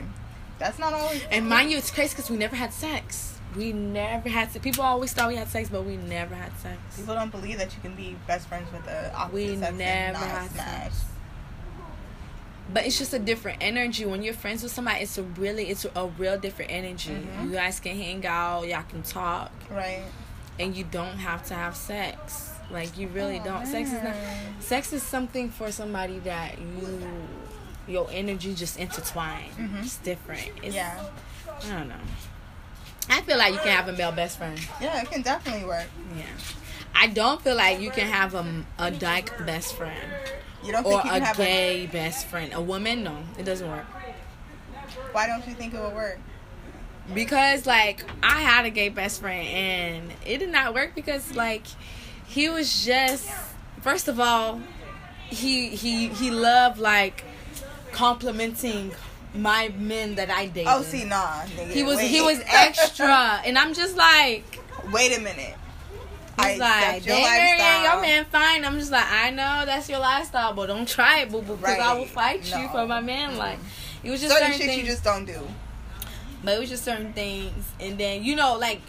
That's 0.59 0.79
not 0.79 0.93
always. 0.93 1.23
And 1.31 1.49
mind 1.49 1.71
you, 1.71 1.77
it's 1.77 1.91
crazy 1.91 2.15
because 2.17 2.31
we 2.31 2.37
never 2.37 2.57
had 2.57 2.73
sex. 2.73 3.39
We 3.57 3.73
never 3.73 4.29
had 4.29 4.51
sex. 4.51 4.63
People 4.65 4.83
always 4.85 5.13
thought 5.13 5.29
we 5.29 5.37
had 5.37 5.49
sex, 5.49 5.69
but 5.69 5.85
we 5.85 5.97
never 5.97 6.35
had 6.35 6.57
sex. 6.59 6.79
People 6.97 7.15
don't 7.15 7.31
believe 7.31 7.59
that 7.59 7.75
you 7.75 7.81
can 7.83 7.95
be 7.95 8.17
best 8.27 8.49
friends 8.49 8.71
with 8.73 8.85
the 8.85 9.15
opposite 9.15 9.35
We 9.35 9.47
sex 9.57 9.69
and 9.69 9.79
never 9.79 10.13
not 10.19 10.23
had 10.29 10.51
smash. 10.51 10.83
sex. 10.93 11.05
But 12.71 12.85
it's 12.87 12.99
just 12.99 13.15
a 13.15 13.19
different 13.19 13.59
energy 13.63 14.05
when 14.05 14.23
you're 14.23 14.35
friends 14.35 14.63
with 14.63 14.73
somebody. 14.73 15.01
It's 15.01 15.17
a 15.17 15.23
really, 15.23 15.69
it's 15.71 15.87
a 15.95 16.07
real 16.19 16.39
different 16.39 16.71
energy. 16.71 17.13
Mhm. 17.13 17.45
You 17.45 17.51
guys 17.53 17.81
can 17.81 17.97
hang 17.97 18.27
out, 18.27 18.69
y'all 18.69 18.83
can 18.83 19.03
talk, 19.03 19.51
Right. 19.71 20.03
and 20.59 20.77
you 20.77 20.85
don't 20.85 21.17
have 21.19 21.45
to 21.47 21.55
have 21.55 21.75
sex. 21.77 22.51
Like 22.71 22.99
you 22.99 23.09
really 23.09 23.41
Oh, 23.41 23.45
don't. 23.45 23.67
Sex 23.67 23.89
is 23.91 24.03
not. 24.03 24.15
Sex 24.61 24.93
is 24.93 25.03
something 25.03 25.49
for 25.51 25.73
somebody 25.73 26.19
that 26.21 26.59
you, 26.59 27.01
your 27.89 28.09
energy 28.13 28.55
just 28.55 28.79
intertwine. 28.79 29.49
Mhm. 29.57 29.83
It's 29.85 29.97
different. 29.97 30.51
It's, 30.63 30.75
Yeah. 30.75 31.03
I 31.65 31.71
don't 31.71 31.89
know. 31.89 31.95
I 33.09 33.23
feel 33.23 33.39
like 33.39 33.55
you 33.55 33.61
can 33.61 33.75
have 33.75 33.89
a 33.89 33.93
male 33.95 34.13
best 34.13 34.37
friend. 34.37 34.61
Yeah, 34.83 35.01
it 35.01 35.11
can 35.11 35.23
definitely 35.23 35.65
work. 35.65 35.87
Yeah. 36.15 36.25
I 36.95 37.07
don't 37.07 37.41
feel 37.41 37.55
like 37.57 37.81
you 37.81 37.91
can 37.91 38.07
have 38.07 38.35
a, 38.35 38.65
a 38.79 38.91
dyke 38.91 39.33
best 39.47 39.75
friend 39.75 39.97
You 40.69 40.75
don't 40.75 40.85
or 40.85 40.91
think 40.91 41.05
you 41.05 41.11
can 41.13 41.23
a 41.23 41.25
have 41.25 41.37
gay 41.39 41.87
best 41.87 42.27
friend. 42.27 42.53
A 42.53 42.61
woman, 42.61 43.03
no, 43.03 43.17
it 43.39 43.45
doesn't 43.45 43.67
work. 43.71 43.87
Why 45.13 45.27
don't 45.27 45.47
you 45.49 45.55
think 45.55 45.73
it 45.73 45.81
would 45.81 45.95
work? 45.95 46.19
Because 47.15 47.65
like 47.65 48.05
I 48.23 48.43
had 48.43 48.67
a 48.67 48.71
gay 48.71 48.91
best 48.91 49.23
friend 49.23 49.49
and 49.49 50.13
it 50.27 50.39
did 50.39 50.51
not 50.51 50.75
work 50.75 50.95
because 50.95 51.35
like 51.35 51.63
he 52.27 52.51
was 52.51 52.85
just 52.85 53.31
first 53.81 54.09
of 54.09 54.21
all 54.21 54.61
he 55.31 55.71
he 55.71 56.09
he 56.09 56.31
loved 56.31 56.79
like 56.79 57.25
complimenting 57.93 58.93
my 59.35 59.73
men 59.79 60.17
that 60.17 60.29
I 60.29 60.49
dated. 60.49 60.67
Oh, 60.71 60.83
see, 60.83 61.05
nah, 61.05 61.45
nigga. 61.45 61.71
he 61.71 61.83
was 61.83 61.97
wait. 61.97 62.09
he 62.09 62.21
was 62.21 62.43
extra 62.47 63.41
and 63.43 63.57
I'm 63.57 63.73
just 63.73 63.97
like 63.97 64.61
wait 64.93 65.17
a 65.17 65.21
minute. 65.23 65.55
I 66.39 66.51
He's 66.53 66.61
like, 66.61 66.83
accept 66.85 67.07
your 67.07 67.17
dang, 67.17 67.25
lifestyle. 67.25 67.83
your 67.85 68.01
man 68.03 68.25
fine. 68.27 68.65
I'm 68.65 68.79
just 68.79 68.93
like, 68.93 69.07
I 69.11 69.31
know 69.31 69.63
that's 69.67 69.89
your 69.89 69.99
lifestyle, 69.99 70.53
but 70.55 70.67
don't 70.67 70.87
try 70.89 71.21
it, 71.21 71.31
boo 71.33 71.43
boo, 71.43 71.57
because 71.57 71.79
I 71.81 71.93
will 71.95 72.01
Right. 72.01 72.09
fight 72.09 72.57
you 72.57 72.69
for 72.69 72.87
my 72.87 73.01
man. 73.01 73.37
Like, 73.37 73.59
it 74.05 74.11
was 74.11 74.21
just 74.21 74.33
certain 74.33 74.53
certain, 74.53 74.59
shit 74.67 74.71
things, 74.71 74.83
you 74.83 74.91
just 74.93 75.05
don't 75.05 75.25
do. 75.25 75.41
but 76.45 76.55
it 76.55 76.61
was 76.61 76.69
just 76.69 76.85
certain 76.85 77.13
things. 77.13 77.65
And 77.81 77.99
then 77.99 78.23
you 78.25 78.37
know, 78.37 78.57
like, 78.57 78.81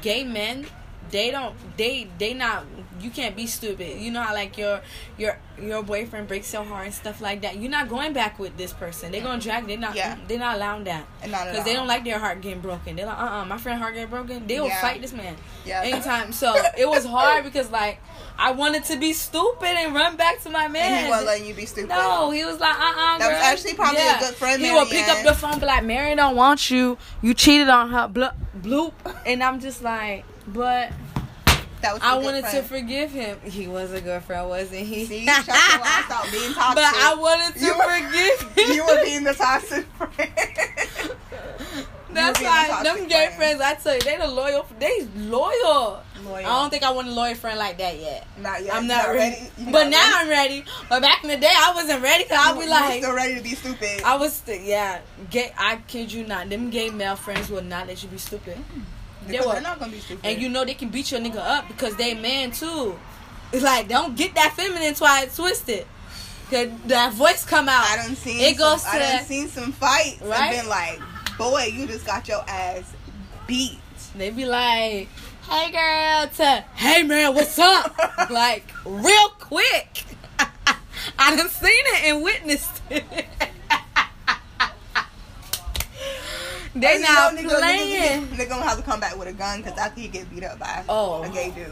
gay 0.00 0.24
men, 0.24 0.66
they 1.10 1.30
don't, 1.30 1.54
they 1.76 2.06
they 2.18 2.34
not. 2.34 2.64
You 3.00 3.10
can't 3.10 3.34
be 3.34 3.46
stupid. 3.46 3.98
You 4.00 4.10
know 4.10 4.20
how 4.20 4.34
like 4.34 4.58
your 4.58 4.80
your 5.16 5.38
your 5.60 5.82
boyfriend 5.82 6.28
breaks 6.28 6.52
your 6.52 6.64
heart 6.64 6.86
and 6.86 6.94
stuff 6.94 7.20
like 7.20 7.40
that. 7.42 7.56
You're 7.56 7.70
not 7.70 7.88
going 7.88 8.12
back 8.12 8.38
with 8.38 8.56
this 8.56 8.72
person. 8.72 9.10
They're 9.10 9.22
gonna 9.22 9.40
drag. 9.40 9.66
They're 9.66 9.78
not. 9.78 9.96
Yeah. 9.96 10.16
They're 10.28 10.38
not 10.38 10.56
allowing 10.56 10.84
that 10.84 11.06
And 11.22 11.32
not 11.32 11.46
at 11.46 11.52
because 11.52 11.64
they 11.64 11.72
don't 11.74 11.86
like 11.86 12.04
their 12.04 12.18
heart 12.18 12.40
getting 12.42 12.60
broken. 12.60 12.96
They're 12.96 13.06
like, 13.06 13.18
uh, 13.18 13.40
uh 13.40 13.44
my 13.46 13.56
friend 13.58 13.80
heart 13.80 13.94
get 13.94 14.10
broken. 14.10 14.46
They 14.46 14.60
will 14.60 14.68
Yeah. 14.68 14.80
fight 14.80 15.00
this 15.00 15.12
man 15.12 15.36
Yeah. 15.64 15.82
anytime. 15.82 16.32
So 16.40 16.54
it 16.76 16.88
was 16.88 17.04
hard 17.04 17.44
because 17.44 17.70
like 17.70 18.00
I 18.38 18.52
wanted 18.52 18.84
to 18.84 18.98
be 18.98 19.12
stupid 19.12 19.68
and 19.68 19.94
run 19.94 20.16
back 20.16 20.42
to 20.42 20.50
my 20.50 20.68
man. 20.68 20.92
And 20.92 21.04
he 21.04 21.08
wasn't 21.08 21.26
letting 21.26 21.46
you 21.46 21.54
be 21.54 21.66
stupid. 21.66 21.88
no, 21.88 22.30
he 22.30 22.44
was 22.44 22.60
like, 22.60 22.74
uh 22.78 22.82
uh 22.82 23.18
That 23.18 23.28
was 23.32 23.42
actually 23.42 23.74
probably 23.74 24.00
a 24.00 24.18
good 24.18 24.34
friend, 24.34 24.60
He 24.60 24.70
would 24.70 24.88
pick 24.88 25.08
up 25.08 25.24
the 25.24 25.34
phone, 25.34 25.58
be 25.58 25.66
like, 25.66 25.84
Mary 25.84 26.14
don't 26.14 26.36
want 26.36 26.70
you. 26.70 26.98
You 27.22 27.32
cheated 27.34 27.68
on 27.68 27.90
her. 27.90 28.08
Bloop, 28.08 28.34
bloop. 28.60 28.92
And 29.26 29.42
I'm 29.42 29.60
just 29.60 29.82
like, 29.82 30.24
but 30.52 30.92
That 31.82 31.94
was 31.94 32.02
I 32.02 32.18
wanted 32.18 32.44
to 32.46 32.62
forgive 32.62 33.10
him. 33.10 33.38
He 33.42 33.66
was 33.66 33.92
a 33.92 34.00
good 34.00 34.22
friend, 34.22 34.48
wasn't 34.48 34.86
he? 34.86 35.06
See, 35.06 35.26
ass 35.28 35.48
out 35.48 36.30
being 36.30 36.52
toxic. 36.52 36.74
But 36.74 36.84
I 36.84 37.14
wanted 37.18 37.58
to 37.58 37.64
You 37.64 37.74
were- 37.76 37.84
forgive 37.84 38.66
him. 38.68 38.72
you 38.76 38.86
were 38.86 39.02
being 39.04 39.24
the 39.24 39.34
toxic 39.34 39.86
friend. 39.96 40.30
That's 42.12 42.40
That's 42.40 42.40
being 42.40 42.50
a 42.50 42.68
why 42.74 42.82
them 42.82 43.06
gay 43.08 43.26
friend. 43.36 43.58
friends, 43.58 43.60
I 43.60 43.74
tell 43.74 43.94
you, 43.94 44.00
they 44.00 44.16
the 44.16 44.26
loyal. 44.26 44.66
They 44.80 45.06
loyal. 45.16 46.02
Loyal. 46.24 46.44
I 46.44 46.60
don't 46.60 46.68
think 46.70 46.82
I 46.82 46.90
want 46.90 47.06
a 47.06 47.12
loyal 47.12 47.36
friend 47.36 47.56
like 47.56 47.78
that 47.78 48.00
yet. 48.00 48.26
Not 48.40 48.64
yet. 48.64 48.74
I'm 48.74 48.86
You're 48.86 48.96
not, 48.96 49.08
ready. 49.14 49.50
You're 49.58 49.70
But 49.70 49.84
not 49.84 49.90
now 49.90 50.12
ready. 50.12 50.22
I'm 50.22 50.28
ready. 50.28 50.64
But 50.88 51.02
back 51.02 51.22
in 51.22 51.30
the 51.30 51.36
day, 51.36 51.52
I 51.54 51.72
wasn't 51.72 52.02
ready 52.02 52.24
because 52.24 52.38
I'll 52.40 52.58
be 52.60 52.66
like, 52.66 53.00
still 53.00 53.14
ready 53.14 53.36
to 53.36 53.42
be 53.42 53.54
stupid. 53.54 54.02
I 54.04 54.16
was, 54.16 54.32
st- 54.34 54.64
yeah, 54.64 55.00
gay. 55.30 55.52
I 55.56 55.76
kid 55.86 56.12
you 56.12 56.26
not. 56.26 56.50
Them 56.50 56.68
gay 56.70 56.90
male 56.90 57.14
friends 57.14 57.48
will 57.48 57.62
not 57.62 57.86
let 57.86 58.02
you 58.02 58.08
be 58.08 58.18
stupid. 58.18 58.58
They 58.58 58.99
because 59.30 59.46
will. 59.46 59.52
they're 59.52 59.62
not 59.62 59.78
gonna 59.78 59.92
be 59.92 59.98
stupid. 60.00 60.24
And 60.24 60.40
you 60.40 60.48
know 60.48 60.64
they 60.64 60.74
can 60.74 60.88
beat 60.88 61.10
your 61.10 61.20
nigga 61.20 61.36
up 61.36 61.68
because 61.68 61.96
they 61.96 62.14
man 62.14 62.50
too. 62.50 62.98
It's 63.52 63.62
like 63.62 63.88
don't 63.88 64.16
get 64.16 64.34
that 64.34 64.54
feminine 64.56 64.94
twat 64.94 65.34
twisted. 65.34 65.86
Cause 66.50 66.68
that 66.86 67.12
voice 67.12 67.44
come 67.44 67.68
out. 67.68 67.84
I 67.84 68.04
don't 68.04 68.16
see 68.16 68.42
It 68.42 68.58
goes 68.58 68.82
some, 68.82 68.96
I 68.96 68.98
done 68.98 69.24
seen 69.24 69.46
some 69.46 69.70
fights 69.70 70.20
Right? 70.20 70.40
and 70.54 70.56
been 70.62 70.68
like, 70.68 70.98
boy, 71.38 71.70
you 71.72 71.86
just 71.86 72.04
got 72.04 72.26
your 72.26 72.42
ass 72.48 72.92
beat. 73.46 73.78
They 74.16 74.30
be 74.30 74.44
like, 74.44 75.08
"Hey 75.48 75.70
girl," 75.70 76.28
to 76.28 76.64
"Hey 76.74 77.04
man, 77.04 77.34
what's 77.34 77.56
up?" 77.58 77.96
like 78.30 78.64
real 78.84 79.28
quick. 79.38 80.04
I 81.18 81.36
done 81.36 81.48
seen 81.48 81.70
it 81.70 82.04
and 82.06 82.22
witnessed 82.22 82.82
it. 82.90 83.04
they 86.74 86.94
And 86.96 87.00
you 87.00 87.08
not 87.08 87.34
know, 87.34 87.42
nigga, 87.42 87.58
playing. 87.58 88.26
Nigga, 88.26 88.36
nigga 88.36 88.48
gonna 88.48 88.62
have 88.62 88.76
to 88.78 88.82
come 88.84 89.00
back 89.00 89.16
with 89.18 89.28
a 89.28 89.32
gun 89.32 89.62
because 89.62 89.78
after 89.78 90.00
he 90.00 90.08
get 90.08 90.30
beat 90.30 90.44
up 90.44 90.58
by 90.58 90.84
Oh. 90.88 91.22
a 91.22 91.28
gay 91.28 91.50
dude. 91.50 91.66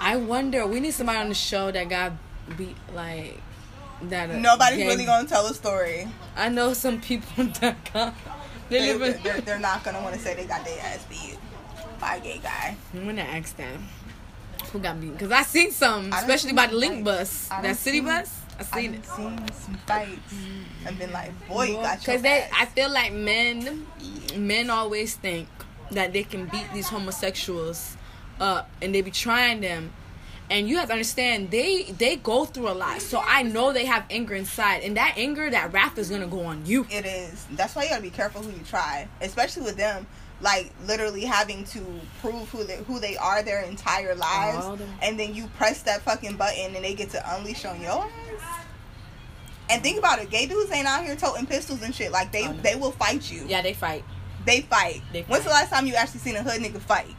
I 0.00 0.16
wonder. 0.16 0.66
We 0.66 0.80
need 0.80 0.92
somebody 0.94 1.18
on 1.18 1.28
the 1.28 1.34
show 1.34 1.70
that 1.70 1.88
got 1.88 2.12
beat 2.56 2.76
like 2.92 3.38
that. 4.02 4.30
Nobody's 4.30 4.78
gay- 4.78 4.86
really 4.88 5.04
gonna 5.04 5.28
tell 5.28 5.46
a 5.46 5.54
story. 5.54 6.08
I 6.36 6.48
know 6.48 6.72
some 6.74 7.00
people 7.00 7.44
that 7.60 7.92
got. 7.92 8.14
They 8.70 8.90
in. 8.90 8.98
they're, 9.22 9.40
they're 9.40 9.58
not 9.58 9.84
gonna 9.84 10.02
want 10.02 10.14
to 10.16 10.20
say 10.20 10.34
they 10.34 10.46
got 10.46 10.64
their 10.64 10.80
ass 10.80 11.04
beat 11.08 11.38
by 12.00 12.16
a 12.16 12.20
gay 12.20 12.40
guy. 12.42 12.76
I'm 12.92 13.04
gonna 13.06 13.22
ask 13.22 13.56
them 13.56 13.86
who 14.72 14.78
got 14.80 15.00
beat 15.00 15.12
because 15.12 15.30
I 15.30 15.42
seen 15.42 15.70
some, 15.70 16.12
I 16.12 16.20
especially 16.20 16.54
by 16.54 16.66
the 16.66 16.74
LYNX 16.76 17.04
bus, 17.04 17.48
that 17.48 17.76
city 17.76 18.00
bus. 18.00 18.30
I've 18.58 18.66
seen 18.66 18.94
it. 18.94 19.04
seen 19.04 19.48
some 19.52 19.74
fights 19.86 20.34
and 20.86 20.98
been 20.98 21.12
like, 21.12 21.32
boy, 21.48 21.64
you 21.64 21.74
got 21.74 22.06
your 22.06 22.18
Because. 22.18 22.50
I 22.54 22.66
feel 22.66 22.90
like 22.90 23.12
men, 23.12 23.86
men 24.36 24.70
always 24.70 25.14
think 25.14 25.48
that 25.90 26.12
they 26.12 26.22
can 26.22 26.46
beat 26.46 26.66
these 26.72 26.88
homosexuals 26.88 27.96
up, 28.40 28.70
and 28.82 28.94
they 28.94 29.00
be 29.00 29.10
trying 29.10 29.60
them. 29.60 29.92
And 30.50 30.68
you 30.68 30.76
have 30.76 30.88
to 30.88 30.92
understand, 30.92 31.50
they 31.50 31.84
they 31.84 32.16
go 32.16 32.44
through 32.44 32.68
a 32.68 32.74
lot. 32.74 33.00
So 33.00 33.22
I 33.24 33.42
know 33.42 33.72
they 33.72 33.86
have 33.86 34.04
anger 34.10 34.34
inside, 34.34 34.82
and 34.82 34.96
that 34.96 35.14
anger, 35.16 35.48
that 35.50 35.72
wrath 35.72 35.96
is 35.96 36.10
gonna 36.10 36.26
go 36.26 36.44
on 36.44 36.66
you. 36.66 36.86
It 36.90 37.06
is. 37.06 37.46
That's 37.52 37.74
why 37.74 37.84
you 37.84 37.88
gotta 37.88 38.02
be 38.02 38.10
careful 38.10 38.42
who 38.42 38.50
you 38.50 38.64
try, 38.68 39.08
especially 39.22 39.62
with 39.62 39.76
them. 39.76 40.06
Like 40.40 40.72
literally 40.86 41.24
having 41.24 41.64
to 41.66 41.80
prove 42.20 42.50
who 42.50 42.64
they 42.64 42.76
who 42.78 42.98
they 42.98 43.16
are 43.16 43.42
their 43.42 43.62
entire 43.62 44.14
lives, 44.14 44.82
and 45.00 45.18
then 45.18 45.34
you 45.34 45.46
press 45.56 45.82
that 45.82 46.02
fucking 46.02 46.36
button 46.36 46.74
and 46.74 46.84
they 46.84 46.92
get 46.92 47.10
to 47.10 47.36
unleash 47.36 47.64
on 47.64 47.80
your. 47.80 48.06
And 49.70 49.82
think 49.82 49.98
about 49.98 50.18
it, 50.20 50.30
gay 50.30 50.46
dudes 50.46 50.70
ain't 50.72 50.86
out 50.86 51.04
here 51.04 51.16
toting 51.16 51.46
pistols 51.46 51.82
and 51.82 51.94
shit. 51.94 52.12
Like 52.12 52.32
they 52.32 52.44
Oh, 52.46 52.52
no. 52.52 52.60
they 52.60 52.74
will 52.76 52.90
fight 52.92 53.30
you. 53.30 53.44
Yeah, 53.48 53.62
they 53.62 53.72
fight. 53.74 54.04
They 54.44 54.60
fight. 54.60 55.00
They 55.12 55.22
When's 55.22 55.44
the 55.44 55.50
last 55.50 55.70
time 55.70 55.86
you 55.86 55.94
actually 55.94 56.20
seen 56.20 56.36
a 56.36 56.42
hood 56.42 56.60
nigga 56.60 56.80
fight? 56.80 57.14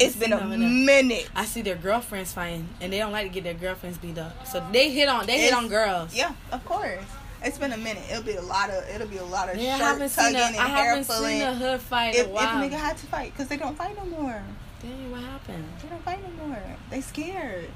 It's 0.00 0.16
been 0.16 0.32
a 0.32 0.36
none 0.36 0.52
of 0.52 0.58
them. 0.58 0.84
minute. 0.84 1.30
I 1.36 1.44
see 1.44 1.62
their 1.62 1.76
girlfriends 1.76 2.32
fighting, 2.32 2.68
and 2.80 2.92
they 2.92 2.98
don't 2.98 3.12
like 3.12 3.24
to 3.24 3.32
get 3.32 3.44
their 3.44 3.54
girlfriends 3.54 3.98
beat 3.98 4.18
up. 4.18 4.44
So 4.46 4.66
they 4.72 4.90
hit 4.90 5.08
on 5.08 5.26
they 5.26 5.38
hit 5.40 5.52
on 5.54 5.68
girls. 5.68 6.14
Yeah, 6.14 6.32
of 6.50 6.64
course. 6.64 7.04
It's 7.42 7.58
been 7.58 7.72
a 7.72 7.76
minute. 7.76 8.02
It'll 8.10 8.24
be 8.24 8.34
a 8.34 8.42
lot 8.42 8.70
of 8.70 8.82
it'll 8.88 9.06
be 9.06 9.18
a 9.18 9.24
lot 9.24 9.48
of 9.48 9.56
Yeah, 9.60 9.74
I 9.76 9.96
shirt 9.98 10.10
seen 10.10 10.24
tugging 10.24 10.40
a, 10.40 10.44
and 10.46 10.56
I 10.58 10.66
hair 10.68 10.88
haven't 10.96 11.06
pulling. 11.06 11.38
seen 11.38 11.42
a 11.48 11.54
hood 11.54 11.80
fight 11.80 12.14
if, 12.16 12.26
in 12.26 12.32
a 12.32 12.34
if 12.34 12.40
a 12.40 12.46
nigga 12.54 12.70
had 12.80 12.96
to 12.98 13.06
fight, 13.06 13.32
because 13.32 13.46
they 13.48 13.56
don't 13.56 13.76
fight 13.76 13.94
no 13.96 14.04
more. 14.06 14.42
Dang, 14.82 15.10
what 15.12 15.20
happened? 15.20 15.64
They 15.82 15.88
don't 15.88 16.02
fight 16.04 16.18
no 16.40 16.46
more. 16.48 16.62
They 16.90 17.00
scared. 17.00 17.70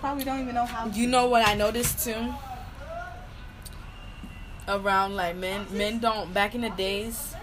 Probably 0.00 0.24
don't 0.24 0.40
even 0.40 0.54
know 0.54 0.66
how. 0.66 0.86
You 0.88 1.06
know 1.06 1.28
what 1.28 1.46
I 1.46 1.54
noticed 1.54 2.04
too? 2.04 2.34
Around 4.66 5.16
like 5.16 5.36
men, 5.36 5.66
men 5.70 5.98
don't. 5.98 6.32
Back 6.32 6.54
in 6.54 6.62
the 6.62 6.70
days, 6.70 7.34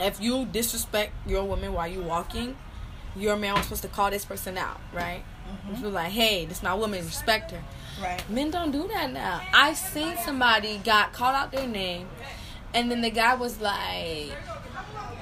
if 0.00 0.20
you 0.20 0.46
disrespect 0.46 1.12
your 1.26 1.44
woman 1.44 1.72
while 1.72 1.88
you 1.88 2.02
walking, 2.02 2.56
your 3.16 3.36
man 3.36 3.54
was 3.54 3.64
supposed 3.64 3.82
to 3.82 3.88
call 3.88 4.10
this 4.10 4.24
person 4.24 4.58
out, 4.58 4.80
right? 4.92 5.22
Mm-hmm. 5.48 5.74
If 5.74 5.80
you're 5.80 5.90
like, 5.90 6.12
hey, 6.12 6.46
this 6.46 6.62
my 6.62 6.74
woman, 6.74 7.04
respect 7.04 7.50
her. 7.50 7.62
Right. 8.02 8.22
Men 8.28 8.50
don't 8.50 8.72
do 8.72 8.88
that 8.88 9.12
now. 9.12 9.40
I 9.52 9.74
seen 9.74 10.16
somebody 10.24 10.78
got 10.78 11.12
called 11.12 11.36
out 11.36 11.52
their 11.52 11.66
name, 11.66 12.08
and 12.72 12.90
then 12.90 13.02
the 13.02 13.10
guy 13.10 13.34
was 13.34 13.60
like, 13.60 14.32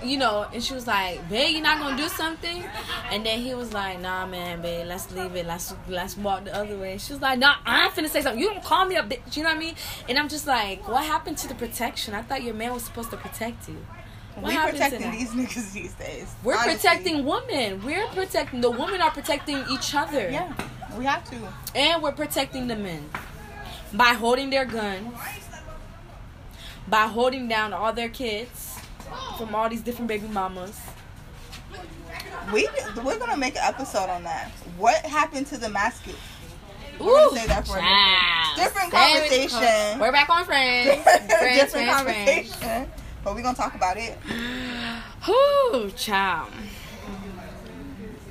you 0.05 0.19
know, 0.19 0.47
and 0.53 0.63
she 0.63 0.75
was 0.75 0.87
like, 0.87 1.29
"Babe, 1.29 1.57
you 1.57 1.63
not 1.63 1.79
gonna 1.79 1.97
do 1.97 2.09
something?" 2.09 2.65
And 3.11 3.25
then 3.25 3.41
he 3.41 3.55
was 3.55 3.73
like, 3.73 4.01
"Nah, 4.01 4.27
man, 4.27 4.61
babe, 4.61 4.87
let's 4.87 5.11
leave 5.13 5.35
it. 5.37 5.47
Let's 5.47 5.75
let's 5.89 6.17
walk 6.17 6.45
the 6.45 6.55
other 6.55 6.77
way." 6.77 6.99
She 6.99 7.13
was 7.13 7.23
like, 7.23 7.39
"Nah, 7.39 7.57
I'm 7.65 7.91
finna 7.91 8.09
say 8.09 8.23
something. 8.23 8.41
You 8.41 8.51
don't 8.51 8.65
call 8.65 8.85
me 8.85 8.97
a 8.97 9.03
bitch." 9.03 9.37
You 9.37 9.43
know 9.43 9.51
what 9.51 9.57
I 9.57 9.61
mean? 9.61 9.75
And 10.09 10.19
I'm 10.19 10.29
just 10.29 10.47
like, 10.47 10.87
"What 10.89 11.05
happened 11.05 11.39
to 11.39 11.49
the 11.49 11.55
protection? 11.55 12.15
I 12.15 12.23
thought 12.23 12.43
your 12.43 12.55
man 12.55 12.73
was 12.73 12.85
supposed 12.85 13.11
to 13.11 13.17
protect 13.17 13.69
you." 13.69 13.85
What 14.35 14.47
we 14.47 14.53
happened 14.55 14.79
to 14.79 14.85
protecting 14.85 15.11
these 15.11 15.31
niggas 15.57 15.73
these 15.73 15.95
days. 15.95 16.35
We're 16.43 16.55
honestly. 16.55 16.75
protecting 16.75 17.25
women. 17.25 17.85
We're 17.85 18.07
protecting 18.09 18.61
the 18.61 18.71
women 18.71 19.01
are 19.01 19.11
protecting 19.11 19.63
each 19.71 19.95
other. 19.95 20.31
Yeah, 20.31 20.53
we 20.99 21.05
have 21.05 21.25
to. 21.31 21.37
And 21.75 22.03
we're 22.03 22.13
protecting 22.13 22.67
the 22.67 22.77
men 22.77 23.11
by 23.93 24.15
holding 24.15 24.51
their 24.51 24.65
guns, 24.65 25.15
by 26.89 27.07
holding 27.07 27.47
down 27.49 27.73
all 27.73 27.93
their 27.93 28.09
kids 28.09 28.72
from 29.39 29.55
all 29.55 29.69
these 29.69 29.83
different 29.83 30.09
baby 30.09 30.27
mamas. 30.29 30.79
We 32.53 32.69
we're 33.03 33.19
gonna 33.19 33.37
make 33.37 33.55
an 33.57 33.63
episode 33.65 34.09
on 34.11 34.25
that. 34.25 34.51
What 34.77 34.97
happened 35.07 35.47
to 35.49 35.57
the 35.59 35.69
masculine? 35.69 36.19
Ooh, 37.01 37.07
We're 37.07 37.31
say 37.37 37.47
that 37.47 37.67
for 37.67 37.79
a 37.79 37.81
child. 37.81 38.57
different 38.57 38.89
Stay 38.89 39.49
conversation. 39.49 39.99
We're 40.01 40.13
back 40.13 40.29
on 40.29 40.45
friends. 40.45 40.87
different 41.05 41.31
friends, 41.31 41.73
friends, 41.73 41.73
friends. 41.73 41.95
conversation. 42.57 42.91
But 43.25 43.35
we're 43.35 43.43
gonna 43.43 43.57
talk 43.57 43.75
about 43.75 43.97
it. 43.97 44.19
Whoo, 45.29 45.91
child. 45.93 46.51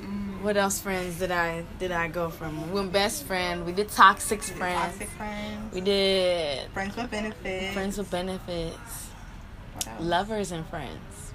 Mm, 0.00 0.42
what 0.42 0.56
else 0.56 0.80
friends 0.80 1.18
did 1.18 1.30
I 1.32 1.64
did 1.78 1.90
I 1.92 2.08
go 2.08 2.30
from? 2.30 2.68
We 2.68 2.80
went 2.80 2.92
best 2.92 3.24
friend. 3.24 3.64
We 3.66 3.72
did 3.72 3.88
toxic 3.88 4.42
friends. 4.42 4.80
Toxic 4.98 5.08
friends. 5.10 5.74
We 5.74 5.80
did 5.80 6.68
Friends 6.70 6.96
with 6.96 7.10
benefits. 7.10 7.72
friends 7.74 7.98
with 7.98 8.10
benefits. 8.10 9.08
Lovers 10.02 10.50
and 10.50 10.66
friends. 10.66 11.32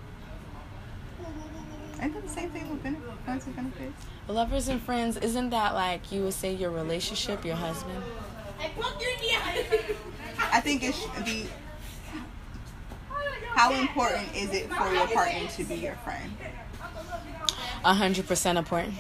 Ain't 2.01 2.13
that 2.13 2.21
the 2.21 2.29
same 2.29 2.49
thing 2.49 2.69
with 2.69 2.83
benefits? 2.83 3.13
Friends 3.23 3.45
with 3.45 3.55
benefits. 3.55 4.05
Lovers 4.27 4.67
and 4.67 4.81
friends, 4.81 5.15
isn't 5.15 5.51
that 5.51 5.73
like 5.73 6.11
you 6.11 6.23
would 6.23 6.33
say 6.33 6.53
your 6.53 6.71
relationship, 6.71 7.45
your 7.45 7.55
husband? 7.55 8.03
I 10.51 10.59
think 10.59 10.83
it 10.83 10.93
should 10.93 11.23
be. 11.23 11.47
How 13.53 13.71
important 13.73 14.35
is 14.35 14.53
it 14.53 14.69
for 14.69 14.93
your 14.93 15.07
partner 15.07 15.47
to 15.47 15.63
be 15.63 15.75
your 15.75 15.95
friend? 15.95 16.29
A 17.85 17.93
hundred 17.93 18.27
percent 18.27 18.57
important. 18.57 18.95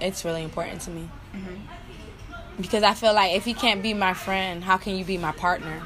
It's 0.00 0.24
really 0.24 0.44
important 0.44 0.80
to 0.82 0.90
me. 0.90 1.10
Mm-hmm. 1.34 2.62
Because 2.62 2.84
I 2.84 2.94
feel 2.94 3.14
like 3.14 3.34
if 3.34 3.44
he 3.44 3.52
can't 3.52 3.82
be 3.82 3.94
my 3.94 4.14
friend, 4.14 4.62
how 4.62 4.76
can 4.76 4.96
you 4.96 5.04
be 5.04 5.18
my 5.18 5.32
partner? 5.32 5.82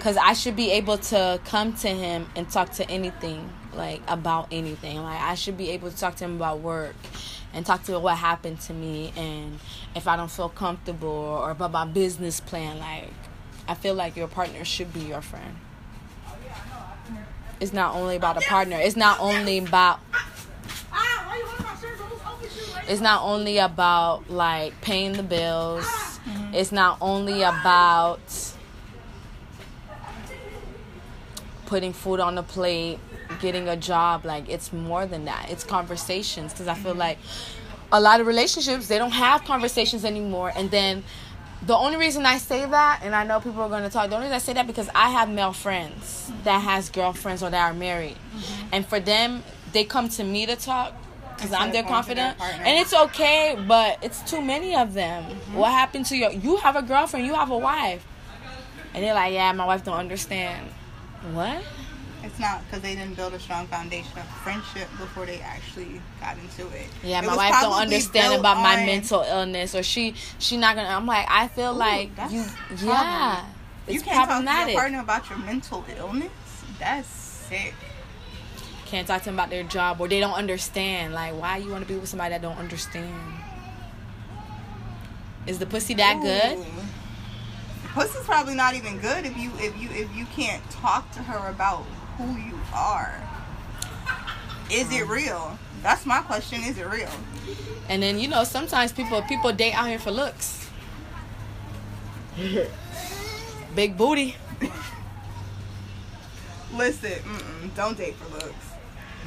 Because 0.00 0.16
I 0.16 0.32
should 0.32 0.56
be 0.56 0.70
able 0.70 0.96
to 0.96 1.38
come 1.44 1.74
to 1.74 1.88
him 1.88 2.26
and 2.34 2.50
talk 2.50 2.70
to 2.76 2.90
anything, 2.90 3.52
like 3.74 4.00
about 4.08 4.48
anything. 4.50 5.02
Like 5.02 5.20
I 5.20 5.34
should 5.34 5.58
be 5.58 5.68
able 5.72 5.90
to 5.90 5.96
talk 5.96 6.16
to 6.16 6.24
him 6.24 6.36
about 6.36 6.60
work 6.60 6.94
and 7.52 7.66
talk 7.66 7.82
to 7.82 7.94
him 7.94 8.02
what 8.02 8.16
happened 8.16 8.62
to 8.62 8.72
me 8.72 9.12
and 9.14 9.58
if 9.94 10.08
I 10.08 10.16
don't 10.16 10.30
feel 10.30 10.48
comfortable 10.48 11.10
or 11.10 11.50
about 11.50 11.72
my 11.72 11.84
business 11.84 12.40
plan. 12.40 12.78
Like 12.78 13.12
I 13.68 13.74
feel 13.74 13.92
like 13.92 14.16
your 14.16 14.26
partner 14.26 14.64
should 14.64 14.90
be 14.94 15.00
your 15.00 15.20
friend. 15.20 15.56
It's 17.60 17.74
not 17.74 17.94
only 17.94 18.16
about 18.16 18.38
a 18.38 18.40
partner. 18.40 18.78
It's 18.80 18.96
not 18.96 19.20
only 19.20 19.58
about 19.58 20.00
it's 22.88 23.02
not 23.02 23.20
only 23.20 23.58
about 23.58 24.30
like 24.30 24.80
paying 24.80 25.12
the 25.12 25.22
bills. 25.22 25.84
Mm-hmm. 25.84 26.54
It's 26.54 26.72
not 26.72 26.96
only 27.02 27.42
about 27.42 28.56
putting 31.70 31.92
food 31.92 32.18
on 32.18 32.34
the 32.34 32.42
plate, 32.42 32.98
getting 33.40 33.68
a 33.68 33.76
job. 33.76 34.24
Like 34.24 34.48
it's 34.48 34.72
more 34.72 35.06
than 35.06 35.24
that. 35.26 35.46
It's 35.50 35.62
conversations 35.62 36.52
because 36.52 36.66
I 36.66 36.74
feel 36.74 36.90
mm-hmm. 36.90 36.98
like 36.98 37.18
a 37.92 38.00
lot 38.00 38.20
of 38.20 38.26
relationships 38.26 38.88
they 38.88 38.98
don't 38.98 39.12
have 39.12 39.44
conversations 39.44 40.04
anymore. 40.04 40.52
And 40.54 40.68
then 40.72 41.04
the 41.64 41.76
only 41.76 41.96
reason 41.96 42.26
I 42.26 42.38
say 42.38 42.66
that, 42.66 43.00
and 43.04 43.14
I 43.14 43.22
know 43.22 43.38
people 43.38 43.62
are 43.62 43.68
going 43.68 43.84
to 43.84 43.90
talk. 43.90 44.10
The 44.10 44.16
only 44.16 44.26
reason 44.26 44.34
I 44.34 44.38
say 44.40 44.52
that 44.54 44.66
because 44.66 44.90
I 44.96 45.10
have 45.10 45.30
male 45.30 45.52
friends 45.52 46.02
mm-hmm. 46.02 46.42
that 46.42 46.58
has 46.58 46.90
girlfriends 46.90 47.40
or 47.40 47.50
that 47.50 47.70
are 47.70 47.74
married, 47.74 48.16
mm-hmm. 48.16 48.68
and 48.72 48.84
for 48.84 48.98
them, 48.98 49.44
they 49.72 49.84
come 49.84 50.08
to 50.08 50.24
me 50.24 50.46
to 50.46 50.56
talk 50.56 50.92
because 51.36 51.52
I'm 51.52 51.70
their 51.70 51.82
to 51.82 51.88
their 51.88 51.96
confidant, 51.96 52.40
and 52.40 52.80
it's 52.80 52.92
okay. 52.92 53.56
But 53.68 53.98
it's 54.02 54.28
too 54.28 54.42
many 54.42 54.74
of 54.74 54.92
them. 54.94 55.22
What 55.52 55.70
happened 55.70 56.06
to 56.06 56.16
your? 56.16 56.32
You 56.32 56.56
have 56.56 56.74
a 56.74 56.82
girlfriend. 56.82 57.26
You 57.26 57.34
have 57.34 57.50
a 57.50 57.58
wife, 57.58 58.04
and 58.92 59.04
they're 59.04 59.14
like, 59.14 59.32
"Yeah, 59.34 59.52
my 59.52 59.66
wife 59.66 59.84
don't 59.84 59.98
understand." 59.98 60.72
What? 61.32 61.62
It's 62.22 62.38
not 62.38 62.62
because 62.66 62.82
they 62.82 62.94
didn't 62.94 63.14
build 63.14 63.32
a 63.32 63.40
strong 63.40 63.66
foundation 63.66 64.18
of 64.18 64.26
friendship 64.42 64.88
before 64.98 65.24
they 65.24 65.40
actually 65.40 66.02
got 66.20 66.36
into 66.36 66.66
it. 66.76 66.86
Yeah, 67.02 67.22
It 67.22 67.26
my 67.26 67.36
wife 67.36 67.54
don't 67.62 67.72
understand 67.72 68.38
about 68.38 68.56
my 68.62 68.76
mental 68.84 69.22
illness, 69.22 69.74
or 69.74 69.82
she 69.82 70.14
she 70.38 70.56
not 70.56 70.76
gonna. 70.76 70.88
I'm 70.88 71.06
like, 71.06 71.26
I 71.30 71.48
feel 71.48 71.72
Ooh, 71.72 71.78
like 71.78 72.14
that's 72.16 72.32
you, 72.32 72.44
yeah, 72.84 73.46
you 73.88 74.00
can't 74.02 74.28
talk 74.28 74.44
to 74.44 74.70
your 74.70 74.78
partner 74.78 75.00
about 75.00 75.30
your 75.30 75.38
mental 75.38 75.84
illness. 75.96 76.30
That's 76.78 77.08
sick. 77.08 77.74
Can't 78.86 79.06
talk 79.06 79.20
to 79.20 79.26
them 79.26 79.34
about 79.34 79.50
their 79.50 79.62
job, 79.62 80.00
or 80.00 80.08
they 80.08 80.20
don't 80.20 80.34
understand. 80.34 81.14
Like, 81.14 81.32
why 81.40 81.58
you 81.58 81.70
want 81.70 81.86
to 81.86 81.92
be 81.92 81.98
with 81.98 82.08
somebody 82.08 82.30
that 82.30 82.42
don't 82.42 82.58
understand? 82.58 83.14
Is 85.46 85.58
the 85.58 85.66
pussy 85.66 85.94
that 85.94 86.20
good? 86.20 86.58
Pussy's 87.94 88.24
probably 88.24 88.54
not 88.54 88.74
even 88.74 88.98
good 88.98 89.24
if 89.24 89.36
you 89.36 89.50
if 89.58 89.76
you 89.80 89.88
if 89.90 90.14
you 90.14 90.24
can't 90.26 90.62
talk 90.70 91.10
to 91.12 91.18
her 91.20 91.50
about 91.50 91.84
who 92.16 92.36
you 92.36 92.58
are. 92.74 93.20
Is 94.70 94.92
it 94.92 95.06
mm. 95.06 95.08
real? 95.08 95.58
That's 95.82 96.06
my 96.06 96.20
question. 96.20 96.62
Is 96.62 96.78
it 96.78 96.86
real? 96.86 97.10
And 97.88 98.02
then 98.02 98.18
you 98.18 98.28
know, 98.28 98.44
sometimes 98.44 98.92
people 98.92 99.22
people 99.22 99.52
date 99.52 99.72
out 99.72 99.88
here 99.88 99.98
for 99.98 100.10
looks. 100.12 100.70
Big 103.74 103.96
booty. 103.96 104.36
Listen, 106.74 107.12
don't 107.74 107.98
date 107.98 108.14
for 108.14 108.32
looks. 108.32 108.54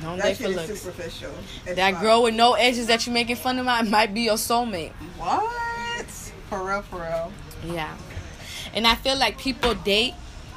Don't 0.02 0.18
That 0.18 0.38
date 0.38 0.38
for 0.38 0.50
looks. 0.50 0.80
superficial. 0.82 1.32
It's 1.66 1.76
That 1.76 1.94
fine. 1.96 2.04
girl 2.04 2.24
with 2.24 2.36
no 2.36 2.54
edges 2.54 2.88
that 2.88 3.06
you're 3.06 3.14
making 3.14 3.36
fun 3.36 3.60
of 3.60 3.66
might, 3.66 3.88
might 3.88 4.14
be 4.14 4.22
your 4.22 4.36
soulmate. 4.36 4.92
What? 5.18 6.06
For 6.50 6.64
real, 6.66 6.82
for 6.84 7.02
real. 7.02 7.32
Yeah. 7.66 7.94
And 8.74 8.88
I 8.88 8.96
feel 8.96 9.18
like 9.18 9.38
people 9.38 9.76
date 9.76 10.14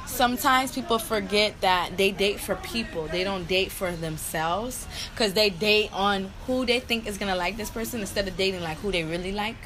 sometimes 0.07 0.71
people 0.71 0.97
forget 0.97 1.59
that 1.61 1.97
they 1.97 2.11
date 2.11 2.39
for 2.39 2.55
people. 2.55 3.07
They 3.07 3.23
don't 3.23 3.47
date 3.47 3.71
for 3.71 3.91
themselves 3.91 4.87
cuz 5.15 5.33
they 5.33 5.49
date 5.49 5.89
on 5.93 6.31
who 6.45 6.65
they 6.65 6.79
think 6.79 7.05
is 7.07 7.17
going 7.17 7.31
to 7.31 7.37
like 7.37 7.57
this 7.57 7.69
person 7.69 8.01
instead 8.01 8.27
of 8.27 8.37
dating 8.37 8.61
like 8.61 8.77
who 8.79 8.91
they 8.91 9.03
really 9.03 9.31
like. 9.31 9.57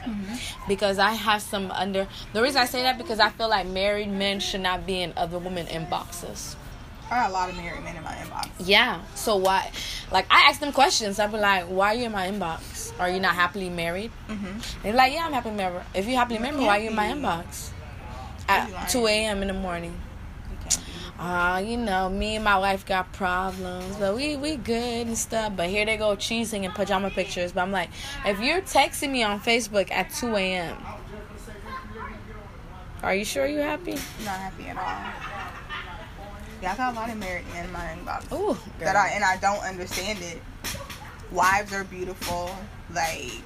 Because 0.67 0.99
I 0.99 1.11
have 1.11 1.41
some 1.41 1.71
under 1.71 2.07
The 2.33 2.41
reason 2.41 2.61
I 2.61 2.65
say 2.65 2.81
that 2.83 2.97
because 2.97 3.19
I 3.19 3.29
feel 3.29 3.49
like 3.49 3.67
married 3.67 4.09
men 4.09 4.39
should 4.39 4.61
not 4.61 4.85
be 4.85 5.01
in 5.01 5.13
other 5.15 5.37
women 5.37 5.67
inboxes. 5.67 6.55
I 7.09 7.15
got 7.15 7.29
a 7.29 7.33
lot 7.33 7.49
of 7.49 7.57
married 7.57 7.83
men 7.83 7.97
in 7.97 8.03
my 8.03 8.13
inbox. 8.13 8.49
Yeah. 8.59 9.01
So 9.15 9.35
why 9.35 9.71
like 10.11 10.25
I 10.31 10.49
ask 10.49 10.59
them 10.59 10.71
questions. 10.71 11.19
I 11.19 11.27
be 11.27 11.37
like, 11.37 11.65
"Why 11.65 11.87
are 11.91 11.93
you 11.93 12.05
in 12.05 12.11
my 12.13 12.27
inbox? 12.27 12.93
Are 12.99 13.09
you 13.09 13.19
not 13.19 13.35
happily 13.35 13.69
married?" 13.69 14.11
Mm-hmm. 14.29 14.59
They're 14.81 14.93
like, 14.93 15.11
"Yeah, 15.11 15.25
I'm 15.25 15.33
happily 15.33 15.55
married." 15.55 15.83
If 15.93 16.07
you're 16.07 16.17
happily 16.17 16.39
married, 16.39 16.59
why 16.59 16.77
are 16.77 16.79
you 16.79 16.89
in 16.89 16.95
my 16.95 17.07
inbox? 17.07 17.70
At 18.51 18.89
2 18.89 19.07
a.m. 19.07 19.41
in 19.41 19.47
the 19.47 19.53
morning. 19.53 19.99
Ah, 21.23 21.59
you 21.59 21.77
know, 21.77 22.09
me 22.09 22.35
and 22.35 22.43
my 22.43 22.57
wife 22.57 22.83
got 22.83 23.13
problems, 23.13 23.95
but 23.97 24.15
we 24.15 24.35
we 24.37 24.55
good 24.55 25.05
and 25.05 25.17
stuff. 25.17 25.53
But 25.55 25.69
here 25.69 25.85
they 25.85 25.95
go 25.95 26.15
cheesing 26.15 26.65
and 26.65 26.73
pajama 26.73 27.11
pictures. 27.11 27.51
But 27.51 27.61
I'm 27.61 27.71
like, 27.71 27.91
if 28.25 28.39
you're 28.39 28.61
texting 28.61 29.11
me 29.11 29.21
on 29.21 29.39
Facebook 29.39 29.91
at 29.91 30.11
2 30.11 30.35
a.m., 30.35 30.77
are 33.03 33.13
you 33.13 33.23
sure 33.23 33.45
you're 33.45 33.63
happy? 33.63 33.93
Not 34.25 34.39
happy 34.39 34.65
at 34.65 34.77
all. 34.77 35.13
Yeah, 36.61 36.73
I 36.73 36.77
got 36.77 36.93
a 36.93 36.95
lot 36.95 37.09
of 37.09 37.17
married 37.17 37.45
in 37.55 37.71
my 37.71 37.95
inbox. 37.95 38.31
Ooh, 38.31 38.57
that 38.79 38.95
I 38.95 39.09
and 39.09 39.23
I 39.23 39.37
don't 39.37 39.63
understand 39.63 40.19
it. 40.21 40.41
Wives 41.31 41.71
are 41.71 41.83
beautiful. 41.83 42.55
Like 42.93 43.43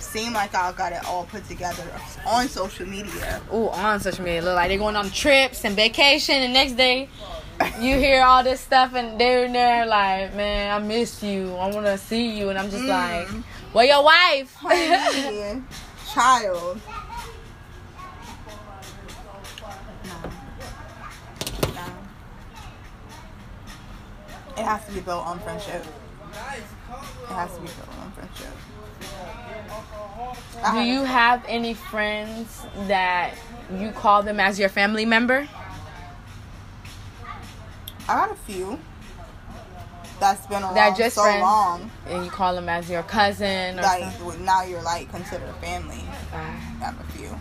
seem 0.00 0.32
like 0.32 0.54
I 0.54 0.72
got 0.72 0.92
it 0.92 1.04
all 1.06 1.24
put 1.24 1.46
together 1.48 1.82
on 2.26 2.48
social 2.48 2.86
media. 2.86 3.40
Ooh, 3.52 3.68
on 3.70 4.00
social 4.00 4.24
media, 4.24 4.42
look 4.42 4.54
like 4.56 4.68
they're 4.68 4.78
going 4.78 4.96
on 4.96 5.10
trips 5.10 5.64
and 5.64 5.74
vacation, 5.76 6.36
and 6.36 6.52
next 6.52 6.72
day 6.72 7.08
you 7.80 7.96
hear 7.98 8.22
all 8.22 8.42
this 8.44 8.60
stuff, 8.60 8.94
and 8.94 9.18
they're 9.20 9.44
in 9.46 9.52
there 9.52 9.86
like, 9.86 10.34
man, 10.34 10.74
I 10.74 10.84
miss 10.84 11.22
you. 11.22 11.54
I 11.56 11.70
want 11.72 11.86
to 11.86 11.96
see 11.98 12.38
you, 12.38 12.50
and 12.50 12.58
I'm 12.58 12.70
just 12.70 12.84
Mm. 12.84 12.88
like, 12.88 13.28
well, 13.72 13.84
your 13.84 14.04
wife. 14.04 14.54
Honey, 14.60 15.62
child. 16.12 16.80
No. 20.04 20.30
No. 21.74 21.84
It 24.56 24.64
has 24.64 24.84
to 24.86 24.92
be 24.92 25.00
built 25.00 25.26
on 25.26 25.38
friendship. 25.40 25.84
It 26.32 27.32
has 27.32 27.54
to 27.54 27.60
be 27.60 27.66
built 27.68 27.88
on 28.00 28.12
friendship. 28.12 28.52
Do 30.72 30.78
you 30.80 31.04
have 31.04 31.44
any 31.48 31.74
friends 31.74 32.64
that 32.88 33.34
you 33.78 33.90
call 33.92 34.22
them 34.22 34.40
as 34.40 34.58
your 34.58 34.68
family 34.68 35.04
member? 35.04 35.46
I 38.08 38.14
got 38.14 38.30
a 38.30 38.34
few. 38.34 38.78
That's 40.18 40.46
been 40.46 40.62
around 40.62 40.74
That 40.74 40.96
just 40.96 41.16
so 41.16 41.22
friends? 41.22 41.42
long. 41.42 41.90
And 42.06 42.24
you 42.24 42.30
call 42.30 42.54
them 42.54 42.68
as 42.68 42.88
your 42.88 43.02
cousin 43.02 43.78
or 43.78 43.82
Like 43.82 44.04
something? 44.16 44.44
now 44.44 44.62
you're 44.62 44.82
like 44.82 45.10
considered 45.10 45.54
family. 45.56 46.02
Uh, 46.32 46.36
I 46.36 46.40
have 46.84 46.98
a 47.00 47.04
few. 47.12 47.36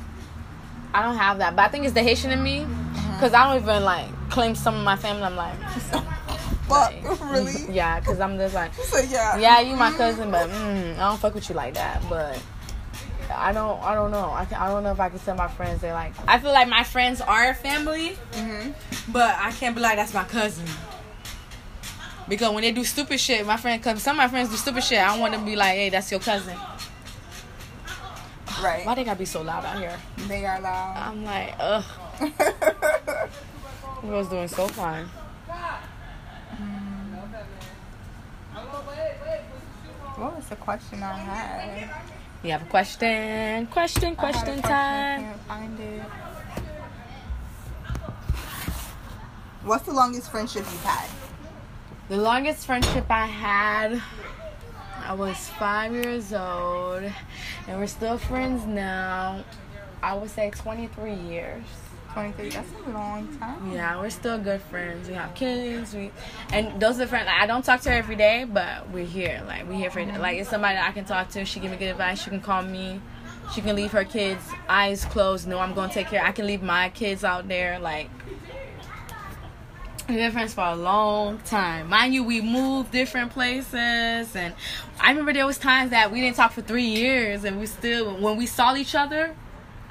I 0.93 1.01
don't 1.03 1.17
have 1.17 1.37
that, 1.39 1.55
but 1.55 1.63
I 1.63 1.67
think 1.69 1.85
it's 1.85 1.93
the 1.93 2.03
Haitian 2.03 2.31
in 2.31 2.43
me. 2.43 2.65
Because 3.13 3.33
I 3.33 3.47
don't 3.53 3.61
even 3.63 3.83
like 3.83 4.07
claim 4.29 4.55
some 4.55 4.75
of 4.75 4.83
my 4.83 4.97
family. 4.97 5.23
I'm 5.23 5.35
like, 5.37 5.53
But 6.67 6.93
like, 7.03 7.21
really? 7.31 7.53
Yeah, 7.69 7.99
because 7.99 8.19
I'm 8.19 8.37
just 8.37 8.55
like, 8.55 8.73
So 8.73 8.99
yeah. 8.99 9.37
yeah, 9.37 9.59
you 9.59 9.75
my 9.75 9.91
cousin, 9.91 10.31
but 10.31 10.49
mm, 10.49 10.95
I 10.95 11.09
don't 11.09 11.19
fuck 11.19 11.35
with 11.35 11.47
you 11.49 11.55
like 11.55 11.75
that. 11.75 12.01
But 12.09 12.41
I 13.33 13.51
don't, 13.51 13.81
I 13.83 13.93
don't 13.93 14.11
know. 14.11 14.31
I, 14.31 14.45
can, 14.45 14.57
I 14.57 14.67
don't 14.67 14.83
know 14.83 14.91
if 14.91 14.99
I 14.99 15.09
can 15.09 15.19
tell 15.19 15.35
my 15.35 15.47
friends 15.47 15.81
they 15.81 15.91
like. 15.91 16.13
I 16.27 16.39
feel 16.39 16.51
like 16.51 16.67
my 16.67 16.83
friends 16.83 17.21
are 17.21 17.53
family, 17.53 18.17
hmm 18.33 18.71
but 19.09 19.35
I 19.37 19.51
can't 19.51 19.75
be 19.75 19.81
like 19.81 19.97
that's 19.97 20.13
my 20.13 20.23
cousin. 20.23 20.65
Because 22.27 22.51
when 22.53 22.63
they 22.63 22.71
do 22.71 22.83
stupid 22.83 23.19
shit, 23.19 23.45
my 23.45 23.57
friend, 23.57 23.81
cause 23.83 24.01
some 24.01 24.15
of 24.15 24.17
my 24.17 24.27
friends 24.27 24.49
do 24.49 24.55
stupid 24.55 24.83
shit. 24.83 24.97
I 24.97 25.15
want 25.19 25.33
them 25.33 25.41
to 25.41 25.45
be 25.45 25.55
like, 25.55 25.75
hey, 25.75 25.89
that's 25.89 26.09
your 26.09 26.19
cousin. 26.19 26.57
Right. 28.63 28.85
Why 28.85 28.95
they 28.95 29.03
gotta 29.03 29.19
be 29.19 29.25
so 29.25 29.41
loud 29.43 29.63
out 29.65 29.77
here? 29.77 29.95
They 30.27 30.45
are 30.45 30.59
loud. 30.59 30.97
I'm 30.97 31.23
like, 31.23 31.53
ugh, 31.59 31.83
you 34.03 34.09
was 34.09 34.27
doing 34.29 34.47
so 34.47 34.67
fine. 34.69 35.07
What 40.17 40.35
was 40.35 40.47
the 40.47 40.55
question 40.55 41.03
I 41.03 41.13
had? 41.13 41.89
You 42.43 42.51
have 42.51 42.61
a 42.61 42.65
question? 42.65 43.67
Question, 43.67 44.15
question 44.15 44.59
I 44.59 44.61
time. 44.61 45.21
can't 45.21 45.41
find 45.41 45.79
it. 45.79 46.03
What's 49.63 49.85
the 49.85 49.93
longest 49.93 50.29
friendship 50.29 50.63
you've 50.63 50.83
had? 50.83 51.09
The 52.07 52.17
longest 52.17 52.67
friendship 52.67 53.05
I 53.09 53.25
had, 53.25 53.99
I 55.03 55.13
was 55.13 55.49
five 55.49 55.91
years 55.91 56.33
old, 56.33 57.03
and 57.67 57.79
we're 57.79 57.87
still 57.87 58.19
friends 58.19 58.65
now. 58.65 59.43
I 60.03 60.13
would 60.13 60.29
say 60.29 60.51
23 60.51 61.15
years. 61.15 61.63
23. 62.15 62.49
That's 62.49 62.69
a 62.87 62.89
long 62.91 63.27
time. 63.39 63.73
Yeah, 63.73 63.99
we're 63.99 64.09
still 64.09 64.39
good 64.39 64.61
friends. 64.61 65.09
We 65.09 65.15
have 65.15 65.35
kids. 65.35 65.93
We 65.93 66.11
and 66.53 66.79
those 66.79 66.97
are 67.01 67.07
friends. 67.07 67.25
Like, 67.25 67.41
I 67.41 67.45
don't 67.45 67.63
talk 67.63 67.81
to 67.81 67.89
her 67.89 67.97
every 67.97 68.15
day, 68.15 68.45
but 68.45 68.89
we're 68.89 69.05
here. 69.05 69.43
Like 69.45 69.67
we're 69.67 69.73
here 69.73 69.91
for 69.91 70.03
like 70.05 70.37
it's 70.37 70.49
somebody 70.49 70.77
I 70.77 70.91
can 70.93 71.03
talk 71.03 71.27
to. 71.31 71.43
She 71.43 71.59
give 71.59 71.71
me 71.71 71.77
good 71.77 71.89
advice. 71.89 72.23
She 72.23 72.29
can 72.29 72.39
call 72.39 72.63
me. 72.63 73.01
She 73.53 73.59
can 73.59 73.75
leave 73.75 73.91
her 73.91 74.05
kids 74.05 74.41
eyes 74.69 75.03
closed. 75.03 75.45
No, 75.45 75.59
I'm 75.59 75.73
gonna 75.73 75.91
take 75.91 76.07
care. 76.07 76.23
I 76.23 76.31
can 76.31 76.47
leave 76.47 76.63
my 76.63 76.87
kids 76.89 77.25
out 77.25 77.49
there. 77.49 77.79
Like 77.79 78.09
we've 80.07 80.17
been 80.17 80.31
friends 80.31 80.53
for 80.53 80.63
a 80.63 80.75
long 80.75 81.39
time. 81.39 81.89
Mind 81.89 82.13
you, 82.13 82.23
we 82.23 82.39
moved 82.39 82.91
different 82.91 83.31
places, 83.33 84.33
and 84.37 84.53
I 85.01 85.09
remember 85.09 85.33
there 85.33 85.45
was 85.45 85.57
times 85.57 85.91
that 85.91 86.13
we 86.13 86.21
didn't 86.21 86.37
talk 86.37 86.53
for 86.53 86.61
three 86.61 86.87
years, 86.87 87.43
and 87.43 87.59
we 87.59 87.65
still 87.65 88.15
when 88.21 88.37
we 88.37 88.45
saw 88.45 88.73
each 88.73 88.95
other, 88.95 89.35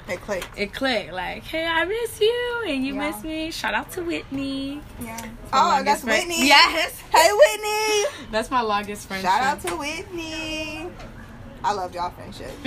It 0.06 0.20
clicked. 0.20 0.48
it 0.58 0.72
clicked. 0.74 1.12
Like, 1.14 1.44
hey, 1.44 1.66
I 1.66 1.84
miss 1.86 2.20
you, 2.20 2.62
and 2.68 2.84
you 2.86 2.94
Yeah. 2.94 3.10
miss 3.10 3.22
me. 3.24 3.50
Shout 3.50 3.72
out 3.74 3.90
to 3.92 4.02
Whitney. 4.02 4.82
Yeah. 5.00 5.18
Oh, 5.52 5.82
that's 5.82 6.02
friend. 6.02 6.28
Whitney. 6.28 6.46
Yes. 6.46 7.00
Hey, 7.10 7.30
Whitney. 7.32 8.26
That's 8.30 8.50
my 8.50 8.60
longest 8.60 9.06
friendship. 9.06 9.30
Shout 9.30 9.42
out 9.42 9.60
to 9.62 9.76
Whitney. 9.76 10.88
I 11.62 11.72
love 11.72 11.94
y'all 11.94 12.10
friendship. 12.10 12.50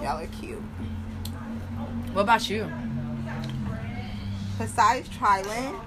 Y'all 0.00 0.18
are 0.22 0.26
cute. 0.28 0.62
what 2.12 2.22
about 2.22 2.48
you? 2.48 2.70
Besides 4.58 5.08
Trilin, 5.10 5.78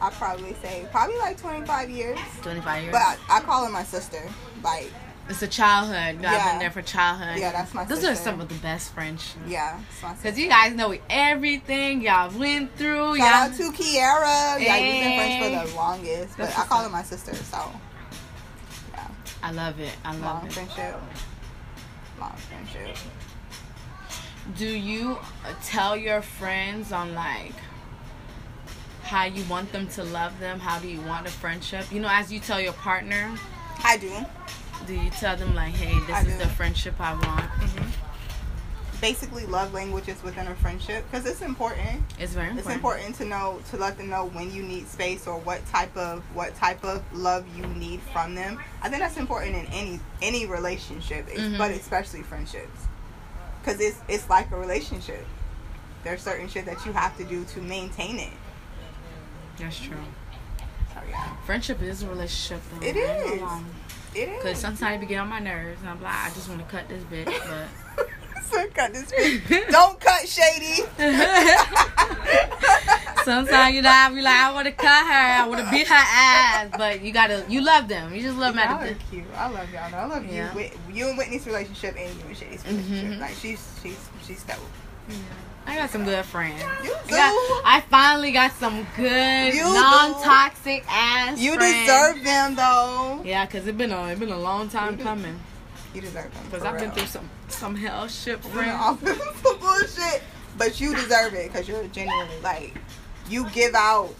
I'd 0.00 0.12
probably 0.12 0.54
say 0.62 0.86
probably 0.92 1.16
like 1.18 1.36
25 1.40 1.90
years. 1.90 2.18
25 2.42 2.82
years. 2.82 2.92
But 2.92 3.02
I, 3.02 3.16
I 3.30 3.40
call 3.40 3.64
her 3.66 3.72
my 3.72 3.82
sister. 3.82 4.22
Like, 4.62 4.92
it's 5.28 5.42
a 5.42 5.48
childhood. 5.48 6.22
Yeah. 6.22 6.50
been 6.50 6.58
there 6.58 6.70
for 6.70 6.82
childhood. 6.82 7.38
Yeah, 7.38 7.52
that's 7.52 7.74
my 7.74 7.84
Those 7.84 8.04
are 8.04 8.14
some 8.14 8.40
of 8.40 8.48
the 8.48 8.54
best 8.56 8.92
friendships. 8.92 9.36
yeah, 9.46 9.80
it's 9.90 10.02
my 10.02 10.14
sister. 10.14 10.28
Cause 10.30 10.38
you 10.38 10.48
guys 10.48 10.74
know 10.74 10.96
everything 11.10 12.00
y'all 12.00 12.30
went 12.38 12.74
through. 12.76 13.16
Shout 13.16 13.18
y'all 13.18 13.52
out 13.52 13.54
to 13.56 13.82
Kiara. 13.82 14.60
Yeah, 14.60 14.80
we've 14.80 15.02
been 15.02 15.18
friends 15.18 15.66
for 15.66 15.70
the 15.70 15.76
longest, 15.76 16.36
but 16.36 16.44
That's 16.44 16.58
I 16.58 16.64
call 16.66 16.82
her 16.82 16.88
my 16.88 17.02
sister. 17.02 17.34
So, 17.34 17.70
yeah, 18.92 19.08
I 19.42 19.52
love 19.52 19.78
it. 19.80 19.92
I 20.04 20.12
love 20.12 20.22
long 20.22 20.46
it. 20.46 20.52
friendship. 20.52 20.96
Long 22.20 22.32
friendship. 22.36 22.96
Do 24.56 24.66
you 24.66 25.18
tell 25.62 25.96
your 25.96 26.22
friends 26.22 26.90
on 26.90 27.14
like 27.14 27.52
how 29.08 29.24
you 29.24 29.42
want 29.48 29.72
them 29.72 29.88
to 29.88 30.04
love 30.04 30.38
them. 30.38 30.60
How 30.60 30.78
do 30.78 30.86
you 30.88 31.00
want 31.00 31.26
a 31.26 31.30
friendship? 31.30 31.90
You 31.90 32.00
know, 32.00 32.08
as 32.10 32.30
you 32.30 32.40
tell 32.40 32.60
your 32.60 32.74
partner, 32.74 33.34
I 33.82 33.96
do. 33.96 34.12
Do 34.88 34.94
you 34.94 35.10
tell 35.10 35.36
them 35.36 35.54
like, 35.54 35.74
"Hey, 35.74 35.94
this 36.06 36.16
I 36.16 36.20
is 36.22 36.32
do. 36.32 36.38
the 36.38 36.46
friendship 36.48 36.94
I 36.98 37.12
want"? 37.12 37.44
Basically, 39.02 39.46
love 39.46 39.72
languages 39.74 40.20
within 40.24 40.48
a 40.48 40.54
friendship 40.56 41.04
because 41.08 41.24
it's 41.24 41.42
important. 41.42 42.02
It's 42.18 42.32
very 42.32 42.48
important. 42.48 42.66
It's 42.66 42.74
important 42.74 43.14
to 43.16 43.24
know 43.26 43.60
to 43.70 43.76
let 43.76 43.96
them 43.98 44.08
know 44.08 44.24
when 44.26 44.52
you 44.52 44.62
need 44.62 44.88
space 44.88 45.26
or 45.28 45.38
what 45.38 45.64
type 45.66 45.94
of 45.96 46.24
what 46.34 46.56
type 46.56 46.82
of 46.84 47.04
love 47.12 47.44
you 47.54 47.64
need 47.66 48.00
from 48.12 48.34
them. 48.34 48.58
I 48.82 48.88
think 48.88 49.00
that's 49.02 49.18
important 49.18 49.54
in 49.54 49.66
any 49.66 50.00
any 50.20 50.46
relationship, 50.46 51.28
Mhm. 51.28 51.58
but 51.58 51.70
especially 51.70 52.22
friendships, 52.22 52.80
because 53.62 53.78
it's 53.80 53.98
it's 54.08 54.28
like 54.30 54.50
a 54.50 54.56
relationship. 54.56 55.24
There's 56.02 56.22
certain 56.22 56.48
shit 56.48 56.64
that 56.64 56.84
you 56.86 56.92
have 56.92 57.16
to 57.18 57.24
do 57.24 57.44
to 57.44 57.60
maintain 57.60 58.18
it. 58.18 58.32
That's 59.58 59.78
true. 59.78 59.96
So 60.94 61.00
yeah, 61.08 61.36
Friendship 61.44 61.82
is 61.82 62.02
a 62.02 62.08
relationship. 62.08 62.62
Though. 62.72 62.86
It 62.86 62.96
is. 62.96 63.42
It 64.14 64.28
is. 64.28 64.42
Because 64.42 64.58
sometimes 64.58 65.02
it 65.02 65.06
get 65.06 65.18
on 65.18 65.28
my 65.28 65.40
nerves, 65.40 65.80
and 65.80 65.90
I'm 65.90 66.02
like, 66.02 66.12
I 66.14 66.30
just 66.34 66.48
want 66.48 66.60
to 66.60 66.66
cut 66.66 66.88
this 66.88 67.02
bitch, 67.04 67.26
but. 67.26 68.06
So 68.48 68.66
cut 68.68 68.94
this 68.94 69.12
bitch. 69.12 69.68
Don't 69.70 70.00
cut 70.00 70.26
shady. 70.26 70.82
Sometimes 73.24 73.74
you 73.74 73.82
know 73.82 73.90
I 73.90 74.08
be 74.08 74.22
like, 74.22 74.34
I 74.34 74.52
want 74.54 74.64
to 74.66 74.72
cut 74.72 75.06
her, 75.06 75.12
I 75.12 75.46
want 75.46 75.60
to 75.62 75.70
beat 75.70 75.86
her 75.86 75.94
ass, 75.94 76.70
but 76.78 77.02
you 77.02 77.12
gotta, 77.12 77.44
you 77.46 77.60
love 77.60 77.88
them, 77.88 78.14
you 78.14 78.22
just 78.22 78.38
love 78.38 78.54
them. 78.54 78.70
Y'all 78.70 78.88
are 78.88 78.94
cute. 79.10 79.24
I 79.36 79.50
love 79.50 79.70
y'all. 79.70 79.94
I 79.94 80.04
love 80.06 80.24
Yeah. 80.26 80.54
you. 80.56 80.70
You 80.90 81.08
and 81.10 81.18
Whitney's 81.18 81.46
relationship 81.46 81.94
and 81.98 82.08
you 82.14 82.22
and 82.26 82.34
Shady's 82.36 82.64
relationship. 82.64 83.12
Mhm. 83.12 83.20
Like 83.20 83.34
she's 83.34 83.70
she's 83.82 83.98
she's 84.26 84.42
dope. 84.44 84.56
I 85.66 85.76
got 85.76 85.90
some 85.90 86.04
good 86.04 86.24
friends. 86.24 86.60
You 86.82 86.94
I, 86.94 87.02
do. 87.04 87.10
got, 87.10 87.62
I 87.66 87.84
finally 87.90 88.32
got 88.32 88.52
some 88.52 88.86
good, 88.96 89.54
You 89.54 89.62
do. 89.64 89.72
non-toxic 89.74 90.84
ass. 90.88 91.38
You 91.38 91.54
friends. 91.56 91.86
deserve 91.86 92.24
them 92.24 92.54
though. 92.54 93.20
Yeah, 93.24 93.44
cause 93.46 93.66
it 93.66 93.76
been 93.76 93.92
a 93.92 94.06
it 94.08 94.18
been 94.18 94.30
a 94.32 94.38
long 94.38 94.68
time 94.70 94.98
You 94.98 95.04
coming. 95.04 95.38
You 95.94 96.00
deserve 96.00 96.32
them. 96.32 96.42
Cause 96.50 96.62
I've 96.62 96.78
been 96.78 96.90
through 96.92 97.06
some 97.06 97.28
some 97.48 97.74
hell 97.76 98.08
shit, 98.08 98.42
You 98.44 98.50
some 99.42 99.58
bullshit, 99.60 100.22
but 100.56 100.80
you 100.80 100.94
deserve 100.94 101.34
it 101.34 101.52
because 101.52 101.68
you're 101.68 101.84
genuinely 101.88 102.40
like 102.42 102.74
you 103.28 103.48
give 103.50 103.74
out 103.74 104.14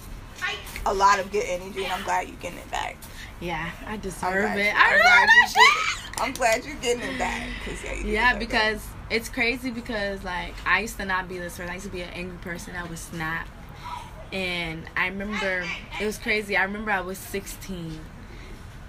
a 0.86 0.92
lot 0.92 1.18
of 1.18 1.32
good 1.32 1.44
energy, 1.46 1.84
and 1.84 1.92
I'm 1.92 2.04
glad 2.04 2.28
you're 2.28 2.36
getting 2.36 2.58
it 2.58 2.70
back. 2.70 2.96
Yeah, 3.40 3.70
I 3.86 3.94
I'm 3.94 4.00
deserve 4.00 4.50
it. 4.56 4.66
you- 4.66 4.72
I 4.76 4.92
I'm 4.92 5.00
glad 5.00 5.28
you're 5.34 5.54
getting, 5.54 6.24
I'm 6.26 6.32
glad 6.34 6.64
you're 6.64 6.76
getting 6.76 7.14
it 7.14 7.18
back. 7.18 7.48
Cause 7.64 7.82
yeah, 7.84 7.94
you 7.94 8.12
Yeah, 8.12 8.28
deserve 8.32 8.42
it. 8.42 8.80
It's 9.10 9.28
crazy 9.28 9.70
because 9.70 10.24
like 10.24 10.54
I 10.66 10.80
used 10.80 10.96
to 10.98 11.04
not 11.04 11.28
be 11.28 11.38
this 11.38 11.56
person. 11.56 11.70
I 11.70 11.74
used 11.74 11.86
to 11.86 11.92
be 11.92 12.02
an 12.02 12.10
angry 12.10 12.38
person. 12.38 12.74
I 12.76 12.84
would 12.84 12.98
snap. 12.98 13.48
And 14.32 14.84
I 14.96 15.06
remember 15.06 15.64
it 16.00 16.04
was 16.04 16.18
crazy. 16.18 16.56
I 16.56 16.64
remember 16.64 16.90
I 16.90 17.00
was 17.00 17.18
16 17.18 17.76
and 17.76 18.00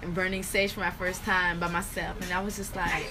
burning 0.08 0.42
sage 0.42 0.72
for 0.72 0.80
my 0.80 0.90
first 0.90 1.22
time 1.24 1.60
by 1.60 1.68
myself. 1.68 2.20
And 2.22 2.32
I 2.32 2.40
was 2.42 2.56
just 2.56 2.74
like, 2.74 3.04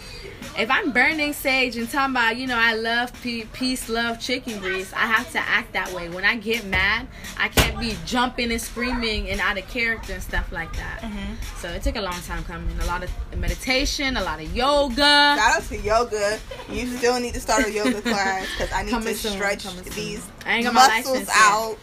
if 0.58 0.70
I'm 0.72 0.92
burning 0.92 1.34
sage 1.34 1.78
and 1.78 1.90
talking 1.90 2.16
about, 2.16 2.38
you 2.38 2.48
know, 2.48 2.58
I 2.58 2.74
love 2.76 3.14
pe- 3.22 3.46
peace, 3.54 3.90
love, 3.90 4.20
chicken 4.20 4.60
grease, 4.60 4.92
I 4.94 5.06
have 5.06 5.32
to 5.34 5.40
act 5.40 5.74
that 5.74 5.92
way. 5.94 6.10
When 6.10 6.26
I 6.26 6.36
get 6.38 6.66
mad, 6.66 7.08
I 7.38 7.50
can't 7.50 7.80
be 7.80 7.96
jumping 8.06 8.52
and 8.52 8.62
screaming 8.62 9.30
and 9.30 9.40
out 9.40 9.58
of 9.58 9.68
character 9.68 10.14
and 10.14 10.24
stuff 10.24 10.52
like 10.52 10.76
that. 10.78 11.02
Mm-hmm. 11.02 11.34
So 11.60 11.70
it 11.70 11.84
took 11.84 11.96
a 11.96 12.02
long 12.02 12.20
time 12.22 12.44
coming. 12.46 12.78
A 12.80 12.86
lot 12.86 13.04
of 13.04 13.12
meditation, 13.38 14.18
a 14.18 14.24
lot 14.24 14.42
of 14.42 14.56
yoga. 14.56 14.96
Shout 14.96 15.40
out 15.58 15.64
to 15.64 15.78
yoga. 15.78 16.40
You 16.70 16.88
still 16.88 17.20
need 17.20 17.34
to 17.36 17.40
start 17.40 17.66
a 17.66 17.72
yoga 17.72 18.02
class 18.04 18.48
because 18.58 18.74
I 18.74 18.84
need 18.84 18.92
Coming 18.92 19.14
to 19.14 19.16
soon, 19.20 19.32
stretch 19.34 19.64
coming 19.64 19.84
soon. 19.84 19.94
these 19.96 20.28
I 20.46 20.56
ain't 20.56 20.66
got 20.66 20.74
my 20.74 20.88
muscles 20.88 21.08
license 21.14 21.30
out. 21.36 21.78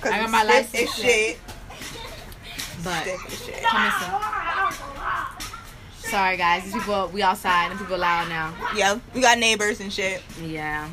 Cause 0.00 0.12
I 0.12 0.18
got 0.20 0.30
my 0.30 0.44
stiff 0.44 0.74
license 0.74 0.90
as 0.90 1.04
shit. 1.04 1.38
But 2.86 3.02
Stiff 3.02 3.26
as 3.26 3.44
shit. 3.44 3.62
coming 3.64 3.90
soon. 3.98 4.14
Sorry 6.08 6.36
guys, 6.36 6.62
these 6.62 6.72
people 6.72 7.10
we 7.12 7.20
outside 7.20 7.72
and 7.72 7.80
people 7.80 7.98
loud 7.98 8.28
now. 8.28 8.54
Yeah, 8.76 9.00
we 9.12 9.20
got 9.20 9.38
neighbors 9.38 9.80
and 9.80 9.92
shit. 9.92 10.22
Yeah, 10.40 10.88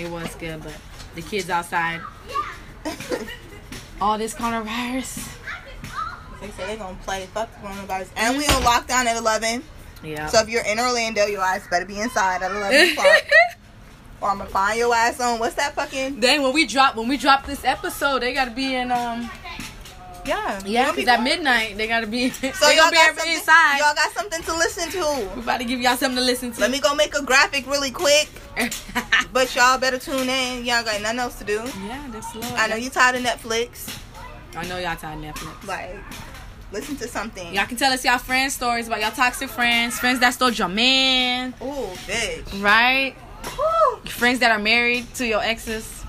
it 0.00 0.08
was 0.08 0.34
good, 0.36 0.62
but 0.62 0.74
the 1.14 1.20
kids 1.20 1.50
outside. 1.50 2.00
All 4.00 4.16
this 4.16 4.32
coronavirus. 4.34 5.28
They 6.40 6.48
say 6.48 6.66
they're 6.66 6.78
gonna 6.78 6.96
play 7.02 7.26
fuck 7.26 7.50
the 7.60 7.68
coronavirus, 7.68 8.08
and 8.16 8.38
we 8.38 8.46
on 8.46 8.62
lockdown 8.62 9.04
at 9.04 9.18
eleven. 9.18 9.62
Yeah. 10.02 10.28
So 10.28 10.40
if 10.40 10.48
you're 10.48 10.64
in 10.64 10.80
Orlando, 10.80 11.26
your 11.26 11.42
ass 11.42 11.68
better 11.68 11.84
be 11.84 12.00
inside 12.00 12.40
at 12.40 12.50
eleven 12.50 12.92
o'clock, 12.92 13.06
or 14.22 14.30
I'm 14.30 14.38
gonna 14.38 14.48
find 14.48 14.78
your 14.78 14.94
ass 14.94 15.20
on 15.20 15.38
what's 15.38 15.56
that 15.56 15.74
fucking 15.74 16.20
then 16.20 16.40
when 16.40 16.54
we 16.54 16.64
drop 16.66 16.96
when 16.96 17.06
we 17.06 17.18
drop 17.18 17.44
this 17.44 17.66
episode, 17.66 18.22
they 18.22 18.32
gotta 18.32 18.52
be 18.52 18.74
in 18.74 18.90
um 18.90 19.30
yeah 20.24 20.60
yeah, 20.64 20.92
cause 20.94 21.06
at 21.08 21.22
midnight 21.22 21.76
they 21.76 21.86
gotta 21.88 22.06
be. 22.06 22.30
So 22.30 22.40
they 22.66 22.76
y'all 22.76 22.84
gonna 22.84 22.90
be 22.90 22.96
got 22.96 23.16
something. 23.16 23.32
inside. 23.34 23.78
Y'all 23.78 23.94
got 23.94 24.12
something 24.12 24.42
to 24.42 24.54
listen 24.56 24.90
to. 24.90 25.28
we 25.36 25.42
about 25.42 25.58
to 25.58 25.64
give 25.64 25.80
y'all 25.80 25.96
something 25.96 26.16
to 26.16 26.22
listen 26.22 26.52
to. 26.52 26.60
Let 26.60 26.70
me 26.70 26.80
go 26.80 26.94
make 26.94 27.14
a 27.14 27.22
graphic 27.22 27.66
really 27.66 27.90
quick. 27.90 28.28
But 29.32 29.54
y'all 29.56 29.78
better 29.78 29.98
tune 29.98 30.28
in. 30.28 30.62
Y'all 30.66 30.84
got 30.84 31.00
nothing 31.00 31.18
else 31.20 31.38
to 31.38 31.44
do. 31.44 31.54
yeah, 31.86 32.06
that's 32.10 32.34
love. 32.34 32.52
I 32.54 32.66
know 32.66 32.76
you 32.76 32.90
tired 32.90 33.16
of 33.16 33.22
Netflix. 33.22 33.98
I 34.54 34.66
know 34.68 34.76
y'all 34.76 34.94
tired 34.94 35.24
of 35.24 35.34
Netflix. 35.34 35.66
Like, 35.66 35.96
listen 36.70 36.96
to 36.98 37.08
something. 37.08 37.54
Y'all 37.54 37.64
can 37.64 37.78
tell 37.78 37.90
us 37.94 38.04
y'all 38.04 38.18
friend 38.18 38.52
stories 38.52 38.88
about 38.88 39.00
y'all 39.00 39.10
toxic 39.10 39.48
friends, 39.48 39.98
friends 39.98 40.20
that 40.20 40.34
stole 40.34 40.50
your 40.50 40.68
man, 40.68 41.54
Ooh, 41.62 41.86
bitch. 42.06 42.62
right? 42.62 43.14
Whew. 43.56 44.00
Friends 44.10 44.38
that 44.40 44.50
are 44.50 44.58
married 44.62 45.06
to 45.14 45.26
your 45.26 45.42
exes. 45.42 46.04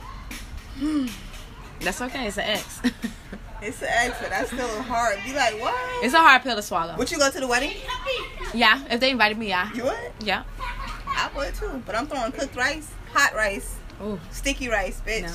That's 1.80 2.02
okay. 2.02 2.28
It's 2.28 2.38
an 2.38 2.44
ex. 2.46 2.82
It's 3.64 3.82
an 3.82 3.88
ex, 3.90 4.18
but 4.20 4.30
that's 4.30 4.52
still 4.52 4.82
hard. 4.84 5.18
Be 5.26 5.34
like, 5.34 5.60
what? 5.62 6.04
it's 6.06 6.14
a 6.14 6.20
hard 6.20 6.42
pill 6.44 6.56
to 6.56 6.62
swallow. 6.62 6.96
Would 6.98 7.10
you 7.12 7.18
go 7.18 7.30
to 7.30 7.40
the 7.40 7.48
wedding? 7.48 7.74
Yeah, 8.54 8.84
if 8.90 9.00
they 9.00 9.10
invited 9.12 9.38
me, 9.38 9.48
yeah, 9.50 9.72
You 9.74 9.86
would? 9.86 10.12
yeah. 10.20 10.44
I 11.08 11.30
would 11.36 11.54
too. 11.56 11.82
But 11.86 11.96
I'm 11.96 12.08
throwing 12.08 12.32
cooked 12.32 12.56
rice, 12.56 12.90
hot 13.14 13.34
rice, 13.36 13.76
Ooh, 14.04 14.20
sticky 14.32 14.68
rice, 14.70 15.02
bitch. 15.06 15.24
no. 15.24 15.34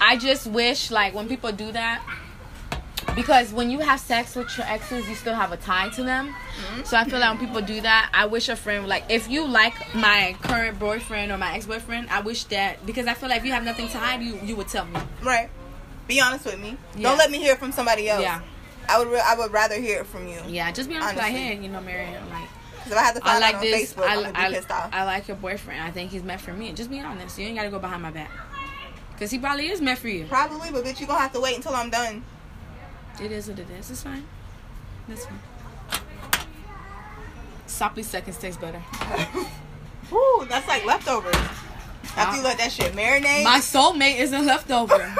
I 0.00 0.16
just 0.16 0.46
wish 0.46 0.90
like 0.90 1.14
when 1.14 1.28
people 1.28 1.52
do 1.52 1.70
that. 1.72 2.02
Because 3.14 3.52
when 3.52 3.70
you 3.70 3.78
have 3.80 4.00
sex 4.00 4.34
with 4.36 4.56
your 4.58 4.66
exes, 4.66 5.08
you 5.08 5.14
still 5.14 5.34
have 5.34 5.50
a 5.52 5.56
tie 5.56 5.88
to 5.90 6.02
them. 6.02 6.28
Mm-hmm. 6.28 6.82
So 6.84 6.96
I 6.96 7.04
feel 7.04 7.18
like 7.18 7.38
when 7.38 7.46
people 7.48 7.62
do 7.62 7.80
that, 7.80 8.10
I 8.12 8.26
wish 8.26 8.48
a 8.48 8.56
friend 8.56 8.86
like 8.88 9.04
if 9.08 9.28
you 9.30 9.46
like 9.46 9.74
my 9.94 10.36
current 10.42 10.78
boyfriend 10.78 11.30
or 11.32 11.38
my 11.38 11.54
ex 11.54 11.66
boyfriend, 11.66 12.08
I 12.10 12.20
wish 12.20 12.44
that 12.44 12.84
because 12.84 13.06
I 13.06 13.14
feel 13.14 13.28
like 13.28 13.38
if 13.38 13.46
you 13.46 13.52
have 13.52 13.64
nothing 13.64 13.88
to 13.88 13.98
hide, 13.98 14.22
you 14.22 14.38
you 14.42 14.56
would 14.56 14.68
tell 14.68 14.84
me. 14.86 15.00
Right. 15.22 15.48
Be 16.08 16.20
honest 16.20 16.44
with 16.44 16.58
me. 16.60 16.76
Yeah. 16.96 17.02
Don't 17.08 17.18
let 17.18 17.30
me 17.30 17.38
hear 17.38 17.54
it 17.54 17.58
from 17.58 17.72
somebody 17.72 18.08
else. 18.08 18.22
Yeah. 18.22 18.40
I 18.88 18.98
would. 18.98 19.08
Re- 19.08 19.22
I 19.24 19.34
would 19.36 19.52
rather 19.52 19.74
hear 19.74 20.00
it 20.00 20.06
from 20.06 20.28
you. 20.28 20.38
Yeah, 20.46 20.70
just 20.70 20.88
be 20.88 20.96
honest. 20.96 21.16
Like, 21.16 21.32
hey, 21.32 21.58
you 21.60 21.68
know, 21.68 21.80
Marion, 21.80 22.28
like 22.30 22.48
Because 22.76 22.92
if 22.92 22.98
I 22.98 23.02
have 23.02 23.14
to 23.16 23.20
I 23.24 23.28
find 23.30 23.40
like 23.40 23.54
out 23.56 23.64
on 23.64 23.70
this. 23.70 23.94
Facebook, 23.94 24.02
I, 24.04 24.12
I'm 24.14 24.32
gonna 24.32 24.60
be 24.60 24.66
I. 24.70 24.88
I 24.92 25.04
like 25.04 25.26
your 25.28 25.36
boyfriend. 25.36 25.82
I 25.82 25.90
think 25.90 26.12
he's 26.12 26.22
meant 26.22 26.40
for 26.40 26.52
me. 26.52 26.72
Just 26.72 26.88
be 26.90 27.00
honest. 27.00 27.38
You 27.38 27.46
ain't 27.46 27.56
gotta 27.56 27.70
go 27.70 27.80
behind 27.80 28.02
my 28.02 28.10
back. 28.10 28.30
Cause 29.18 29.30
he 29.30 29.38
probably 29.38 29.68
is 29.68 29.80
meant 29.80 29.98
for 29.98 30.08
you. 30.08 30.26
Probably, 30.26 30.70
but 30.70 30.84
bitch, 30.84 31.00
you 31.00 31.06
gonna 31.06 31.20
have 31.20 31.32
to 31.32 31.40
wait 31.40 31.56
until 31.56 31.74
I'm 31.74 31.88
done. 31.88 32.22
It 33.20 33.32
is 33.32 33.48
what 33.48 33.58
it 33.58 33.66
is. 33.70 33.90
It's 33.90 34.02
fine. 34.02 34.24
That's 35.08 35.24
fine. 35.24 35.40
Soppy 37.66 38.02
seconds 38.02 38.38
taste 38.38 38.60
better. 38.60 38.82
Woo, 40.10 40.46
that's 40.48 40.68
like 40.68 40.84
leftovers. 40.84 41.34
After 42.16 42.36
you 42.36 42.42
Uh, 42.42 42.44
let 42.48 42.58
that 42.58 42.72
shit 42.72 42.92
marinate. 42.94 43.44
My 43.44 43.58
soulmate 43.58 44.18
isn't 44.18 44.46
leftover. 44.46 45.14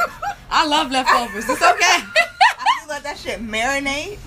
I 0.51 0.67
love 0.67 0.91
leftovers. 0.91 1.49
It's 1.49 1.63
okay. 1.63 1.85
after 1.85 2.83
you 2.83 2.89
let 2.89 3.03
that 3.03 3.19
shit 3.19 3.41
marinate 3.41 4.19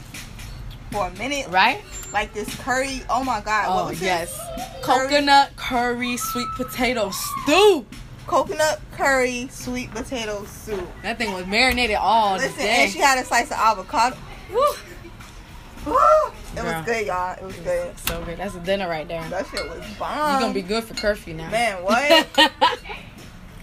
for 0.92 1.08
a 1.08 1.12
minute, 1.12 1.48
right? 1.50 1.82
like 2.12 2.34
this 2.34 2.50
curry. 2.62 3.02
Oh 3.08 3.24
my 3.24 3.40
god. 3.42 3.68
what 3.76 3.86
Oh 3.86 3.90
was 3.90 4.02
yes. 4.02 4.36
This? 4.36 4.66
Curry- 4.84 5.08
Coconut 5.10 5.52
curry 5.56 6.18
sweet 6.18 6.48
potato 6.56 7.12
stew. 7.12 7.86
Coconut 8.26 8.82
curry 8.94 9.48
sweet 9.52 9.92
potato 9.92 10.44
soup. 10.46 10.88
That 11.04 11.18
thing 11.20 11.34
was 11.34 11.46
marinated 11.46 11.98
all 11.98 12.36
Listen, 12.38 12.58
day. 12.58 12.84
and 12.84 12.92
she 12.92 12.98
had 13.00 13.20
a 13.20 13.26
slice 13.26 13.48
of 13.52 13.58
avocado. 13.58 14.18
Woo. 14.52 14.60
Woo! 15.86 15.96
It 16.54 16.56
Girl. 16.56 16.66
was 16.78 16.86
good, 16.86 17.06
y'all. 17.08 17.34
It 17.34 17.44
was 17.44 17.56
good. 17.58 17.98
So 18.00 18.24
good. 18.24 18.38
That's 18.38 18.56
a 18.56 18.60
dinner 18.60 18.90
right 18.90 19.08
there. 19.08 19.24
That 19.30 19.46
shit 19.48 19.70
was 19.70 19.84
bomb. 19.98 20.32
You're 20.32 20.40
gonna 20.42 20.54
be 20.54 20.62
good 20.62 20.84
for 20.84 20.94
curfew 20.96 21.34
now. 21.36 21.50
Man, 21.52 21.84
what? 21.84 22.28
I'm 22.38 22.50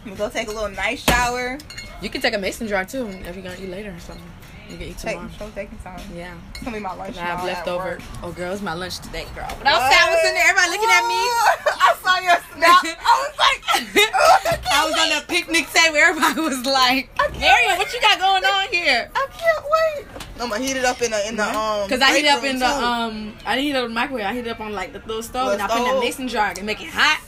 gonna 0.05 0.16
go 0.16 0.28
take 0.30 0.49
a 0.49 0.53
little 0.53 0.68
nice 0.70 1.03
shower. 1.03 1.59
you 2.01 2.09
can 2.11 2.20
take 2.20 2.34
a 2.34 2.39
mason 2.39 2.68
jar 2.68 2.84
too 2.84 3.09
if 3.09 3.34
you're 3.34 3.43
gonna 3.45 3.57
eat 3.61 3.68
later 3.68 3.91
or 3.95 3.99
something. 3.99 4.24
You 4.68 4.76
can 4.78 4.86
eat 4.88 4.98
Take, 4.98 5.14
tomorrow. 5.14 5.30
show 5.38 5.50
taking 5.54 5.78
some. 5.82 5.94
Yeah. 6.14 6.34
It's 6.54 6.62
gonna 6.64 6.76
be 6.76 6.82
my 6.82 6.92
lunch. 6.94 7.16
I 7.16 7.20
have 7.22 7.44
leftover. 7.44 7.98
Oh, 8.22 8.32
girl, 8.32 8.52
it's 8.52 8.62
my 8.62 8.74
lunch 8.74 8.98
today, 8.98 9.24
girl. 9.34 9.46
But 9.58 9.66
outside, 9.66 9.94
I 9.94 10.10
was 10.10 10.22
in 10.26 10.34
there, 10.34 10.44
everybody 10.50 10.70
looking 10.74 10.90
at 10.90 11.04
me. 11.06 11.22
I 11.86 11.94
saw 12.02 12.18
your 12.18 12.38
snap. 12.52 12.82
I 12.82 13.14
was 13.22 13.34
like, 13.38 13.62
I 14.72 14.84
was 14.84 14.94
on 14.98 15.08
the 15.14 15.24
picnic 15.32 15.68
table. 15.70 15.96
Everybody 15.96 16.40
was 16.40 16.66
like, 16.66 17.10
Marion, 17.38 17.78
what 17.78 17.92
you 17.92 18.00
got 18.00 18.18
going 18.18 18.44
on 18.44 18.66
here? 18.72 19.10
I 19.14 19.26
can't 19.30 19.64
wait. 19.64 20.06
I'm 20.40 20.50
gonna 20.50 20.62
heat 20.62 20.76
it 20.76 20.84
up 20.84 21.00
in 21.00 21.10
the 21.12 21.28
in 21.28 21.36
the 21.36 21.44
um. 21.48 21.88
Cause 21.88 22.00
I 22.00 22.16
heat 22.16 22.26
up 22.28 22.42
room, 22.42 22.50
in 22.52 22.58
the 22.58 22.66
um, 22.66 23.34
I 23.46 23.54
didn't 23.54 23.64
heat 23.66 23.70
it 23.70 23.76
up 23.76 23.84
in 23.84 23.90
the 23.90 23.94
microwave. 23.94 24.24
I 24.26 24.34
heat 24.34 24.46
it 24.46 24.48
up 24.48 24.60
on 24.60 24.72
like 24.72 24.92
the 24.92 24.98
little 25.00 25.22
stove, 25.22 25.46
Little 25.48 25.62
and 25.62 25.62
I 25.62 25.66
put 25.68 25.76
it 25.76 25.80
in 25.80 25.86
stove. 25.86 25.94
the 26.00 26.06
mason 26.06 26.28
jar 26.28 26.52
and 26.56 26.66
make 26.66 26.82
it 26.82 26.90
hot. 26.90 27.22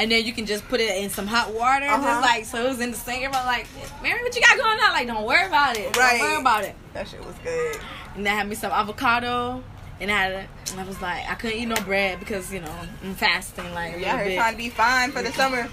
And 0.00 0.10
then 0.10 0.24
you 0.24 0.32
can 0.32 0.46
just 0.46 0.66
put 0.68 0.80
it 0.80 0.96
in 0.96 1.10
some 1.10 1.26
hot 1.26 1.52
water. 1.52 1.84
Uh-huh. 1.84 2.02
Just 2.02 2.22
like 2.22 2.44
so, 2.46 2.64
it 2.64 2.68
was 2.68 2.80
in 2.80 2.90
the 2.90 2.96
sink. 2.96 3.22
Everybody 3.22 3.46
like, 3.46 3.66
Mary, 4.02 4.22
what 4.22 4.34
you 4.34 4.40
got 4.40 4.56
going 4.56 4.80
on? 4.80 4.92
Like, 4.92 5.06
don't 5.06 5.26
worry 5.26 5.46
about 5.46 5.76
it. 5.76 5.94
Right. 5.94 6.18
Don't 6.18 6.30
worry 6.30 6.40
about 6.40 6.64
it. 6.64 6.74
That 6.94 7.06
shit 7.06 7.22
was 7.24 7.34
good. 7.44 7.76
And 8.14 8.24
they 8.24 8.30
had 8.30 8.48
me 8.48 8.54
some 8.54 8.72
avocado. 8.72 9.62
And 10.00 10.10
I 10.10 10.14
had, 10.14 10.32
a, 10.32 10.48
and 10.72 10.80
I 10.80 10.84
was 10.84 11.02
like, 11.02 11.28
I 11.28 11.34
couldn't 11.34 11.58
eat 11.58 11.66
no 11.66 11.76
bread 11.84 12.18
because 12.18 12.50
you 12.50 12.60
know 12.60 12.74
I'm 13.04 13.14
fasting. 13.14 13.74
Like, 13.74 14.00
Yeah, 14.00 14.16
her 14.16 14.34
trying 14.34 14.52
to 14.52 14.58
be 14.58 14.70
fine 14.70 15.12
for 15.12 15.22
the 15.22 15.32
summer. 15.32 15.68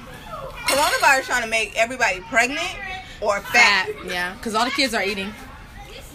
Coronavirus 0.68 1.24
trying 1.24 1.44
to 1.44 1.50
make 1.50 1.78
everybody 1.78 2.20
pregnant 2.20 2.68
or 3.22 3.40
fat. 3.40 3.88
fat. 3.88 4.06
Yeah, 4.06 4.34
because 4.34 4.54
all 4.56 4.66
the 4.66 4.72
kids 4.72 4.94
are 4.94 5.04
eating. 5.04 5.32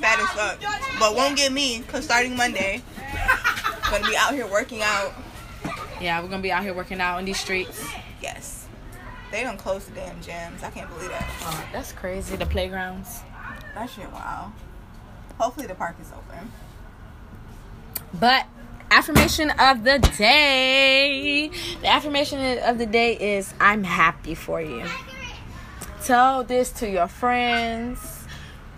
Fat 0.02 0.18
as 0.20 0.28
fuck. 0.28 0.60
But 1.00 1.16
won't 1.16 1.38
get 1.38 1.50
me 1.50 1.78
because 1.78 2.04
starting 2.04 2.36
Monday, 2.36 2.82
gonna 3.90 4.06
be 4.06 4.14
out 4.18 4.34
here 4.34 4.46
working 4.46 4.82
out. 4.82 5.14
Yeah, 5.98 6.20
we're 6.20 6.28
gonna 6.28 6.42
be 6.42 6.52
out 6.52 6.64
here 6.64 6.74
working 6.74 7.00
out 7.00 7.18
in 7.18 7.24
these 7.24 7.40
streets. 7.40 7.82
Yes. 8.23 8.66
They 9.31 9.43
don't 9.43 9.57
close 9.57 9.87
the 9.87 9.95
damn 9.95 10.16
gyms. 10.20 10.62
I 10.62 10.70
can't 10.70 10.89
believe 10.91 11.09
that. 11.09 11.27
Oh, 11.43 11.68
that's 11.73 11.93
crazy. 11.93 12.37
The 12.37 12.47
playgrounds. 12.47 13.20
That 13.75 13.89
shit 13.89 14.11
wow. 14.12 14.53
Hopefully 15.39 15.66
the 15.66 15.75
park 15.75 15.97
is 16.01 16.12
open. 16.12 16.53
But 18.20 18.47
affirmation 18.91 19.51
of 19.59 19.85
the 19.85 19.99
day. 20.18 21.51
The 21.81 21.89
affirmation 21.89 22.59
of 22.59 22.77
the 22.77 22.85
day 22.87 23.37
is 23.37 23.55
I'm 23.59 23.85
happy 23.85 24.35
for 24.35 24.61
you. 24.61 24.85
Tell 26.05 26.45
this 26.45 26.70
to 26.73 26.91
your 26.91 27.09
friends, 27.09 28.27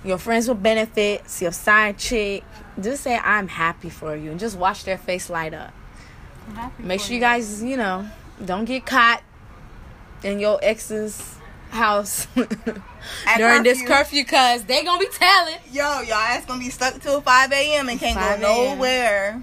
your 0.04 0.18
friends 0.18 0.48
with 0.48 0.62
benefits, 0.62 1.42
your 1.42 1.52
side 1.52 1.98
chick. 1.98 2.44
Just 2.80 3.02
say 3.02 3.16
I'm 3.16 3.48
happy 3.48 3.90
for 3.90 4.14
you 4.14 4.30
and 4.30 4.38
just 4.38 4.56
watch 4.56 4.84
their 4.84 4.98
face 4.98 5.28
light 5.28 5.52
up. 5.52 5.72
Make 6.78 7.00
sure 7.00 7.14
you 7.14 7.20
guys, 7.20 7.62
you 7.62 7.76
know, 7.76 8.08
don't 8.44 8.66
get 8.66 8.86
caught 8.86 9.22
in 10.24 10.40
your 10.40 10.58
ex's 10.62 11.36
house 11.70 12.26
during 13.36 13.62
this 13.62 13.80
curfew. 13.80 13.88
curfew 13.88 14.24
because 14.24 14.64
they 14.64 14.84
gonna 14.84 14.98
be 14.98 15.08
telling. 15.12 15.56
Yo, 15.70 16.00
y'all 16.00 16.14
ass 16.14 16.46
gonna 16.46 16.58
be 16.58 16.70
stuck 16.70 17.00
till 17.00 17.20
5 17.20 17.52
a.m. 17.52 17.88
and 17.88 18.00
can't 18.00 18.40
go 18.40 18.74
nowhere. 18.74 19.42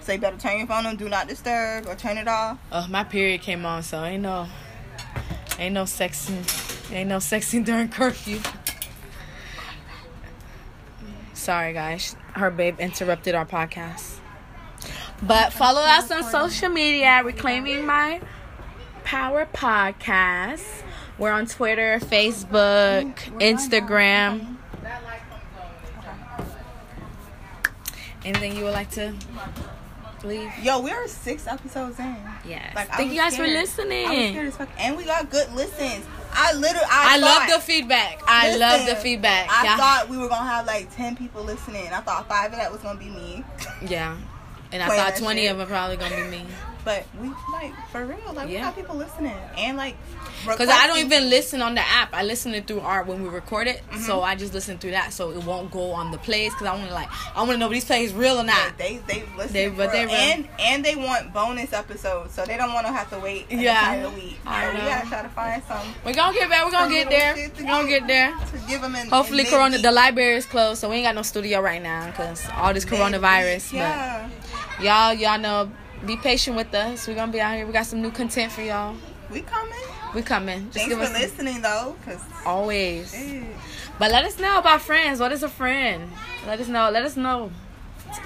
So 0.00 0.12
you 0.12 0.18
better 0.18 0.38
turn 0.38 0.58
your 0.58 0.66
phone 0.66 0.86
on 0.86 0.96
do 0.96 1.08
not 1.08 1.28
disturb 1.28 1.86
or 1.86 1.94
turn 1.94 2.16
it 2.16 2.26
off. 2.26 2.58
Oh, 2.72 2.86
my 2.88 3.04
period 3.04 3.42
came 3.42 3.66
on, 3.66 3.82
so 3.82 4.02
ain't 4.02 4.22
no, 4.22 4.48
ain't 5.58 5.74
no 5.74 5.84
sexing, 5.84 6.92
ain't 6.92 7.08
no 7.08 7.18
sexing 7.18 7.64
during 7.64 7.88
curfew. 7.88 8.40
Sorry, 11.34 11.72
guys. 11.72 12.16
Her 12.34 12.50
babe 12.50 12.78
interrupted 12.80 13.34
our 13.34 13.46
podcast. 13.46 14.16
But 15.22 15.52
follow 15.52 15.80
us 15.80 16.10
on 16.10 16.22
social 16.24 16.70
media, 16.70 17.22
Reclaiming 17.24 17.84
My 17.84 18.20
Power 19.10 19.44
Podcast. 19.52 20.84
We're 21.18 21.32
on 21.32 21.46
Twitter, 21.46 21.98
Facebook, 21.98 23.12
mm, 23.12 23.40
Instagram. 23.40 24.54
Anything 28.24 28.56
you 28.56 28.62
would 28.62 28.72
like 28.72 28.88
to 28.92 29.12
leave? 30.22 30.56
Yo, 30.62 30.78
we 30.78 30.92
are 30.92 31.08
six 31.08 31.48
episodes 31.48 31.98
in. 31.98 32.16
Yes. 32.46 32.72
Like, 32.76 32.88
Thank 32.90 33.10
you 33.10 33.18
guys 33.18 33.36
for 33.36 33.42
scared. 33.42 33.56
I 33.56 33.60
was 33.60 33.70
listening. 33.70 34.06
scared 34.06 34.46
as 34.46 34.56
fuck. 34.56 34.68
And 34.78 34.96
we 34.96 35.02
got 35.02 35.28
good 35.28 35.52
listens. 35.54 36.06
I 36.32 36.52
literally, 36.52 36.86
I, 36.88 37.14
I 37.14 37.16
love 37.16 37.50
the 37.50 37.58
feedback. 37.58 38.22
I 38.28 38.46
Listen, 38.46 38.60
love 38.60 38.86
the 38.86 38.94
feedback. 38.94 39.48
I 39.50 39.64
yeah. 39.64 39.76
thought 39.76 40.08
we 40.08 40.18
were 40.18 40.28
gonna 40.28 40.48
have 40.48 40.68
like 40.68 40.94
ten 40.94 41.16
people 41.16 41.42
listening. 41.42 41.88
I 41.88 41.98
thought 41.98 42.28
five 42.28 42.52
of 42.52 42.58
that 42.60 42.70
was 42.70 42.80
gonna 42.80 43.00
be 43.00 43.10
me, 43.10 43.44
yeah. 43.84 44.16
And 44.70 44.84
I 44.84 44.96
thought 44.96 45.16
20 45.16 45.42
shit. 45.42 45.50
of 45.50 45.58
them 45.58 45.66
probably 45.66 45.96
going 45.96 46.12
to 46.12 46.16
be 46.16 46.30
me. 46.30 46.46
But 46.84 47.04
we 47.20 47.28
like 47.52 47.72
for 47.90 48.04
real. 48.04 48.18
Like 48.32 48.48
we 48.48 48.54
Yeah. 48.54 48.62
got 48.62 48.76
people 48.76 48.96
listening 48.96 49.36
and 49.56 49.76
like 49.76 49.96
Because 50.46 50.68
I 50.68 50.86
don't 50.86 50.98
even 50.98 51.28
listen 51.30 51.60
on 51.62 51.74
the 51.74 51.80
app. 51.82 52.10
I 52.14 52.22
listen 52.22 52.54
it 52.54 52.66
through 52.66 52.80
art 52.80 53.06
when 53.06 53.22
we 53.22 53.28
record 53.28 53.66
it. 53.66 53.82
Mm-hmm. 53.90 54.00
So 54.02 54.22
I 54.22 54.34
just 54.34 54.54
listen 54.54 54.78
through 54.78 54.92
that. 54.92 55.12
So 55.12 55.30
it 55.32 55.44
won't 55.44 55.70
go 55.70 55.92
on 55.92 56.10
the 56.10 56.18
plays. 56.18 56.52
Because 56.52 56.66
I 56.68 56.74
want 56.74 56.88
to 56.88 56.94
like, 56.94 57.08
I 57.34 57.40
want 57.40 57.52
to 57.52 57.56
know 57.58 57.66
if 57.66 57.72
these 57.72 57.84
plays 57.84 58.12
real 58.12 58.38
or 58.38 58.44
not. 58.44 58.78
They 58.78 59.00
they 59.06 59.24
listen, 59.36 59.52
They- 59.52 59.68
but 59.68 59.92
they 59.92 60.06
real. 60.06 60.14
and 60.14 60.48
and 60.58 60.84
they 60.84 60.96
want 60.96 61.32
bonus 61.32 61.72
episodes, 61.72 62.34
so 62.34 62.44
they 62.44 62.56
don't 62.56 62.72
want 62.72 62.86
to 62.86 62.92
have 62.92 63.10
to 63.10 63.18
wait 63.18 63.46
an 63.50 63.60
Yeah. 63.60 64.08
week. 64.14 64.38
I 64.46 64.66
So 64.66 64.72
we 64.72 64.78
gotta 64.80 65.08
try 65.08 65.22
to 65.22 65.28
find 65.30 65.62
some 65.68 65.94
We're 66.04 66.14
going 66.14 66.32
to 66.32 66.38
get 66.38 66.48
back. 66.50 66.64
We're 66.64 66.70
going 66.70 66.88
to 66.90 66.94
get 66.94 67.10
there. 67.10 67.34
We're 67.58 67.66
going 67.66 67.86
to 67.86 67.90
get 67.92 68.06
there. 68.06 68.32
to 68.32 68.58
give 68.68 68.80
them. 68.80 68.94
In, 68.94 69.08
Hopefully, 69.08 69.44
in 69.44 69.50
Corona, 69.50 69.78
the 69.78 69.92
library 69.92 70.36
is 70.36 70.46
closed. 70.46 70.80
So 70.80 70.88
we 70.88 70.96
ain't 70.96 71.04
got 71.06 71.14
no 71.14 71.22
studio 71.22 71.60
right 71.60 71.82
now. 71.82 72.06
Because 72.06 72.42
all 72.56 72.72
this 72.72 72.84
coronavirus. 72.84 73.72
Yeah. 73.72 74.28
But 74.76 74.84
y'all, 74.84 75.12
y'all 75.14 75.38
know, 75.38 75.70
be 76.06 76.16
patient 76.16 76.56
with 76.56 76.74
us. 76.74 77.06
We're 77.06 77.14
going 77.14 77.28
to 77.28 77.32
be 77.32 77.40
out 77.40 77.54
here. 77.56 77.66
We 77.66 77.72
got 77.72 77.86
some 77.86 78.00
new 78.02 78.10
content 78.10 78.52
for 78.52 78.62
y'all. 78.62 78.94
We 79.30 79.42
coming. 79.42 79.78
We 80.14 80.22
coming. 80.22 80.70
Just 80.72 80.86
Thanks 80.88 80.94
for 81.08 81.12
listening 81.18 81.62
though, 81.62 81.94
cause 82.04 82.20
always. 82.44 83.14
eh, 83.14 83.44
But 83.98 84.10
let 84.10 84.24
us 84.24 84.38
know 84.40 84.58
about 84.58 84.80
friends. 84.82 85.20
What 85.20 85.30
is 85.30 85.42
a 85.44 85.48
friend? 85.48 86.10
Let 86.46 86.58
us 86.60 86.66
know. 86.68 86.90
Let 86.90 87.04
us 87.04 87.16
know. 87.16 87.50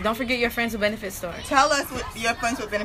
Don't 0.02 0.14
forget 0.14 0.38
your 0.38 0.48
friends 0.48 0.72
with 0.72 0.80
benefit 0.80 1.12
story. 1.12 1.34
tell 1.44 1.70
us 1.70 1.84
what 1.90 2.04
your 2.16 2.32
friends 2.34 2.58
with 2.58 2.70
benefits 2.70 2.82